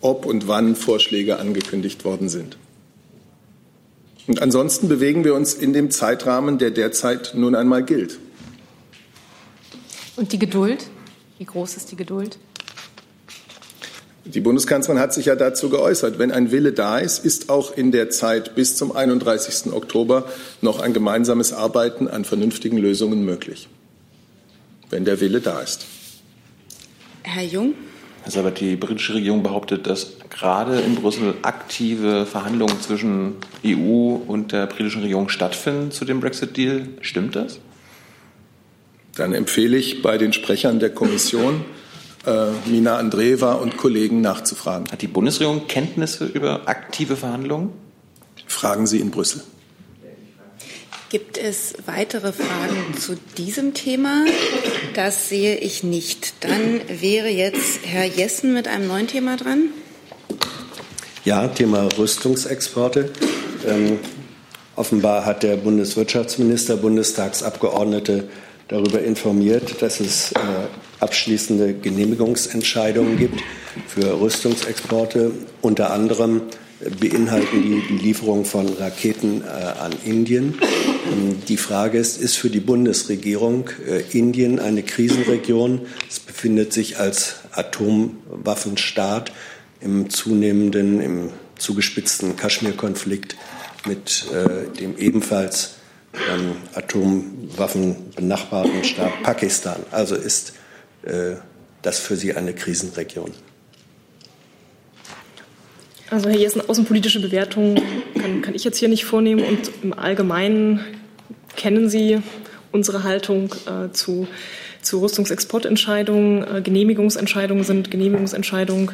ob 0.00 0.26
und 0.26 0.48
wann 0.48 0.76
Vorschläge 0.76 1.38
angekündigt 1.38 2.04
worden 2.04 2.28
sind. 2.28 2.56
Und 4.26 4.40
ansonsten 4.40 4.88
bewegen 4.88 5.24
wir 5.24 5.34
uns 5.34 5.54
in 5.54 5.72
dem 5.72 5.90
Zeitrahmen, 5.90 6.58
der 6.58 6.70
derzeit 6.70 7.32
nun 7.34 7.54
einmal 7.54 7.82
gilt. 7.82 8.18
Und 10.16 10.32
die 10.32 10.38
Geduld? 10.38 10.86
Wie 11.38 11.44
groß 11.44 11.76
ist 11.76 11.90
die 11.90 11.96
Geduld? 11.96 12.38
Die 14.24 14.40
Bundeskanzlerin 14.40 15.00
hat 15.00 15.12
sich 15.12 15.26
ja 15.26 15.36
dazu 15.36 15.68
geäußert. 15.68 16.18
Wenn 16.18 16.32
ein 16.32 16.50
Wille 16.50 16.72
da 16.72 16.98
ist, 16.98 17.24
ist 17.24 17.50
auch 17.50 17.76
in 17.76 17.92
der 17.92 18.08
Zeit 18.08 18.54
bis 18.54 18.76
zum 18.76 18.96
31. 18.96 19.72
Oktober 19.72 20.24
noch 20.62 20.80
ein 20.80 20.94
gemeinsames 20.94 21.52
Arbeiten 21.52 22.08
an 22.08 22.24
vernünftigen 22.24 22.78
Lösungen 22.78 23.24
möglich. 23.24 23.68
Wenn 24.88 25.04
der 25.04 25.20
Wille 25.20 25.42
da 25.42 25.60
ist. 25.60 25.84
Herr 27.22 27.42
Jung? 27.42 27.74
Herr 28.24 28.32
Sabat, 28.32 28.58
die 28.58 28.76
britische 28.76 29.12
Regierung 29.12 29.42
behauptet, 29.42 29.86
dass 29.86 30.14
gerade 30.30 30.80
in 30.80 30.94
Brüssel 30.94 31.34
aktive 31.42 32.24
Verhandlungen 32.24 32.80
zwischen 32.80 33.34
EU 33.62 34.14
und 34.26 34.52
der 34.52 34.66
britischen 34.66 35.02
Regierung 35.02 35.28
stattfinden 35.28 35.90
zu 35.90 36.06
dem 36.06 36.20
Brexit-Deal. 36.20 36.88
Stimmt 37.02 37.36
das? 37.36 37.60
Dann 39.14 39.34
empfehle 39.34 39.76
ich 39.76 40.00
bei 40.00 40.16
den 40.16 40.32
Sprechern 40.32 40.80
der 40.80 40.88
Kommission, 40.88 41.66
äh, 42.24 42.46
Mina 42.64 42.96
Andreeva 42.96 43.52
und 43.52 43.76
Kollegen 43.76 44.22
nachzufragen. 44.22 44.90
Hat 44.90 45.02
die 45.02 45.06
Bundesregierung 45.06 45.66
Kenntnisse 45.66 46.24
über 46.24 46.66
aktive 46.66 47.16
Verhandlungen? 47.16 47.72
Fragen 48.46 48.86
Sie 48.86 49.00
in 49.00 49.10
Brüssel. 49.10 49.42
Gibt 51.10 51.36
es 51.36 51.74
weitere 51.84 52.32
Fragen 52.32 52.96
zu 52.98 53.16
diesem 53.36 53.74
Thema? 53.74 54.24
Das 54.94 55.28
sehe 55.28 55.56
ich 55.56 55.82
nicht. 55.82 56.34
Dann 56.40 56.80
wäre 56.88 57.28
jetzt 57.28 57.80
Herr 57.84 58.04
Jessen 58.04 58.52
mit 58.54 58.68
einem 58.68 58.86
neuen 58.86 59.08
Thema 59.08 59.36
dran. 59.36 59.70
Ja, 61.24 61.48
Thema 61.48 61.88
Rüstungsexporte. 61.98 63.10
Ähm, 63.66 63.98
offenbar 64.76 65.26
hat 65.26 65.42
der 65.42 65.56
Bundeswirtschaftsminister 65.56 66.76
Bundestagsabgeordnete 66.76 68.28
darüber 68.68 69.02
informiert, 69.02 69.82
dass 69.82 69.98
es 69.98 70.32
äh, 70.32 70.38
abschließende 71.00 71.74
Genehmigungsentscheidungen 71.74 73.18
gibt 73.18 73.40
für 73.88 74.20
Rüstungsexporte, 74.20 75.32
unter 75.60 75.92
anderem 75.92 76.42
beinhalten 77.00 77.62
die, 77.62 77.82
die 77.88 77.98
Lieferung 77.98 78.44
von 78.44 78.68
Raketen 78.68 79.42
äh, 79.42 79.46
an 79.46 79.92
Indien. 80.04 80.54
Die 81.48 81.56
Frage 81.56 81.98
ist, 81.98 82.20
ist 82.20 82.36
für 82.36 82.48
die 82.48 82.60
Bundesregierung 82.60 83.68
äh, 83.86 84.02
Indien 84.16 84.58
eine 84.58 84.82
Krisenregion? 84.82 85.82
Es 86.08 86.18
befindet 86.18 86.72
sich 86.72 86.98
als 86.98 87.36
Atomwaffenstaat 87.52 89.32
im 89.80 90.08
zunehmenden, 90.08 91.00
im 91.00 91.30
zugespitzten 91.56 92.36
Kaschmir-Konflikt 92.36 93.36
mit 93.86 94.26
äh, 94.32 94.74
dem 94.78 94.96
ebenfalls 94.96 95.74
ähm, 96.14 96.56
Atomwaffen 96.74 98.10
benachbarten 98.16 98.84
Staat 98.84 99.22
Pakistan. 99.22 99.80
Also 99.90 100.14
ist 100.14 100.54
äh, 101.02 101.34
das 101.82 101.98
für 101.98 102.16
Sie 102.16 102.34
eine 102.34 102.54
Krisenregion? 102.54 103.32
Also 106.10 106.28
Herr 106.28 106.38
Jessen, 106.38 106.62
außenpolitische 106.66 107.20
Bewertungen 107.20 107.80
kann, 108.20 108.42
kann, 108.42 108.54
ich 108.54 108.64
jetzt 108.64 108.78
hier 108.78 108.88
nicht 108.88 109.04
vornehmen 109.04 109.42
und 109.44 109.70
im 109.82 109.92
Allgemeinen 109.92 110.80
kennen 111.56 111.88
Sie 111.88 112.20
unsere 112.72 113.04
Haltung 113.04 113.54
äh, 113.66 113.92
zu, 113.92 114.26
zu 114.82 115.00
Rüstungsexportentscheidungen. 115.00 116.56
Äh, 116.56 116.60
Genehmigungsentscheidungen 116.60 117.64
sind 117.64 117.90
Genehmigungsentscheidungen 117.90 118.90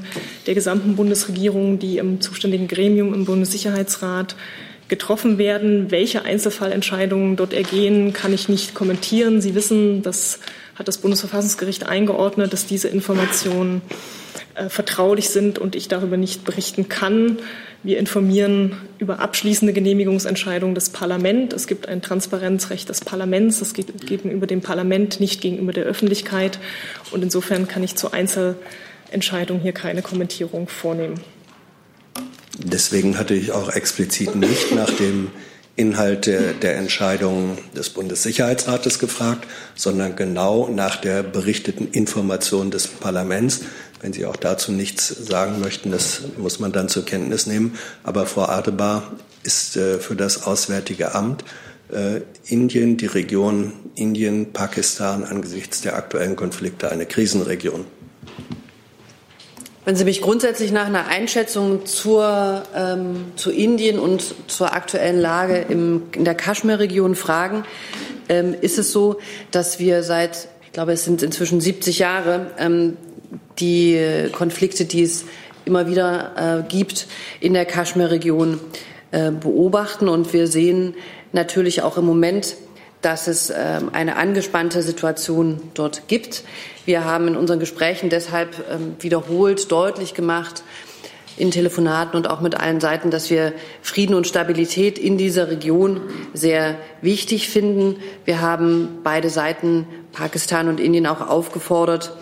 der 0.47 0.55
gesamten 0.55 0.97
Bundesregierung, 0.97 1.79
die 1.79 1.99
im 1.99 2.21
zuständigen 2.21 2.69
Gremium 2.69 3.15
im 3.15 3.25
Bundessicherheitsrat 3.25 4.37
getroffen 4.89 5.39
werden. 5.39 5.91
Welche 5.91 6.25
Einzelfallentscheidungen 6.25 7.37
dort 7.37 7.55
ergehen, 7.55 8.13
kann 8.13 8.35
ich 8.35 8.49
nicht 8.49 8.75
kommentieren. 8.75 9.41
Sie 9.41 9.55
wissen, 9.55 10.03
das 10.03 10.41
hat 10.75 10.89
das 10.89 10.99
Bundesverfassungsgericht 10.99 11.87
eingeordnet, 11.87 12.53
dass 12.53 12.67
diese 12.67 12.89
Informationen 12.89 13.81
äh, 14.55 14.69
vertraulich 14.69 15.31
sind 15.31 15.59
und 15.59 15.75
ich 15.75 15.89
darüber 15.89 16.17
nicht 16.17 16.45
berichten 16.45 16.89
kann. 16.89 17.39
Wir 17.83 17.99
informieren 17.99 18.77
über 18.99 19.21
abschließende 19.21 19.73
Genehmigungsentscheidungen 19.73 20.75
des 20.75 20.91
Parlaments. 20.91 21.55
Es 21.55 21.67
gibt 21.67 21.89
ein 21.89 22.03
Transparenzrecht 22.03 22.89
des 22.89 23.01
Parlaments. 23.01 23.59
Das 23.59 23.73
geht 23.73 24.07
gegenüber 24.07 24.47
dem 24.47 24.61
Parlament, 24.61 25.19
nicht 25.19 25.41
gegenüber 25.41 25.73
der 25.73 25.85
Öffentlichkeit. 25.85 26.59
Und 27.11 27.23
insofern 27.23 27.69
kann 27.69 27.83
ich 27.83 27.97
zu 27.97 28.13
Einzelentscheidungen 28.13 29.63
hier 29.63 29.73
keine 29.73 30.03
Kommentierung 30.03 30.69
vornehmen. 30.69 31.21
Deswegen 32.59 33.17
hatte 33.17 33.33
ich 33.33 33.53
auch 33.53 33.71
explizit 33.71 34.35
nicht 34.35 34.75
nach 34.75 34.91
dem 34.91 35.29
Inhalt 35.77 36.27
der, 36.27 36.53
der 36.53 36.77
Entscheidung 36.77 37.57
des 37.75 37.89
Bundessicherheitsrates 37.89 38.99
gefragt, 38.99 39.47
sondern 39.75 40.15
genau 40.15 40.69
nach 40.69 40.97
der 40.97 41.23
berichteten 41.23 41.89
Information 41.89 42.71
des 42.71 42.87
Parlaments. 42.87 43.61
Wenn 44.01 44.13
Sie 44.13 44.25
auch 44.25 44.37
dazu 44.37 44.73
nichts 44.73 45.09
sagen 45.09 45.61
möchten, 45.61 45.91
das 45.91 46.23
muss 46.39 46.59
man 46.59 46.73
dann 46.73 46.89
zur 46.89 47.05
Kenntnis 47.05 47.47
nehmen. 47.47 47.79
Aber 48.03 48.27
Frau 48.27 48.45
Adebar 48.45 49.13
ist 49.43 49.77
äh, 49.77 49.99
für 49.99 50.17
das 50.17 50.45
Auswärtige 50.45 51.15
Amt 51.15 51.45
äh, 51.93 52.21
Indien, 52.47 52.97
die 52.97 53.07
Region 53.07 53.73
Indien, 53.95 54.53
Pakistan 54.53 55.25
angesichts 55.25 55.83
der 55.83 55.97
aktuellen 55.97 56.37
Konflikte 56.37 56.91
eine 56.91 57.07
Krisenregion. 57.07 57.85
Wenn 59.85 59.97
Sie 59.97 60.05
mich 60.05 60.21
grundsätzlich 60.21 60.73
nach 60.73 60.87
einer 60.87 61.07
Einschätzung 61.07 61.87
zur, 61.87 62.63
ähm, 62.77 63.33
zu 63.37 63.51
Indien 63.51 63.99
und 63.99 64.35
zur 64.47 64.73
aktuellen 64.73 65.19
Lage 65.19 65.65
im, 65.69 66.05
in 66.15 66.25
der 66.25 66.35
Kaschmir-Region 66.35 67.15
fragen, 67.15 67.65
ähm, 68.29 68.55
ist 68.61 68.79
es 68.79 68.93
so, 68.93 69.19
dass 69.51 69.79
wir 69.79 70.03
seit, 70.03 70.49
ich 70.63 70.73
glaube, 70.73 70.93
es 70.93 71.05
sind 71.05 71.23
inzwischen 71.23 71.61
70 71.61 71.99
Jahre, 71.99 72.51
ähm, 72.59 72.97
die 73.59 74.29
Konflikte, 74.33 74.85
die 74.85 75.03
es 75.03 75.25
immer 75.65 75.87
wieder 75.87 76.63
äh, 76.65 76.69
gibt, 76.69 77.07
in 77.41 77.55
der 77.55 77.65
Kaschmir-Region 77.65 78.59
äh, 79.13 79.31
beobachten. 79.31 80.09
Und 80.09 80.33
wir 80.33 80.47
sehen 80.47 80.95
natürlich 81.33 81.83
auch 81.83 81.97
im 81.97 82.07
Moment, 82.07 82.57
dass 83.03 83.29
es 83.29 83.51
ähm, 83.51 83.91
eine 83.93 84.17
angespannte 84.17 84.83
Situation 84.83 85.61
dort 85.75 86.09
gibt. 86.09 86.45
Wir 86.85 87.05
haben 87.05 87.29
in 87.29 87.37
unseren 87.37 87.61
Gesprächen 87.61 88.11
deshalb 88.11 88.65
ähm, 88.71 88.97
wiederholt 89.01 89.71
deutlich 89.73 90.15
gemacht, 90.15 90.63
in 91.37 91.51
Telefonaten 91.51 92.17
und 92.17 92.29
auch 92.29 92.43
mit 92.43 92.55
allen 92.55 92.81
Seiten, 92.81 93.11
dass 93.11 93.31
wir 93.31 93.55
Frieden 93.81 94.15
und 94.15 94.27
Stabilität 94.27 94.99
in 94.99 95.17
dieser 95.17 95.49
Region 95.49 96.03
sehr 96.35 96.77
wichtig 97.01 97.49
finden. 97.49 97.97
Wir 98.27 98.43
haben 98.43 98.99
beide 99.03 99.31
Seiten, 99.31 99.87
Pakistan 100.13 100.69
und 100.69 100.81
Indien, 100.81 101.07
auch 101.07 101.27
aufgefordert, 101.27 102.13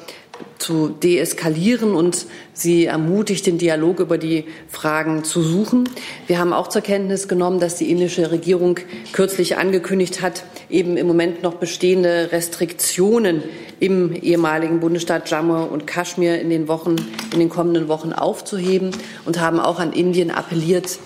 zu 0.59 0.89
deeskalieren 0.89 1.95
und 1.95 2.27
sie 2.53 2.87
ermutigt, 2.87 3.47
den 3.47 3.59
Dialog 3.59 4.01
über 4.01 4.19
die 4.19 4.45
Fragen 4.69 5.25
zu 5.25 5.43
suchen. 5.43 5.89
Wir 6.27 6.39
haben 6.39 6.53
auch 6.53 6.69
zur 6.69 6.83
Kenntnis 6.83 7.29
genommen, 7.29 7.61
dass 7.61 7.77
die 7.77 7.91
indische 7.91 8.31
Regierung 8.31 8.79
kürzlich 9.13 9.57
angekündigt 9.57 10.21
hat, 10.21 10.45
eben 10.69 10.97
im 10.97 11.07
Moment 11.07 11.43
noch 11.43 11.55
bestehende 11.55 12.31
Restriktionen 12.33 13.43
im 13.81 14.13
ehemaligen 14.13 14.81
Bundesstaat 14.81 15.31
Jammu 15.31 15.65
und 15.65 15.87
Kaschmir 15.87 16.41
in 16.41 16.51
den 16.51 16.69
Wochen, 16.69 16.97
in 17.33 17.39
den 17.39 17.49
kommenden 17.49 17.89
Wochen 17.89 18.13
aufzuheben 18.13 18.91
und 19.25 19.41
haben 19.41 19.61
auch 19.61 19.79
an 19.79 19.93
Indien 19.93 20.31
appelliert, 20.31 20.99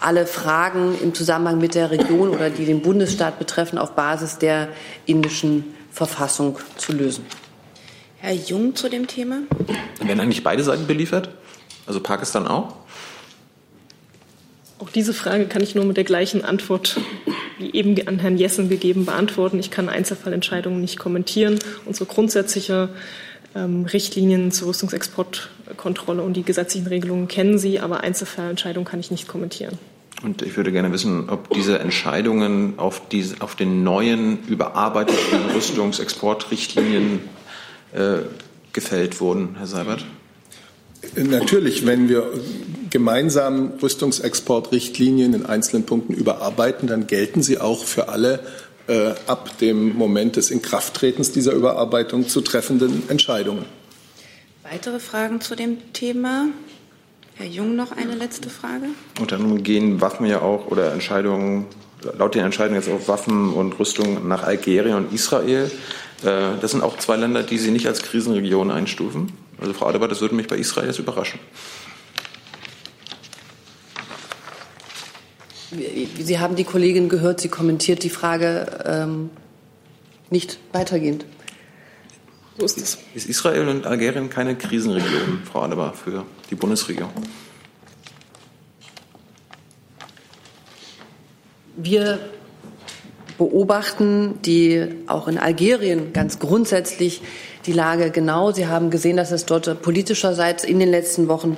alle 0.00 0.26
Fragen 0.26 0.94
im 1.02 1.14
Zusammenhang 1.14 1.58
mit 1.58 1.74
der 1.74 1.90
Region 1.90 2.28
oder 2.28 2.50
die 2.50 2.66
den 2.66 2.82
Bundesstaat 2.82 3.38
betreffen, 3.38 3.78
auf 3.78 3.92
Basis 3.92 4.38
der 4.38 4.68
indischen 5.06 5.74
Verfassung 5.90 6.58
zu 6.76 6.92
lösen. 6.92 7.24
Herr 8.24 8.32
Jung 8.32 8.74
zu 8.74 8.88
dem 8.88 9.06
Thema? 9.06 9.40
Werden 10.02 10.18
eigentlich 10.18 10.42
beide 10.42 10.64
Seiten 10.64 10.86
beliefert? 10.86 11.28
Also 11.86 12.00
Pakistan 12.00 12.46
auch? 12.46 12.74
Auch 14.78 14.88
diese 14.88 15.12
Frage 15.12 15.44
kann 15.44 15.62
ich 15.62 15.74
nur 15.74 15.84
mit 15.84 15.98
der 15.98 16.04
gleichen 16.04 16.42
Antwort 16.42 16.98
wie 17.58 17.74
eben 17.74 17.94
an 18.08 18.18
Herrn 18.18 18.38
Jessen 18.38 18.70
gegeben 18.70 19.04
beantworten. 19.04 19.58
Ich 19.58 19.70
kann 19.70 19.90
Einzelfallentscheidungen 19.90 20.80
nicht 20.80 20.98
kommentieren. 20.98 21.58
Unsere 21.84 22.06
grundsätzliche 22.06 22.88
ähm, 23.54 23.84
Richtlinien 23.84 24.50
zur 24.52 24.68
Rüstungsexportkontrolle 24.68 26.22
und 26.22 26.32
die 26.32 26.44
gesetzlichen 26.44 26.86
Regelungen 26.86 27.28
kennen 27.28 27.58
Sie, 27.58 27.78
aber 27.78 28.00
Einzelfallentscheidungen 28.00 28.86
kann 28.86 29.00
ich 29.00 29.10
nicht 29.10 29.28
kommentieren. 29.28 29.78
Und 30.22 30.40
ich 30.40 30.56
würde 30.56 30.72
gerne 30.72 30.90
wissen, 30.92 31.28
ob 31.28 31.50
diese 31.50 31.78
Entscheidungen 31.78 32.78
auf, 32.78 33.06
diese, 33.06 33.42
auf 33.42 33.54
den 33.54 33.84
neuen, 33.84 34.38
überarbeiteten 34.46 35.50
Rüstungsexportrichtlinien 35.54 37.20
äh, 37.94 38.22
gefällt 38.72 39.20
wurden, 39.20 39.56
Herr 39.56 39.66
Seibert? 39.66 40.04
Natürlich, 41.16 41.86
wenn 41.86 42.08
wir 42.08 42.30
gemeinsam 42.90 43.74
Rüstungsexportrichtlinien 43.82 45.34
in 45.34 45.46
einzelnen 45.46 45.84
Punkten 45.84 46.14
überarbeiten, 46.14 46.88
dann 46.88 47.06
gelten 47.06 47.42
sie 47.42 47.58
auch 47.58 47.84
für 47.84 48.08
alle 48.08 48.40
äh, 48.86 49.14
ab 49.26 49.58
dem 49.58 49.96
Moment 49.96 50.36
des 50.36 50.50
Inkrafttretens 50.50 51.32
dieser 51.32 51.52
Überarbeitung 51.52 52.28
zu 52.28 52.40
treffenden 52.40 53.08
Entscheidungen. 53.08 53.64
Weitere 54.62 54.98
Fragen 54.98 55.40
zu 55.40 55.54
dem 55.54 55.92
Thema? 55.92 56.46
Herr 57.36 57.46
Jung, 57.46 57.76
noch 57.76 57.92
eine 57.92 58.14
letzte 58.14 58.48
Frage. 58.48 58.86
Und 59.20 59.32
dann 59.32 59.62
gehen 59.62 60.00
Waffen 60.00 60.26
ja 60.26 60.40
auch 60.40 60.68
oder 60.68 60.92
Entscheidungen, 60.92 61.66
laut 62.18 62.34
den 62.34 62.44
Entscheidungen 62.44 62.80
jetzt 62.80 62.90
auch 62.90 63.08
Waffen 63.08 63.52
und 63.52 63.78
Rüstung 63.78 64.28
nach 64.28 64.42
Algerien 64.42 64.96
und 64.96 65.12
Israel. 65.12 65.70
Äh, 66.22 66.58
das 66.60 66.72
sind 66.72 66.82
auch 66.82 66.98
zwei 66.98 67.16
Länder, 67.16 67.42
die 67.42 67.58
Sie 67.58 67.70
nicht 67.70 67.86
als 67.86 68.02
Krisenregion 68.02 68.70
einstufen. 68.70 69.32
Also 69.60 69.72
Frau 69.72 69.86
Adebar, 69.86 70.08
das 70.08 70.20
würde 70.20 70.34
mich 70.34 70.46
bei 70.46 70.56
Israel 70.56 70.86
jetzt 70.86 70.98
überraschen. 70.98 71.40
Sie 76.20 76.38
haben 76.38 76.54
die 76.54 76.64
Kollegin 76.64 77.08
gehört, 77.08 77.40
sie 77.40 77.48
kommentiert 77.48 78.04
die 78.04 78.10
Frage 78.10 78.66
ähm, 78.84 79.30
nicht 80.30 80.58
weitergehend. 80.72 81.24
So 82.58 82.64
ist 82.64 82.78
es. 82.78 82.98
Ist 83.14 83.28
Israel 83.28 83.68
und 83.68 83.86
Algerien 83.86 84.30
keine 84.30 84.54
Krisenregion, 84.54 85.42
Frau 85.44 85.62
Adebar, 85.62 85.94
für 85.94 86.24
die 86.50 86.54
Bundesregierung? 86.54 87.12
Wir 91.76 92.20
beobachten 93.36 94.38
die 94.42 94.86
auch 95.08 95.26
in 95.26 95.38
Algerien 95.38 96.12
ganz 96.12 96.38
grundsätzlich 96.38 97.20
die 97.66 97.72
Lage 97.72 98.10
genau. 98.10 98.52
Sie 98.52 98.68
haben 98.68 98.90
gesehen, 98.90 99.16
dass 99.16 99.32
es 99.32 99.44
dort 99.44 99.82
politischerseits 99.82 100.62
in 100.62 100.78
den 100.78 100.88
letzten 100.88 101.26
Wochen 101.26 101.56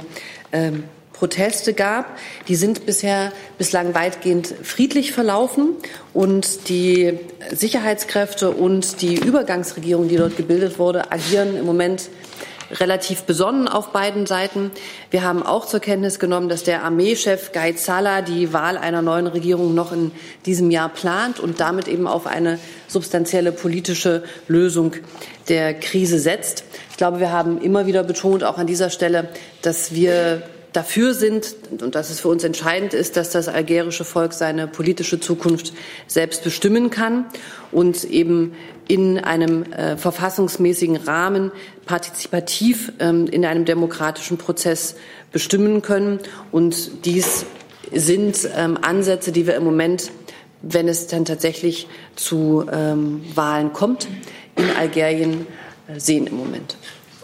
ähm, 0.53 0.85
Proteste 1.13 1.75
gab. 1.75 2.17
Die 2.49 2.57
sind 2.57 2.87
bisher 2.87 3.33
bislang 3.59 3.95
weitgehend 3.95 4.55
friedlich 4.63 5.13
verlaufen 5.13 5.71
und 6.15 6.69
die 6.69 7.19
Sicherheitskräfte 7.53 8.51
und 8.51 9.03
die 9.03 9.17
Übergangsregierung, 9.17 10.09
die 10.09 10.17
dort 10.17 10.37
gebildet 10.37 10.79
wurde, 10.79 11.13
agieren 11.13 11.57
im 11.57 11.67
Moment 11.67 12.09
relativ 12.71 13.23
besonnen 13.23 13.69
auf 13.69 13.93
beiden 13.93 14.27
Seiten. 14.27 14.71
Wir 15.11 15.23
haben 15.23 15.43
auch 15.43 15.67
zur 15.67 15.81
Kenntnis 15.81 16.19
genommen, 16.19 16.49
dass 16.49 16.63
der 16.63 16.83
Armeechef 16.85 17.53
Gaid 17.53 17.79
Salah 17.79 18.23
die 18.23 18.53
Wahl 18.53 18.77
einer 18.77 19.03
neuen 19.03 19.27
Regierung 19.27 19.75
noch 19.75 19.93
in 19.93 20.13
diesem 20.45 20.71
Jahr 20.71 20.89
plant 20.89 21.41
und 21.41 21.61
damit 21.61 21.89
eben 21.89 22.07
auf 22.07 22.27
eine 22.27 22.59
substanzielle 22.89 23.53
politische 23.53 24.25
Lösung 24.49 24.95
der 25.49 25.75
Krise 25.75 26.19
setzt. 26.19 26.65
Ich 26.91 26.97
glaube, 26.97 27.21
wir 27.21 27.31
haben 27.31 27.61
immer 27.61 27.87
wieder 27.87 28.03
betont, 28.03 28.43
auch 28.45 28.59
an 28.59 28.67
dieser 28.67 28.91
Stelle, 28.91 29.29
dass 29.63 29.93
wir 29.93 30.43
dafür 30.77 31.15
sind, 31.15 31.55
und 31.81 31.95
das 31.95 32.11
ist 32.11 32.21
für 32.21 32.29
uns 32.29 32.45
entscheidend 32.45 32.93
ist, 32.93 33.17
dass 33.17 33.31
das 33.31 33.49
algerische 33.49 34.05
Volk 34.05 34.35
seine 34.35 34.67
politische 34.67 35.19
Zukunft 35.19 35.73
selbst 36.07 36.45
bestimmen 36.45 36.91
kann 36.91 37.25
und 37.73 38.05
eben 38.05 38.55
in 38.89 39.19
einem 39.19 39.65
äh, 39.73 39.97
verfassungsmäßigen 39.97 40.97
Rahmen 40.97 41.51
partizipativ 41.87 42.93
ähm, 43.01 43.27
in 43.27 43.45
einem 43.45 43.65
demokratischen 43.65 44.39
Prozess 44.39 44.97
bestimmen 45.33 45.83
können. 45.83 46.21
Und 46.53 47.05
dies 47.05 47.47
sind 47.93 48.49
ähm, 48.57 48.79
Ansätze, 48.81 49.33
die 49.33 49.47
wir 49.47 49.57
im 49.57 49.65
Moment, 49.65 50.11
wenn 50.63 50.89
es 50.89 51.07
dann 51.07 51.25
tatsächlich 51.25 51.89
zu 52.15 52.67
ähm, 52.73 53.23
Wahlen 53.35 53.73
kommt, 53.73 54.09
in 54.57 54.71
Algerien 54.77 55.47
äh, 55.89 55.99
sehen 55.99 56.27
im 56.27 56.37
Moment. 56.37 56.77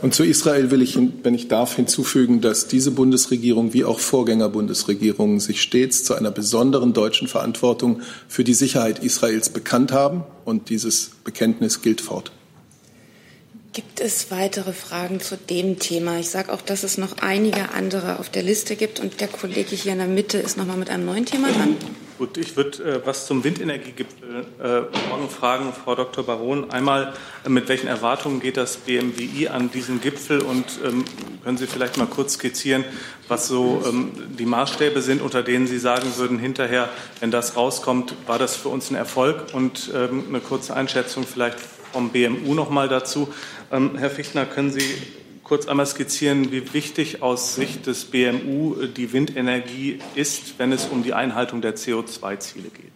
Und 0.03 0.15
zu 0.15 0.25
Israel 0.25 0.73
will 0.73 0.83
ich, 0.83 0.99
wenn 1.23 1.33
ich 1.33 1.47
darf, 1.47 1.77
hinzufügen, 1.77 2.41
dass 2.41 2.67
diese 2.67 2.91
Bundesregierung 2.91 3.73
wie 3.73 3.85
auch 3.85 4.01
Vorgängerbundesregierungen 4.01 5.39
sich 5.39 5.63
stets 5.63 6.03
zu 6.03 6.15
einer 6.15 6.33
besonderen 6.33 6.93
deutschen 6.93 7.29
Verantwortung 7.29 8.03
für 8.27 8.43
die 8.43 8.55
Sicherheit 8.55 8.99
Israels 8.99 9.49
bekannt 9.51 9.93
haben. 9.93 10.25
Und 10.45 10.71
dieses 10.71 11.13
Bekenntnis 11.23 11.83
gilt 11.83 12.01
fort. 12.01 12.33
Gibt 13.73 14.01
es 14.01 14.33
weitere 14.33 14.73
Fragen 14.73 15.21
zu 15.21 15.37
dem 15.37 15.79
Thema? 15.79 16.19
Ich 16.19 16.31
sage 16.31 16.53
auch, 16.53 16.63
dass 16.63 16.83
es 16.83 16.99
noch 16.99 17.19
einige 17.21 17.71
andere 17.71 18.19
auf 18.19 18.29
der 18.29 18.43
Liste 18.43 18.75
gibt 18.75 18.99
und 18.99 19.21
der 19.21 19.29
Kollege 19.29 19.77
hier 19.77 19.93
in 19.93 19.99
der 19.99 20.09
Mitte 20.09 20.37
ist 20.37 20.59
noch 20.59 20.67
mal 20.67 20.77
mit 20.77 20.91
einem 20.91 21.07
neuen 21.07 21.27
Thema 21.27 21.47
dran. 21.53 21.77
Gut, 22.23 22.37
ich 22.37 22.57
würde 22.57 22.85
äh, 22.85 23.01
was 23.05 23.27
zum 23.27 23.43
Windenergiegipfel 23.43 24.47
äh, 24.63 24.83
morgen 25.09 25.29
fragen, 25.29 25.73
Frau 25.73 25.97
Dr. 25.97 26.25
Baron. 26.25 26.71
Einmal, 26.71 27.15
äh, 27.45 27.49
mit 27.49 27.69
welchen 27.69 27.89
Erwartungen 27.89 28.39
geht 28.39 28.57
das 28.57 28.77
BMWI 28.77 29.49
an 29.49 29.73
diesen 29.73 30.01
Gipfel 30.01 30.41
und 30.41 30.67
ähm, 30.85 31.05
können 31.43 31.59
Sie 31.59 31.67
vielleicht 31.67 31.97
mal 31.97 32.07
kurz 32.07 32.35
skizzieren, 32.35 32.85
was 33.27 33.49
so 33.49 33.83
ähm, 33.85 34.13
die 34.39 34.47
Maßstäbe 34.47 35.03
sind, 35.03 35.21
unter 35.21 35.43
denen 35.43 35.67
Sie 35.67 35.81
sagen 35.81 36.13
würden, 36.17 36.39
hinterher, 36.39 36.91
wenn 37.19 37.33
das 37.33 37.57
rauskommt, 37.57 38.15
war 38.29 38.39
das 38.39 38.55
für 38.55 38.69
uns 38.69 38.93
ein 38.93 38.95
Erfolg 38.95 39.53
und 39.53 39.91
ähm, 39.93 40.27
eine 40.29 40.39
kurze 40.39 40.77
Einschätzung 40.77 41.27
vielleicht 41.27 41.59
vom 41.93 42.11
BMU 42.11 42.55
noch 42.55 42.71
mal 42.71 42.89
dazu. 42.89 43.35
Ähm, 43.73 43.97
Herr 43.99 44.11
Fichtner, 44.11 44.47
können 44.47 44.71
Sie 44.71 44.95
kurz 45.43 45.69
einmal 45.69 45.87
skizzieren, 45.87 46.53
wie 46.53 46.73
wichtig 46.73 47.23
aus 47.23 47.55
Sicht 47.55 47.87
des 47.87 48.05
BMU 48.07 48.87
die 48.87 49.13
Windenergie 49.13 49.99
ist, 50.15 50.59
wenn 50.59 50.73
es 50.73 50.87
um 50.87 51.03
die 51.03 51.15
Einhaltung 51.15 51.61
der 51.61 51.77
CO2-Ziele 51.77 52.69
geht? 52.69 52.93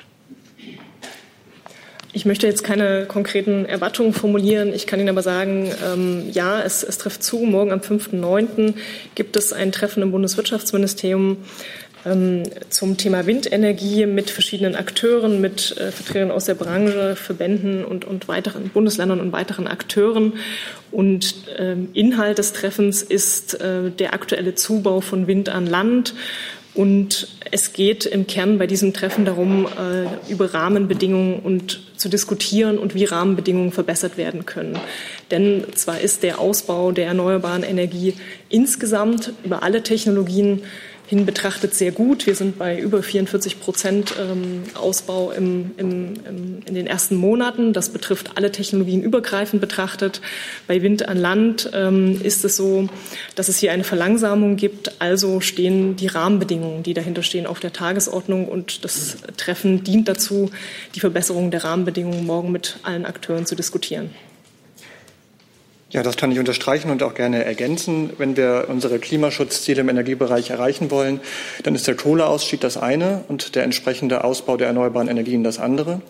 Ich 2.16 2.24
möchte 2.24 2.46
jetzt 2.46 2.64
keine 2.64 3.04
konkreten 3.04 3.66
Erwartungen 3.66 4.14
formulieren. 4.14 4.72
Ich 4.72 4.86
kann 4.86 4.98
Ihnen 4.98 5.10
aber 5.10 5.20
sagen, 5.20 5.70
ähm, 5.84 6.30
ja, 6.32 6.62
es, 6.62 6.82
es 6.82 6.96
trifft 6.96 7.22
zu. 7.22 7.40
Morgen 7.40 7.72
am 7.72 7.80
5.9. 7.80 8.72
gibt 9.14 9.36
es 9.36 9.52
ein 9.52 9.70
Treffen 9.70 10.02
im 10.02 10.12
Bundeswirtschaftsministerium 10.12 11.36
zum 12.68 12.96
Thema 12.96 13.26
Windenergie 13.26 14.06
mit 14.06 14.30
verschiedenen 14.30 14.76
Akteuren, 14.76 15.40
mit 15.40 15.76
äh, 15.76 15.90
Vertretern 15.90 16.30
aus 16.30 16.44
der 16.44 16.54
Branche, 16.54 17.16
Verbänden 17.16 17.84
und, 17.84 18.04
und 18.04 18.28
weiteren 18.28 18.68
Bundesländern 18.68 19.20
und 19.20 19.32
weiteren 19.32 19.66
Akteuren. 19.66 20.34
Und 20.92 21.34
ähm, 21.58 21.88
Inhalt 21.94 22.38
des 22.38 22.52
Treffens 22.52 23.02
ist 23.02 23.60
äh, 23.60 23.90
der 23.90 24.14
aktuelle 24.14 24.54
Zubau 24.54 25.00
von 25.00 25.26
Wind 25.26 25.48
an 25.48 25.66
Land. 25.66 26.14
Und 26.74 27.28
es 27.50 27.72
geht 27.72 28.04
im 28.04 28.26
Kern 28.26 28.58
bei 28.58 28.66
diesem 28.66 28.92
Treffen 28.92 29.24
darum, 29.24 29.66
äh, 29.66 30.30
über 30.30 30.52
Rahmenbedingungen 30.52 31.38
und 31.38 31.80
zu 31.96 32.10
diskutieren 32.10 32.76
und 32.76 32.94
wie 32.94 33.04
Rahmenbedingungen 33.04 33.72
verbessert 33.72 34.18
werden 34.18 34.44
können. 34.44 34.78
Denn 35.30 35.64
zwar 35.74 36.00
ist 36.00 36.22
der 36.22 36.38
Ausbau 36.38 36.92
der 36.92 37.06
erneuerbaren 37.06 37.62
Energie 37.62 38.14
insgesamt 38.50 39.32
über 39.42 39.62
alle 39.62 39.82
Technologien 39.82 40.62
hin 41.06 41.24
betrachtet 41.24 41.74
sehr 41.74 41.92
gut. 41.92 42.26
Wir 42.26 42.34
sind 42.34 42.58
bei 42.58 42.78
über 42.78 43.02
44 43.02 43.60
Prozent 43.60 44.14
ähm, 44.20 44.64
Ausbau 44.74 45.30
im, 45.30 45.70
im, 45.76 46.14
im, 46.28 46.62
in 46.66 46.74
den 46.74 46.86
ersten 46.86 47.14
Monaten. 47.14 47.72
Das 47.72 47.90
betrifft 47.90 48.36
alle 48.36 48.50
Technologien 48.50 49.02
übergreifend 49.02 49.60
betrachtet. 49.60 50.20
Bei 50.66 50.82
Wind 50.82 51.08
an 51.08 51.16
Land 51.16 51.70
ähm, 51.74 52.20
ist 52.22 52.44
es 52.44 52.56
so, 52.56 52.88
dass 53.36 53.48
es 53.48 53.58
hier 53.58 53.70
eine 53.70 53.84
Verlangsamung 53.84 54.56
gibt. 54.56 55.00
Also 55.00 55.40
stehen 55.40 55.94
die 55.94 56.08
Rahmenbedingungen, 56.08 56.82
die 56.82 56.94
dahinter 56.94 57.22
stehen, 57.22 57.46
auf 57.46 57.60
der 57.60 57.72
Tagesordnung. 57.72 58.48
Und 58.48 58.84
das 58.84 59.18
Treffen 59.36 59.84
dient 59.84 60.08
dazu, 60.08 60.50
die 60.96 61.00
Verbesserung 61.00 61.52
der 61.52 61.62
Rahmenbedingungen 61.62 62.26
morgen 62.26 62.50
mit 62.50 62.78
allen 62.82 63.06
Akteuren 63.06 63.46
zu 63.46 63.54
diskutieren. 63.54 64.10
Ja, 65.96 66.02
das 66.02 66.18
kann 66.18 66.30
ich 66.30 66.38
unterstreichen 66.38 66.90
und 66.90 67.02
auch 67.02 67.14
gerne 67.14 67.46
ergänzen. 67.46 68.10
Wenn 68.18 68.36
wir 68.36 68.66
unsere 68.68 68.98
Klimaschutzziele 68.98 69.80
im 69.80 69.88
Energiebereich 69.88 70.50
erreichen 70.50 70.90
wollen, 70.90 71.20
dann 71.62 71.74
ist 71.74 71.86
der 71.86 71.96
Kohleausstieg 71.96 72.60
das 72.60 72.76
eine 72.76 73.24
und 73.28 73.54
der 73.54 73.62
entsprechende 73.62 74.22
Ausbau 74.22 74.58
der 74.58 74.66
erneuerbaren 74.66 75.08
Energien 75.08 75.42
das 75.42 75.58
andere. 75.58 76.02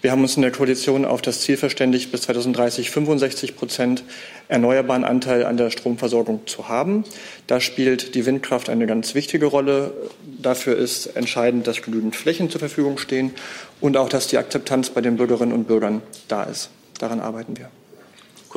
Wir 0.00 0.12
haben 0.12 0.22
uns 0.22 0.36
in 0.36 0.42
der 0.42 0.52
Koalition 0.52 1.04
auf 1.04 1.22
das 1.22 1.40
Ziel 1.40 1.56
verständigt, 1.56 2.12
bis 2.12 2.22
2030 2.22 2.92
65 2.92 3.56
Prozent 3.56 4.04
erneuerbaren 4.46 5.02
Anteil 5.02 5.44
an 5.44 5.56
der 5.56 5.70
Stromversorgung 5.70 6.46
zu 6.46 6.68
haben. 6.68 7.02
Da 7.48 7.58
spielt 7.58 8.14
die 8.14 8.26
Windkraft 8.26 8.70
eine 8.70 8.86
ganz 8.86 9.16
wichtige 9.16 9.46
Rolle. 9.46 9.92
Dafür 10.40 10.76
ist 10.76 11.06
entscheidend, 11.16 11.66
dass 11.66 11.82
genügend 11.82 12.14
Flächen 12.14 12.48
zur 12.48 12.60
Verfügung 12.60 12.96
stehen 12.98 13.32
und 13.80 13.96
auch, 13.96 14.08
dass 14.08 14.28
die 14.28 14.38
Akzeptanz 14.38 14.90
bei 14.90 15.00
den 15.00 15.16
Bürgerinnen 15.16 15.52
und 15.52 15.66
Bürgern 15.66 16.02
da 16.28 16.44
ist. 16.44 16.70
Daran 17.00 17.18
arbeiten 17.18 17.56
wir. 17.56 17.70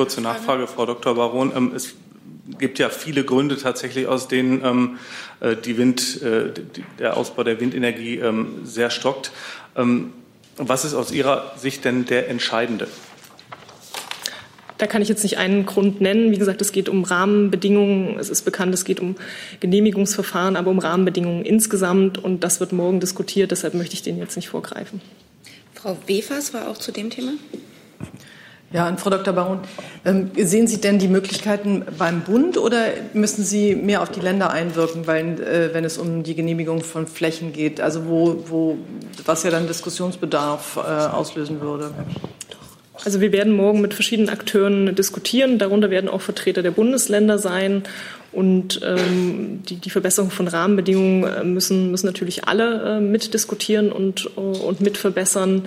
Kurze 0.00 0.22
Nachfrage, 0.22 0.66
Frau 0.66 0.86
Dr. 0.86 1.14
Baron. 1.14 1.52
Ähm, 1.54 1.72
es 1.76 1.92
gibt 2.58 2.78
ja 2.78 2.88
viele 2.88 3.22
Gründe 3.22 3.58
tatsächlich, 3.58 4.06
aus 4.06 4.28
denen 4.28 4.64
ähm, 4.64 4.98
äh, 5.40 5.54
die 5.56 5.76
Wind, 5.76 6.22
äh, 6.22 6.54
der 6.98 7.18
Ausbau 7.18 7.44
der 7.44 7.60
Windenergie 7.60 8.16
ähm, 8.16 8.62
sehr 8.64 8.88
stockt. 8.88 9.30
Was 10.56 10.86
ist 10.86 10.94
aus 10.94 11.12
Ihrer 11.12 11.52
Sicht 11.58 11.84
denn 11.84 12.06
der 12.06 12.30
entscheidende? 12.30 12.88
Da 14.78 14.86
kann 14.86 15.02
ich 15.02 15.10
jetzt 15.10 15.22
nicht 15.22 15.36
einen 15.36 15.66
Grund 15.66 16.00
nennen. 16.00 16.30
Wie 16.30 16.38
gesagt, 16.38 16.62
es 16.62 16.72
geht 16.72 16.88
um 16.88 17.04
Rahmenbedingungen. 17.04 18.18
Es 18.18 18.30
ist 18.30 18.46
bekannt, 18.46 18.72
es 18.72 18.86
geht 18.86 19.00
um 19.00 19.16
Genehmigungsverfahren, 19.60 20.56
aber 20.56 20.70
um 20.70 20.78
Rahmenbedingungen 20.78 21.44
insgesamt. 21.44 22.16
Und 22.16 22.42
das 22.42 22.58
wird 22.58 22.72
morgen 22.72 23.00
diskutiert. 23.00 23.50
Deshalb 23.50 23.74
möchte 23.74 23.96
ich 23.96 24.02
den 24.02 24.16
jetzt 24.16 24.36
nicht 24.36 24.48
vorgreifen. 24.48 25.02
Frau 25.74 25.98
Wefers 26.06 26.54
war 26.54 26.68
auch 26.68 26.78
zu 26.78 26.90
dem 26.90 27.10
Thema. 27.10 27.32
Ja, 28.72 28.88
und 28.88 29.00
Frau 29.00 29.10
Dr. 29.10 29.34
Baron, 29.34 29.58
ähm, 30.04 30.30
sehen 30.36 30.68
Sie 30.68 30.80
denn 30.80 31.00
die 31.00 31.08
Möglichkeiten 31.08 31.84
beim 31.98 32.20
Bund 32.20 32.56
oder 32.56 32.84
müssen 33.14 33.42
Sie 33.42 33.74
mehr 33.74 34.00
auf 34.00 34.10
die 34.10 34.20
Länder 34.20 34.50
einwirken, 34.50 35.08
weil, 35.08 35.40
äh, 35.40 35.74
wenn 35.74 35.84
es 35.84 35.98
um 35.98 36.22
die 36.22 36.36
Genehmigung 36.36 36.82
von 36.82 37.08
Flächen 37.08 37.52
geht, 37.52 37.80
also 37.80 38.06
wo, 38.06 38.44
wo 38.46 38.78
was 39.24 39.42
ja 39.42 39.50
dann 39.50 39.66
Diskussionsbedarf 39.66 40.76
äh, 40.76 40.80
auslösen 40.80 41.60
würde? 41.60 41.90
Also 43.04 43.20
wir 43.20 43.32
werden 43.32 43.54
morgen 43.54 43.80
mit 43.80 43.94
verschiedenen 43.94 44.28
Akteuren 44.28 44.94
diskutieren. 44.94 45.58
Darunter 45.58 45.90
werden 45.90 46.08
auch 46.08 46.20
Vertreter 46.20 46.62
der 46.62 46.70
Bundesländer 46.70 47.38
sein. 47.38 47.82
Und 48.32 48.80
ähm, 48.84 49.62
die, 49.68 49.76
die 49.76 49.90
Verbesserung 49.90 50.30
von 50.30 50.46
Rahmenbedingungen 50.46 51.24
äh, 51.24 51.42
müssen, 51.42 51.90
müssen 51.90 52.06
natürlich 52.06 52.44
alle 52.46 52.98
äh, 52.98 53.00
mitdiskutieren 53.00 53.90
und, 53.90 54.30
äh, 54.36 54.40
und 54.40 54.80
mit 54.80 54.96
verbessern. 54.96 55.64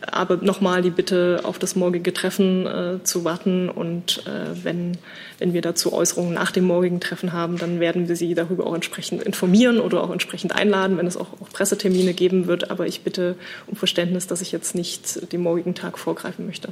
Aber 0.00 0.36
nochmal 0.36 0.80
die 0.80 0.90
Bitte, 0.90 1.40
auf 1.42 1.58
das 1.58 1.76
morgige 1.76 2.14
Treffen 2.14 2.66
äh, 2.66 3.04
zu 3.04 3.24
warten. 3.24 3.68
Und 3.68 4.22
äh, 4.26 4.64
wenn, 4.64 4.96
wenn 5.38 5.52
wir 5.52 5.60
dazu 5.60 5.92
Äußerungen 5.92 6.32
nach 6.32 6.52
dem 6.52 6.64
morgigen 6.64 7.00
Treffen 7.00 7.34
haben, 7.34 7.58
dann 7.58 7.80
werden 7.80 8.08
wir 8.08 8.16
Sie 8.16 8.34
darüber 8.34 8.66
auch 8.66 8.74
entsprechend 8.74 9.22
informieren 9.22 9.78
oder 9.78 10.02
auch 10.02 10.10
entsprechend 10.10 10.54
einladen, 10.54 10.96
wenn 10.96 11.06
es 11.06 11.18
auch, 11.18 11.40
auch 11.42 11.50
Pressetermine 11.52 12.14
geben 12.14 12.46
wird. 12.46 12.70
Aber 12.70 12.86
ich 12.86 13.02
bitte 13.02 13.36
um 13.66 13.76
Verständnis, 13.76 14.26
dass 14.26 14.40
ich 14.40 14.52
jetzt 14.52 14.74
nicht 14.74 15.32
den 15.32 15.42
morgigen 15.42 15.74
Tag 15.74 15.98
vorgreifen 15.98 16.46
möchte. 16.46 16.70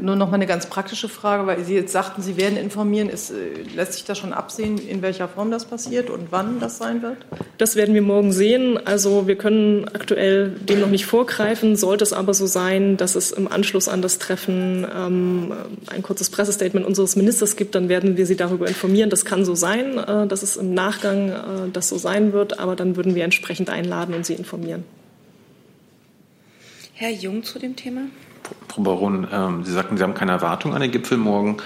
Nur 0.00 0.16
noch 0.16 0.28
mal 0.28 0.36
eine 0.36 0.46
ganz 0.46 0.66
praktische 0.66 1.08
Frage, 1.08 1.46
weil 1.46 1.62
Sie 1.64 1.74
jetzt 1.74 1.92
sagten, 1.92 2.22
Sie 2.22 2.36
werden 2.36 2.56
informieren. 2.56 3.10
Ist, 3.10 3.30
äh, 3.30 3.34
lässt 3.74 3.94
sich 3.94 4.04
da 4.04 4.14
schon 4.14 4.32
absehen, 4.32 4.78
in 4.78 5.02
welcher 5.02 5.28
Form 5.28 5.50
das 5.50 5.66
passiert 5.66 6.08
und 6.08 6.32
wann 6.32 6.58
das 6.58 6.78
sein 6.78 7.02
wird? 7.02 7.18
Das 7.58 7.76
werden 7.76 7.94
wir 7.94 8.02
morgen 8.02 8.32
sehen. 8.32 8.78
Also 8.86 9.26
wir 9.26 9.36
können 9.36 9.86
aktuell 9.88 10.50
dem 10.50 10.80
noch 10.80 10.88
nicht 10.88 11.04
vorgreifen. 11.04 11.76
Sollte 11.76 12.02
es 12.02 12.14
aber 12.14 12.32
so 12.32 12.46
sein, 12.46 12.96
dass 12.96 13.14
es 13.14 13.30
im 13.30 13.46
Anschluss 13.46 13.88
an 13.88 14.00
das 14.00 14.18
Treffen 14.18 14.86
ähm, 14.94 15.52
ein 15.88 16.02
kurzes 16.02 16.30
Pressestatement 16.30 16.86
unseres 16.86 17.16
Ministers 17.16 17.56
gibt, 17.56 17.74
dann 17.74 17.90
werden 17.90 18.16
wir 18.16 18.24
Sie 18.24 18.36
darüber 18.36 18.66
informieren. 18.68 19.10
Das 19.10 19.26
kann 19.26 19.44
so 19.44 19.54
sein, 19.54 19.98
äh, 19.98 20.26
dass 20.26 20.42
es 20.42 20.56
im 20.56 20.72
Nachgang 20.72 21.28
äh, 21.28 21.34
das 21.72 21.90
so 21.90 21.98
sein 21.98 22.32
wird, 22.32 22.58
aber 22.58 22.74
dann 22.74 22.96
würden 22.96 23.14
wir 23.14 23.24
entsprechend 23.24 23.68
einladen 23.68 24.14
und 24.14 24.24
Sie 24.24 24.34
informieren. 24.34 24.84
Herr 26.94 27.10
Jung 27.10 27.42
zu 27.42 27.58
dem 27.58 27.76
Thema. 27.76 28.02
Frau 28.68 28.82
Baron, 28.82 29.26
ähm, 29.32 29.64
Sie 29.64 29.72
sagten, 29.72 29.96
Sie 29.96 30.02
haben 30.02 30.14
keine 30.14 30.32
Erwartung 30.32 30.74
an 30.74 30.80
den 30.80 30.90
Gipfel 30.90 31.18
morgen. 31.18 31.58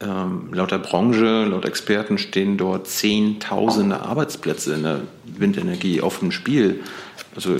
Ähm, 0.00 0.48
laut 0.52 0.72
der 0.72 0.78
Branche, 0.78 1.44
laut 1.44 1.64
Experten 1.64 2.18
stehen 2.18 2.58
dort 2.58 2.88
Zehntausende 2.88 4.00
Arbeitsplätze 4.00 4.74
in 4.74 4.82
der 4.82 5.00
Windenergie 5.24 6.00
auf 6.00 6.18
dem 6.18 6.32
Spiel. 6.32 6.80
Also 7.34 7.56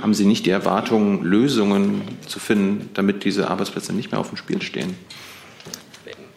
haben 0.00 0.14
Sie 0.14 0.24
nicht 0.24 0.46
die 0.46 0.50
Erwartung, 0.50 1.22
Lösungen 1.24 2.02
zu 2.26 2.38
finden, 2.38 2.90
damit 2.94 3.24
diese 3.24 3.50
Arbeitsplätze 3.50 3.92
nicht 3.92 4.10
mehr 4.10 4.20
auf 4.20 4.28
dem 4.28 4.36
Spiel 4.36 4.62
stehen? 4.62 4.94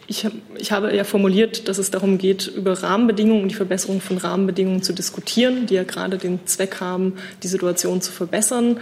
ich, 0.08 0.28
ich, 0.58 0.72
habe 0.72 0.96
ja 0.96 1.04
formuliert, 1.04 1.68
dass 1.68 1.78
es 1.78 1.90
darum 1.90 2.18
geht, 2.18 2.48
über 2.48 2.84
Rahmenbedingungen 2.84 3.44
und 3.44 3.50
die 3.50 3.56
Verbesserung 3.56 4.02
von 4.02 4.18
Rahmenbedingungen 4.18 4.84
zu 4.84 4.94
diskutieren, 4.94 5.66
die 5.66 5.76
ja 5.76 5.84
gerade 5.84 6.18
den 6.18 6.46
Zweck 6.46 6.80
haben, 6.80 7.14
die 7.42 7.48
Situation 7.48 8.02
zu 8.02 8.12
verbessern. 8.12 8.78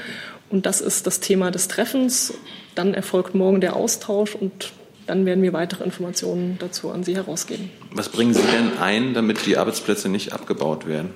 Und 0.54 0.68
das 0.68 0.82
ist 0.82 1.08
das 1.08 1.20
Thema 1.20 1.49
des 1.49 1.68
Treffens. 1.68 2.36
Dann 2.76 2.93
erfolgt 2.93 3.34
morgen 3.34 3.60
der 3.60 3.76
Austausch 3.76 4.36
und 4.36 4.72
dann 5.08 5.26
werden 5.26 5.41
wir 5.41 5.51
weitere 5.51 5.84
Informationen 5.84 6.58
dazu 6.60 6.91
an 6.91 7.04
Sie 7.04 7.16
herausgeben. 7.16 7.72
Was 7.91 8.10
bringen 8.10 8.36
Sie 8.36 8.43
denn 8.43 8.78
ein, 8.78 9.16
damit 9.16 9.47
die 9.47 9.58
Arbeitsplätze 9.58 10.10
nicht 10.10 10.32
abgebaut 10.32 10.86
werden? 10.86 11.10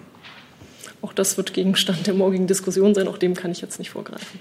Auch 1.03 1.13
das 1.13 1.37
wird 1.37 1.53
Gegenstand 1.53 2.07
der 2.07 2.15
morgigen 2.15 2.47
Diskussion 2.47 2.95
sein. 2.95 3.07
Auch 3.07 3.19
dem 3.19 3.35
kann 3.35 3.51
ich 3.51 3.61
jetzt 3.61 3.77
nicht 3.77 3.91
vorgreifen. 3.91 4.39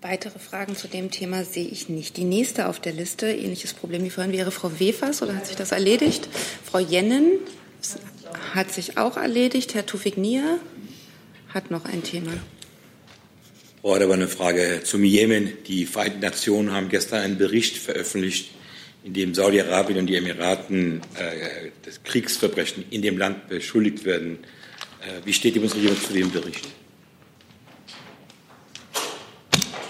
Weitere 0.00 0.38
Fragen 0.38 0.76
zu 0.76 0.86
dem 0.86 1.10
Thema 1.10 1.42
sehe 1.42 1.66
ich 1.66 1.88
nicht. 1.88 2.16
Die 2.16 2.22
nächste 2.22 2.68
auf 2.68 2.78
der 2.78 2.92
Liste, 2.92 3.26
ähnliches 3.32 3.74
Problem 3.74 4.04
wie 4.04 4.10
vorhin, 4.10 4.32
wäre 4.32 4.52
Frau 4.52 4.70
Wefers 4.78 5.22
oder 5.22 5.34
hat 5.34 5.48
sich 5.48 5.56
das 5.56 5.72
erledigt? 5.72 6.28
Frau 6.62 6.78
Jennen 6.78 7.32
hat 8.54 8.70
sich 8.70 8.96
auch 8.96 9.16
erledigt. 9.16 9.74
Herr 9.74 9.84
Tufik 9.84 10.18
Nia 10.18 10.58
hat 11.52 11.72
noch 11.72 11.84
ein 11.84 12.04
Thema. 12.04 12.30
Frau 13.84 13.96
aber 13.96 14.14
eine 14.14 14.28
Frage 14.28 14.80
zum 14.82 15.04
Jemen. 15.04 15.52
Die 15.66 15.84
Vereinten 15.84 16.20
Nationen 16.20 16.72
haben 16.72 16.88
gestern 16.88 17.20
einen 17.20 17.36
Bericht 17.36 17.76
veröffentlicht, 17.76 18.48
in 19.04 19.12
dem 19.12 19.34
Saudi-Arabien 19.34 19.98
und 19.98 20.06
die 20.06 20.16
Emiraten 20.16 21.02
äh, 21.18 21.68
das 21.84 22.02
Kriegsverbrechen 22.02 22.86
in 22.88 23.02
dem 23.02 23.18
Land 23.18 23.46
beschuldigt 23.48 24.06
werden. 24.06 24.38
Äh, 25.02 25.26
wie 25.26 25.34
steht 25.34 25.54
die 25.54 25.58
Bundesregierung 25.58 26.00
zu 26.00 26.14
dem 26.14 26.30
Bericht? 26.30 26.66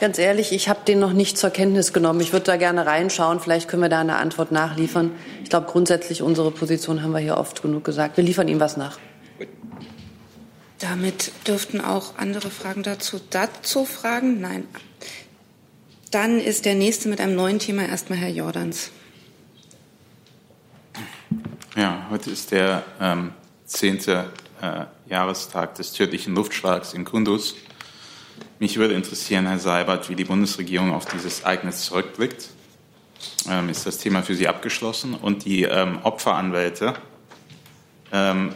Ganz 0.01 0.19
ehrlich, 0.19 0.51
ich 0.51 0.69
habe 0.69 0.81
den 0.89 0.99
noch 0.99 1.13
nicht 1.13 1.39
zur 1.39 1.51
Kenntnis 1.51 1.93
genommen. 1.93 2.21
Ich 2.21 2.33
würde 2.33 2.47
da 2.47 2.57
gerne 2.57 2.87
reinschauen. 2.87 3.39
Vielleicht 3.39 3.69
können 3.69 3.83
wir 3.83 3.89
da 3.89 4.01
eine 4.01 4.17
Antwort 4.17 4.51
nachliefern. 4.51 5.13
Ich 5.45 5.51
glaube, 5.51 5.69
grundsätzlich 5.71 6.21
unsere 6.21 6.51
Position 6.51 7.05
haben 7.05 7.13
wir 7.13 7.21
hier 7.21 7.37
oft 7.37 7.63
genug 7.63 7.85
gesagt. 7.85 8.17
Wir 8.17 8.25
liefern 8.25 8.49
ihm 8.49 8.59
was 8.59 8.77
nach. 8.77 8.99
Damit 10.85 11.32
dürften 11.49 11.80
auch 11.80 12.18
andere 12.18 12.51
Fragen 12.51 12.82
dazu 12.82 13.18
dazu 13.30 13.87
fragen. 13.87 14.43
Nein. 14.43 14.68
Dann 16.11 16.39
ist 16.39 16.66
der 16.66 16.74
nächste 16.74 17.09
mit 17.09 17.22
einem 17.22 17.35
neuen 17.35 17.59
Thema 17.59 17.89
erstmal 17.89 18.18
Herr 18.18 18.28
Jordans. 18.28 18.91
Ja, 21.74 22.07
heute 22.11 22.30
ist 22.30 22.51
der 22.51 22.85
ähm, 23.01 23.32
zehnte 23.64 24.30
äh, 24.61 24.85
Jahrestag 25.09 25.74
des 25.76 25.93
tödlichen 25.93 26.35
Luftschlags 26.35 26.93
in 26.93 27.07
Kunduz. 27.07 27.55
Mich 28.59 28.76
würde 28.76 28.93
interessieren, 28.93 29.47
Herr 29.47 29.59
Seibert, 29.59 30.11
wie 30.11 30.16
die 30.16 30.24
Bundesregierung 30.24 30.93
auf 30.93 31.07
dieses 31.07 31.41
Ereignis 31.41 31.80
zurückblickt. 31.87 32.51
Ähm, 33.49 33.70
ist 33.70 33.87
das 33.87 33.97
Thema 33.97 34.22
für 34.22 34.35
Sie 34.35 34.49
abgeschlossen? 34.49 35.14
Und 35.14 35.47
die 35.47 35.62
ähm, 35.62 36.01
Opferanwälte 36.03 36.93
ähm, 38.12 38.53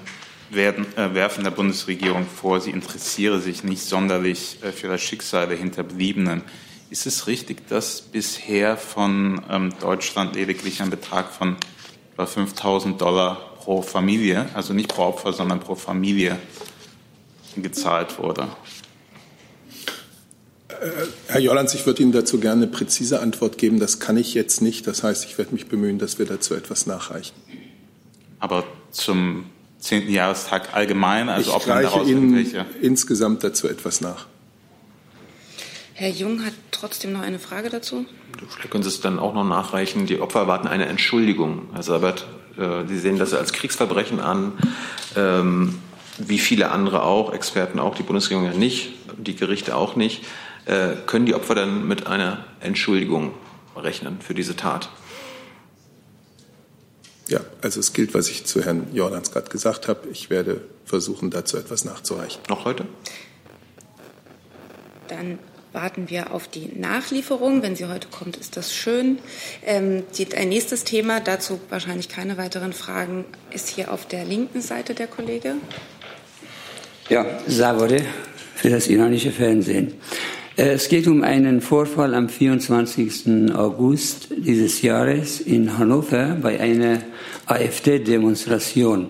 werden, 0.50 0.86
äh, 0.96 1.14
werfen 1.14 1.44
der 1.44 1.50
Bundesregierung 1.50 2.26
vor, 2.26 2.60
sie 2.60 2.70
interessiere 2.70 3.40
sich 3.40 3.64
nicht 3.64 3.82
sonderlich 3.82 4.58
äh, 4.62 4.72
für 4.72 4.88
das 4.88 5.00
Schicksal 5.00 5.48
der 5.48 5.56
Hinterbliebenen. 5.56 6.42
Ist 6.90 7.06
es 7.06 7.26
richtig, 7.26 7.68
dass 7.68 8.00
bisher 8.00 8.76
von 8.76 9.42
ähm, 9.50 9.72
Deutschland 9.80 10.34
lediglich 10.34 10.80
ein 10.80 10.90
Betrag 10.90 11.30
von 11.32 11.56
5.000 12.16 12.96
Dollar 12.96 13.56
pro 13.56 13.82
Familie, 13.82 14.48
also 14.54 14.72
nicht 14.72 14.88
pro 14.88 15.02
Opfer, 15.02 15.32
sondern 15.32 15.60
pro 15.60 15.74
Familie 15.74 16.38
gezahlt 17.56 18.18
wurde? 18.18 18.48
Äh, 20.68 20.74
Herr 21.26 21.40
Jollands, 21.40 21.74
ich 21.74 21.84
würde 21.84 22.02
Ihnen 22.02 22.12
dazu 22.12 22.40
gerne 22.40 22.62
eine 22.62 22.72
präzise 22.72 23.20
Antwort 23.20 23.58
geben. 23.58 23.78
Das 23.80 24.00
kann 24.00 24.16
ich 24.16 24.34
jetzt 24.34 24.62
nicht. 24.62 24.86
Das 24.86 25.02
heißt, 25.02 25.24
ich 25.26 25.36
werde 25.36 25.52
mich 25.52 25.68
bemühen, 25.68 25.98
dass 25.98 26.18
wir 26.18 26.26
dazu 26.26 26.54
etwas 26.54 26.86
nachreichen. 26.86 27.34
Aber 28.40 28.64
zum 28.90 29.46
zehnten 29.78 30.12
Jahrestag 30.12 30.74
allgemein, 30.74 31.28
also 31.28 31.50
ich 31.50 31.56
ob 31.56 31.66
man 31.66 31.82
daraus 31.82 32.08
Ihnen 32.08 32.34
irgendwelche 32.34 32.66
insgesamt 32.80 33.44
dazu 33.44 33.68
etwas 33.68 34.00
nach. 34.00 34.26
Herr 35.94 36.10
Jung 36.10 36.44
hat 36.44 36.52
trotzdem 36.70 37.12
noch 37.12 37.22
eine 37.22 37.38
Frage 37.38 37.70
dazu. 37.70 38.06
Vielleicht 38.38 38.70
können 38.70 38.84
Sie 38.84 38.88
es 38.88 39.00
dann 39.00 39.18
auch 39.18 39.34
noch 39.34 39.44
nachreichen. 39.44 40.06
Die 40.06 40.20
Opfer 40.20 40.40
erwarten 40.40 40.68
eine 40.68 40.86
Entschuldigung. 40.86 41.70
Herr 41.72 41.82
Sabat, 41.82 42.26
äh, 42.56 42.86
Sie 42.86 42.98
sehen 42.98 43.18
das 43.18 43.34
als 43.34 43.52
Kriegsverbrechen 43.52 44.20
an, 44.20 44.52
ähm, 45.16 45.80
wie 46.18 46.38
viele 46.38 46.70
andere 46.70 47.02
auch, 47.02 47.32
Experten 47.32 47.80
auch, 47.80 47.96
die 47.96 48.04
Bundesregierung 48.04 48.44
ja 48.46 48.56
nicht, 48.56 48.92
die 49.16 49.34
Gerichte 49.34 49.76
auch 49.76 49.96
nicht. 49.96 50.24
Äh, 50.66 50.90
können 51.06 51.26
die 51.26 51.34
Opfer 51.34 51.54
dann 51.54 51.88
mit 51.88 52.06
einer 52.06 52.44
Entschuldigung 52.60 53.32
rechnen 53.76 54.20
für 54.20 54.34
diese 54.34 54.54
Tat? 54.54 54.90
Ja, 57.28 57.40
also 57.60 57.78
es 57.80 57.92
gilt, 57.92 58.14
was 58.14 58.28
ich 58.30 58.44
zu 58.44 58.64
Herrn 58.64 58.88
Jordans 58.94 59.30
gerade 59.30 59.50
gesagt 59.50 59.86
habe. 59.86 60.08
Ich 60.08 60.30
werde 60.30 60.62
versuchen, 60.86 61.30
dazu 61.30 61.58
etwas 61.58 61.84
nachzureichen. 61.84 62.40
Noch 62.48 62.64
heute? 62.64 62.86
Dann 65.08 65.38
warten 65.72 66.08
wir 66.08 66.32
auf 66.32 66.48
die 66.48 66.70
Nachlieferung. 66.74 67.62
Wenn 67.62 67.76
sie 67.76 67.86
heute 67.86 68.08
kommt, 68.08 68.36
ist 68.38 68.56
das 68.56 68.74
schön. 68.74 69.18
Ähm, 69.64 70.04
die, 70.16 70.34
ein 70.34 70.48
nächstes 70.48 70.84
Thema, 70.84 71.20
dazu 71.20 71.60
wahrscheinlich 71.68 72.08
keine 72.08 72.38
weiteren 72.38 72.72
Fragen, 72.72 73.26
ist 73.50 73.68
hier 73.68 73.92
auf 73.92 74.06
der 74.06 74.24
linken 74.24 74.62
Seite 74.62 74.94
der 74.94 75.06
Kollege. 75.06 75.56
Ja, 77.10 77.26
Savode 77.46 78.04
für 78.54 78.70
das 78.70 78.86
iranische 78.88 79.32
Fernsehen. 79.32 79.94
Äh, 80.58 80.72
es 80.72 80.88
geht 80.88 81.06
um 81.06 81.22
einen 81.22 81.60
Vorfall 81.60 82.14
am 82.14 82.28
24. 82.28 83.54
August 83.54 84.28
dieses 84.36 84.82
Jahres 84.82 85.40
in 85.40 85.78
Hannover 85.78 86.36
bei 86.42 86.58
einer 86.58 86.98
AfD-Demonstration. 87.46 89.08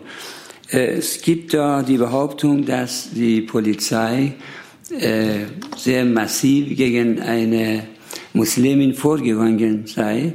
Äh, 0.70 0.98
es 0.98 1.22
gibt 1.22 1.54
da 1.54 1.82
die 1.82 1.96
Behauptung, 1.96 2.66
dass 2.66 3.10
die 3.12 3.40
Polizei 3.40 4.34
äh, 4.90 5.46
sehr 5.74 6.04
massiv 6.04 6.76
gegen 6.76 7.20
eine 7.20 7.84
Muslimin 8.34 8.94
vorgegangen 8.94 9.86
sei. 9.86 10.34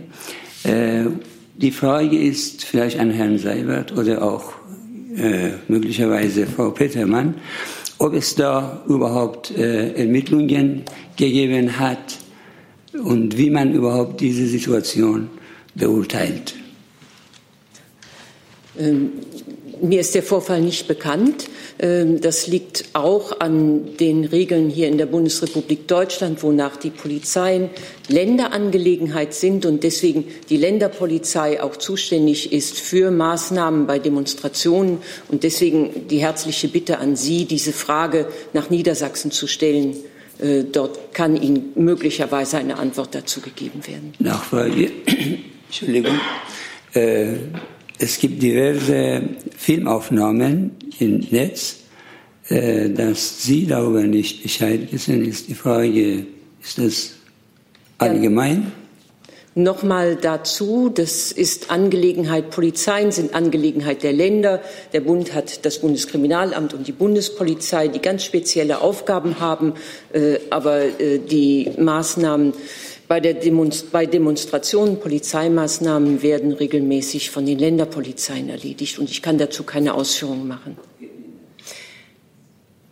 Die 1.56 1.72
Frage 1.72 2.18
ist 2.18 2.64
vielleicht 2.64 3.00
an 3.00 3.12
Herrn 3.12 3.38
Seibert 3.38 3.92
oder 3.98 4.24
auch 4.24 4.54
möglicherweise 5.68 6.48
Frau 6.48 6.72
Petermann, 6.72 7.36
ob 8.04 8.14
es 8.14 8.36
da 8.36 8.84
überhaupt 8.88 9.52
Ermittlungen 9.52 10.84
gegeben 11.16 11.80
hat 11.80 12.20
und 13.02 13.38
wie 13.38 13.50
man 13.50 13.74
überhaupt 13.74 14.20
diese 14.20 14.46
Situation 14.46 15.30
beurteilt. 15.74 16.54
Ähm, 18.78 19.12
mir 19.84 20.00
ist 20.00 20.16
der 20.16 20.24
Vorfall 20.24 20.62
nicht 20.62 20.88
bekannt. 20.88 21.50
Ähm, 21.78 22.22
das 22.22 22.48
liegt 22.48 22.86
auch 22.94 23.40
an 23.42 23.98
den 23.98 24.24
Regeln 24.24 24.70
hier 24.70 24.88
in 24.88 24.98
der 24.98 25.06
Bundesrepublik 25.06 25.88
Deutschland, 25.88 26.42
wonach 26.42 26.78
die 26.78 26.90
Polizeien 26.90 27.70
Länderangelegenheit 28.08 29.34
sind 29.34 29.66
und 29.66 29.84
deswegen 29.84 30.26
die 30.50 30.58
Länderpolizei 30.58 31.62
auch 31.62 31.76
zuständig 31.76 32.54
ist 32.54 32.80
für 32.80 33.12
Maßnahmen 33.12 33.86
bei 33.86 34.00
Demonstrationen. 34.00 35.00
Und 35.28 35.44
deswegen 35.44 36.08
die 36.08 36.20
herzliche 36.20 36.70
Bitte 36.70 37.00
an 37.00 37.16
Sie, 37.16 37.46
diese 37.46 37.74
Frage 37.74 38.28
nach 38.54 38.70
Niedersachsen 38.70 39.32
zu 39.32 39.48
stellen. 39.48 39.98
Äh, 40.40 40.64
dort 40.64 41.14
kann 41.14 41.36
Ihnen 41.36 41.74
möglicherweise 41.76 42.58
eine 42.58 42.78
Antwort 42.78 43.14
dazu 43.14 43.42
gegeben 43.42 43.86
werden. 43.86 44.14
Nachfrage. 44.20 44.92
Entschuldigung. 45.68 46.20
Äh, 46.94 47.34
es 48.00 48.18
gibt 48.18 48.42
diverse 48.42 49.22
Filmaufnahmen 49.56 50.72
im 51.00 51.20
Netz, 51.32 51.78
äh, 52.50 52.90
dass 52.90 53.44
Sie 53.44 53.66
darüber 53.66 54.04
nicht 54.04 54.44
Bescheid 54.44 54.92
wissen, 54.92 55.24
ist 55.26 55.48
die 55.48 55.56
Frage, 55.56 56.26
ist 56.62 56.78
das 56.78 57.14
allgemein? 57.98 58.72
Nochmal 59.56 60.16
dazu, 60.16 60.90
das 60.90 61.32
ist 61.32 61.70
Angelegenheit, 61.70 62.50
Polizeien 62.50 63.12
sind 63.12 63.36
Angelegenheit 63.36 64.02
der 64.02 64.12
Länder. 64.12 64.62
Der 64.94 65.02
Bund 65.02 65.36
hat 65.36 65.64
das 65.64 65.78
Bundeskriminalamt 65.78 66.74
und 66.74 66.88
die 66.88 66.92
Bundespolizei, 66.92 67.88
die 67.88 68.00
ganz 68.00 68.24
spezielle 68.24 68.82
Aufgaben 68.82 69.40
haben. 69.40 69.74
Äh, 70.12 70.40
aber 70.50 71.00
äh, 71.00 71.20
die 71.20 71.70
Maßnahmen 71.78 72.54
bei, 73.14 73.20
der 73.20 73.36
Demonst 73.36 73.92
bei 73.92 74.08
Demonstrationen, 74.08 75.00
Polizeimaßnahmen 75.00 76.24
werden 76.24 76.52
regelmäßig 76.52 77.30
von 77.30 77.46
den 77.46 77.60
Länderpolizeien 77.60 78.50
erledigt. 78.50 78.98
Und 78.98 79.08
ich 79.12 79.22
kann 79.22 79.38
dazu 79.38 79.62
keine 79.62 79.94
Ausführungen 79.94 80.48
machen. 80.48 80.80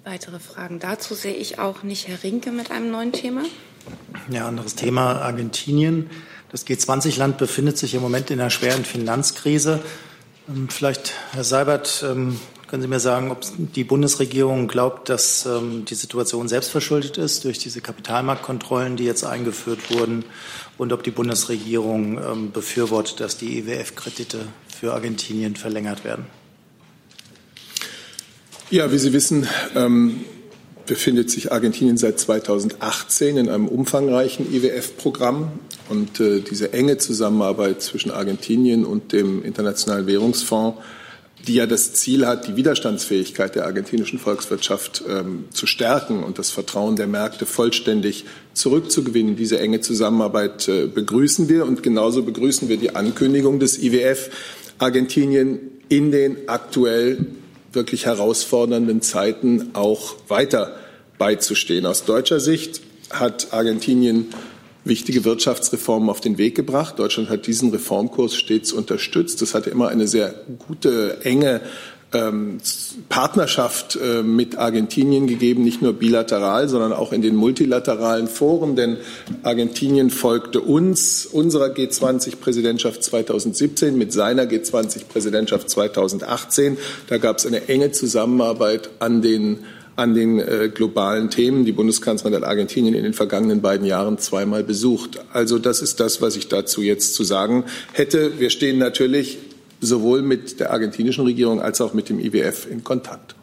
Weitere 0.04 0.38
Fragen 0.38 0.78
dazu 0.78 1.16
sehe 1.16 1.34
ich 1.34 1.58
auch 1.58 1.82
nicht. 1.82 2.08
Herr 2.08 2.22
Rinke 2.22 2.52
mit 2.52 2.70
einem 2.70 2.92
neuen 2.92 3.14
Thema. 3.14 3.42
Ja, 4.30 4.48
anderes 4.48 4.76
Thema, 4.76 5.24
Argentinien. 5.24 6.12
Das 6.52 6.68
G20-Land 6.68 7.40
befindet 7.40 7.80
sich 7.80 7.96
im 7.96 8.02
Moment 8.04 8.30
in 8.30 8.40
einer 8.40 8.52
schweren 8.52 8.86
Finanzkrise. 8.86 9.82
Ähm, 10.48 10.70
vielleicht, 10.70 11.14
Herr 11.32 11.44
Seibert, 11.44 12.06
ähm, 12.08 12.40
Können 12.72 12.84
Sie 12.84 12.88
mir 12.88 13.02
sagen, 13.02 13.32
ob 13.32 13.42
die 13.76 13.84
Bundesregierung 13.84 14.70
glaubt, 14.70 15.10
dass 15.10 15.46
ähm, 15.46 15.84
die 15.84 15.94
Situation 15.94 16.48
selbstverschuldet 16.48 17.18
ist 17.18 17.44
durch 17.44 17.60
diese 17.60 17.82
Kapitalmarktkontrollen, 17.82 18.96
die 18.96 19.04
jetzt 19.04 19.26
eingeführt 19.26 19.92
wurden, 19.92 20.24
und 20.78 20.94
ob 20.94 21.04
die 21.04 21.12
Bundesregierung 21.12 22.18
ähm, 22.18 22.52
befürwortet, 22.54 23.20
dass 23.20 23.36
die 23.36 23.58
IWF-Kredite 23.58 24.46
für 24.74 24.94
Argentinien 24.94 25.58
verlängert 25.58 26.06
werden? 26.06 26.28
Ja, 28.70 28.90
wie 28.90 29.00
Sie 29.00 29.12
wissen, 29.12 29.50
ähm, 29.76 30.22
befindet 30.86 31.30
sich 31.30 31.52
Argentinien 31.52 31.98
seit 31.98 32.22
2018 32.22 33.36
in 33.36 33.50
einem 33.50 33.68
umfangreichen 33.68 34.50
IWF-Programm. 34.50 35.52
Und 35.90 36.22
äh, 36.22 36.40
diese 36.40 36.72
enge 36.72 36.98
Zusammenarbeit 36.98 37.82
zwischen 37.82 38.12
Argentinien 38.12 38.86
und 38.86 39.12
dem 39.12 39.44
Internationalen 39.44 40.08
Währungsfonds 40.08 40.78
die 41.48 41.56
ja 41.56 41.66
das 41.66 41.94
Ziel 41.94 42.28
hat, 42.28 42.48
die 42.48 42.56
Widerstandsfähigkeit 42.56 43.56
der 43.56 43.66
argentinischen 43.66 44.20
Volkswirtschaft 44.20 45.04
ähm, 45.08 45.46
zu 45.52 45.66
stärken 45.66 46.24
und 46.24 46.40
das 46.40 46.52
Vertrauen 46.52 46.96
der 46.96 47.08
Märkte 47.08 47.46
vollständig 47.46 48.26
zurückzugewinnen. 48.54 49.36
Diese 49.36 49.60
enge 49.60 49.82
Zusammenarbeit 49.82 50.68
äh, 50.68 50.88
begrüßen 50.88 51.50
wir 51.50 51.66
und 51.66 51.84
genauso 51.84 52.24
begrüßen 52.24 52.70
wir 52.70 52.78
die 52.78 52.96
Ankündigung 52.96 53.60
des 53.60 53.82
IWF, 53.82 54.30
Argentinien 54.78 55.60
in 55.90 56.12
den 56.12 56.48
aktuell 56.48 57.26
wirklich 57.74 58.06
herausfordernden 58.06 59.02
Zeiten 59.02 59.70
auch 59.74 60.16
weiter 60.28 60.76
beizustehen. 61.18 61.86
Aus 61.86 62.06
deutscher 62.06 62.40
Sicht 62.40 62.82
hat 63.10 63.54
Argentinien 63.54 64.28
wichtige 64.84 65.26
Wirtschaftsreformen 65.26 66.10
auf 66.10 66.22
den 66.22 66.38
Weg 66.38 66.56
gebracht. 66.56 66.98
Deutschland 67.00 67.30
hat 67.30 67.48
diesen 67.48 67.72
Reformkurs 67.72 68.36
stets 68.36 68.72
unterstützt. 68.74 69.42
Es 69.42 69.54
hatte 69.54 69.70
immer 69.70 69.90
eine 69.90 70.08
sehr 70.08 70.34
gute, 70.68 71.24
enge 71.24 71.62
ähm, 72.14 72.58
Partnerschaft 73.10 73.96
äh, 73.96 74.22
mit 74.22 74.58
Argentinien 74.58 75.28
gegeben, 75.28 75.64
nicht 75.64 75.82
nur 75.82 75.94
bilateral, 75.94 76.68
sondern 76.68 76.94
auch 76.94 77.14
in 77.14 77.22
den 77.22 77.36
multilateralen 77.36 78.28
Foren. 78.28 78.76
Denn 78.76 78.98
Argentinien 79.44 80.10
folgte 80.10 80.62
uns, 80.62 81.26
unserer 81.26 81.68
G20-Präsidentschaft 81.68 83.04
2017 83.04 83.98
mit 83.98 84.12
seiner 84.12 84.44
G20-Präsidentschaft 84.44 85.70
2018. 85.70 86.78
Da 87.08 87.18
gab 87.18 87.38
es 87.38 87.46
eine 87.46 87.70
enge 87.70 87.92
Zusammenarbeit 87.92 88.90
an 89.00 89.22
den 89.22 89.60
an 90.02 90.16
den 90.16 90.40
äh, 90.40 90.72
globalen 90.74 91.30
Themen. 91.30 91.64
Die 91.64 91.72
Bundeskanzlerin 91.72 92.36
hat 92.36 92.44
Argentinien 92.44 92.96
in 92.96 93.04
den 93.04 93.14
vergangenen 93.14 93.62
beiden 93.62 93.86
Jahren 93.86 94.18
zweimal 94.18 94.64
besucht. 94.64 95.24
Also 95.32 95.60
das 95.60 95.82
ist 95.82 96.00
das, 96.00 96.22
was 96.24 96.36
ich 96.36 96.48
dazu 96.48 96.82
jetzt 96.82 97.14
zu 97.14 97.24
sagen 97.24 97.66
hätte. 97.94 98.40
Wir 98.40 98.50
stehen 98.50 98.80
natürlich 98.80 99.38
sowohl 99.80 100.24
mit 100.24 100.60
der 100.60 100.72
argentinischen 100.72 101.24
Regierung 101.24 101.62
als 101.62 101.82
auch 101.82 101.94
mit 101.94 102.10
dem 102.10 102.20
IWF 102.20 102.68
in 102.70 102.84
Kontakt. 102.84 103.36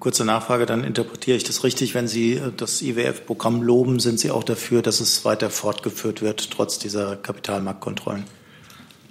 Kurze 0.00 0.24
Nachfrage, 0.24 0.66
dann 0.66 0.82
interpretiere 0.82 1.36
ich 1.36 1.44
das 1.44 1.62
richtig. 1.62 1.94
Wenn 1.94 2.08
Sie 2.08 2.34
äh, 2.34 2.50
das 2.56 2.82
IWF-Programm 2.82 3.62
loben, 3.62 4.00
sind 4.00 4.18
Sie 4.18 4.32
auch 4.32 4.42
dafür, 4.42 4.82
dass 4.82 5.00
es 5.00 5.24
weiter 5.24 5.48
fortgeführt 5.48 6.22
wird, 6.22 6.50
trotz 6.50 6.80
dieser 6.80 7.14
Kapitalmarktkontrollen? 7.14 8.24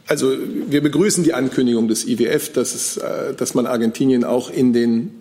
Also 0.08 0.34
wir 0.68 0.84
begrüßen 0.84 1.24
die 1.24 1.34
Ankündigung 1.34 1.88
des 1.88 2.06
IWF, 2.06 2.52
dass, 2.52 2.76
es, 2.76 2.97
äh, 2.97 3.34
dass 3.34 3.54
man 3.54 3.68
Argentinien 3.68 4.26
auch 4.26 4.49
in 4.49 4.74
den 4.74 5.20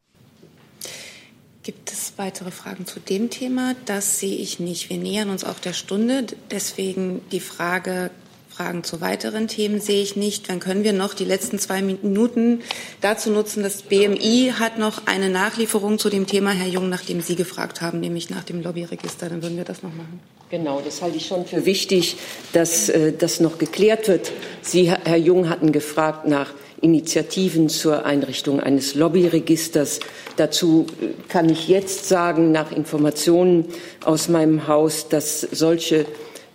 Gibt 1.63 1.91
es 1.91 2.13
weitere 2.17 2.49
Fragen 2.49 2.87
zu 2.87 2.99
dem 2.99 3.29
Thema? 3.29 3.75
Das 3.85 4.19
sehe 4.19 4.35
ich 4.35 4.59
nicht. 4.59 4.89
Wir 4.89 4.97
nähern 4.97 5.29
uns 5.29 5.43
auch 5.43 5.59
der 5.59 5.73
Stunde. 5.73 6.25
Deswegen 6.49 7.21
die 7.31 7.39
Frage, 7.39 8.09
Fragen 8.49 8.83
zu 8.83 8.99
weiteren 8.99 9.47
Themen 9.47 9.79
sehe 9.79 10.01
ich 10.01 10.15
nicht. 10.15 10.49
Dann 10.49 10.59
können 10.59 10.83
wir 10.83 10.91
noch 10.91 11.13
die 11.13 11.23
letzten 11.23 11.59
zwei 11.59 11.83
Minuten 11.83 12.61
dazu 12.99 13.29
nutzen. 13.29 13.61
Das 13.61 13.83
BMI 13.83 14.53
hat 14.57 14.79
noch 14.79 15.05
eine 15.05 15.29
Nachlieferung 15.29 15.99
zu 15.99 16.09
dem 16.09 16.25
Thema, 16.25 16.49
Herr 16.49 16.67
Jung, 16.67 16.89
nachdem 16.89 17.21
Sie 17.21 17.35
gefragt 17.35 17.79
haben, 17.79 17.99
nämlich 17.99 18.31
nach 18.31 18.43
dem 18.43 18.63
Lobbyregister. 18.63 19.29
Dann 19.29 19.43
würden 19.43 19.57
wir 19.57 19.63
das 19.63 19.83
noch 19.83 19.93
machen. 19.93 20.19
Genau, 20.49 20.81
das 20.81 21.03
halte 21.03 21.17
ich 21.17 21.27
schon 21.27 21.45
für 21.45 21.67
wichtig, 21.67 22.17
dass 22.53 22.89
äh, 22.89 23.13
das 23.13 23.39
noch 23.39 23.59
geklärt 23.59 24.07
wird. 24.07 24.31
Sie, 24.63 24.91
Herr 24.91 25.17
Jung, 25.17 25.47
hatten 25.47 25.71
gefragt 25.71 26.25
nach 26.25 26.55
Initiativen 26.81 27.69
zur 27.69 28.05
Einrichtung 28.05 28.59
eines 28.59 28.95
Lobbyregisters. 28.95 29.99
Dazu 30.35 30.87
äh, 31.01 31.07
kann 31.29 31.49
ich 31.49 31.67
jetzt 31.67 32.07
sagen, 32.07 32.51
nach 32.51 32.71
Informationen 32.71 33.65
aus 34.03 34.29
meinem 34.29 34.67
Haus, 34.67 35.07
dass 35.07 35.41
solche 35.41 36.05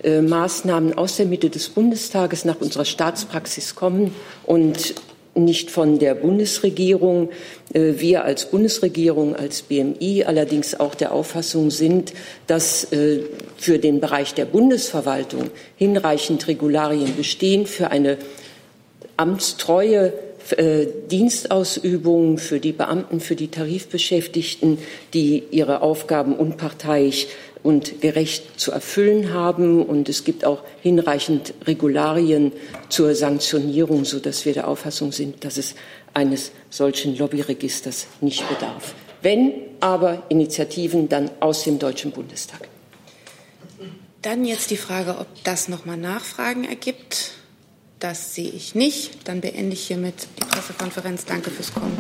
äh, 0.03 0.21
Maßnahmen 0.21 0.99
aus 0.99 1.17
der 1.17 1.27
Mitte 1.27 1.49
des 1.49 1.69
Bundestages 1.69 2.45
nach 2.45 2.61
unserer 2.61 2.85
Staatspraxis 2.85 3.77
kommen 3.77 4.15
und 4.45 4.95
nicht 5.35 5.71
von 5.71 5.99
der 5.99 6.15
Bundesregierung. 6.15 7.29
Äh, 7.73 7.93
wir 7.99 8.25
als 8.25 8.51
Bundesregierung, 8.51 9.37
als 9.37 9.63
BMI 9.63 10.25
allerdings 10.25 10.79
auch 10.81 10.97
der 10.97 11.13
Auffassung 11.13 11.71
sind, 11.71 12.13
dass 12.49 12.89
für 13.59 13.79
den 13.79 14.01
Bereich 14.01 14.35
der 14.35 14.45
Bundesverwaltung 14.45 15.51
hinreichend 15.77 16.49
Regularien 16.49 17.17
bestehen 17.17 17.67
für 17.67 17.91
eine 17.91 18.19
amtstreue 19.17 20.13
äh, 20.51 20.87
Dienstausübung 21.11 22.39
für 22.39 22.61
die 22.61 22.73
Beamten, 22.73 23.21
für 23.21 23.37
die 23.37 23.49
Tarifbeschäftigten, 23.49 24.79
die 25.13 25.43
ihre 25.51 25.83
Aufgaben 25.83 26.37
unparteiisch 26.37 27.27
und 27.63 28.01
gerecht 28.01 28.61
zu 28.61 28.71
erfüllen 28.71 29.35
haben. 29.35 29.85
Und 29.85 30.09
es 30.09 30.23
gibt 30.23 30.45
auch 30.45 30.63
hinreichend 30.83 31.53
Regularien 31.67 32.53
zur 32.89 33.15
Sanktionierung, 33.15 34.05
sodass 34.05 34.45
wir 34.45 34.53
der 34.53 34.69
Auffassung 34.69 35.11
sind, 35.11 35.45
dass 35.45 35.57
es 35.57 35.75
eines 36.15 36.53
solchen 36.71 37.17
Lobbyregisters 37.17 38.07
nicht 38.21 38.49
bedarf. 38.49 38.95
Wenn 39.23 39.53
aber 39.81 40.23
Initiativen, 40.29 41.09
dann 41.09 41.31
aus 41.41 41.65
dem 41.65 41.81
Deutschen 41.81 42.13
Bundestag. 42.13 42.69
Dann 44.23 44.45
jetzt 44.45 44.71
die 44.71 44.77
Frage, 44.77 45.17
ob 45.19 45.27
das 45.45 45.69
nochmal 45.69 45.97
Nachfragen 45.97 46.65
ergibt. 46.65 47.33
Das 47.99 48.35
sehe 48.35 48.51
ich 48.51 48.75
nicht. 48.75 49.27
Dann 49.29 49.41
beende 49.41 49.75
ich 49.75 49.87
hiermit 49.87 50.29
die 50.39 50.45
Pressekonferenz. 50.45 51.25
Danke 51.25 51.51
fürs 51.51 51.73
Kommen. 51.73 51.97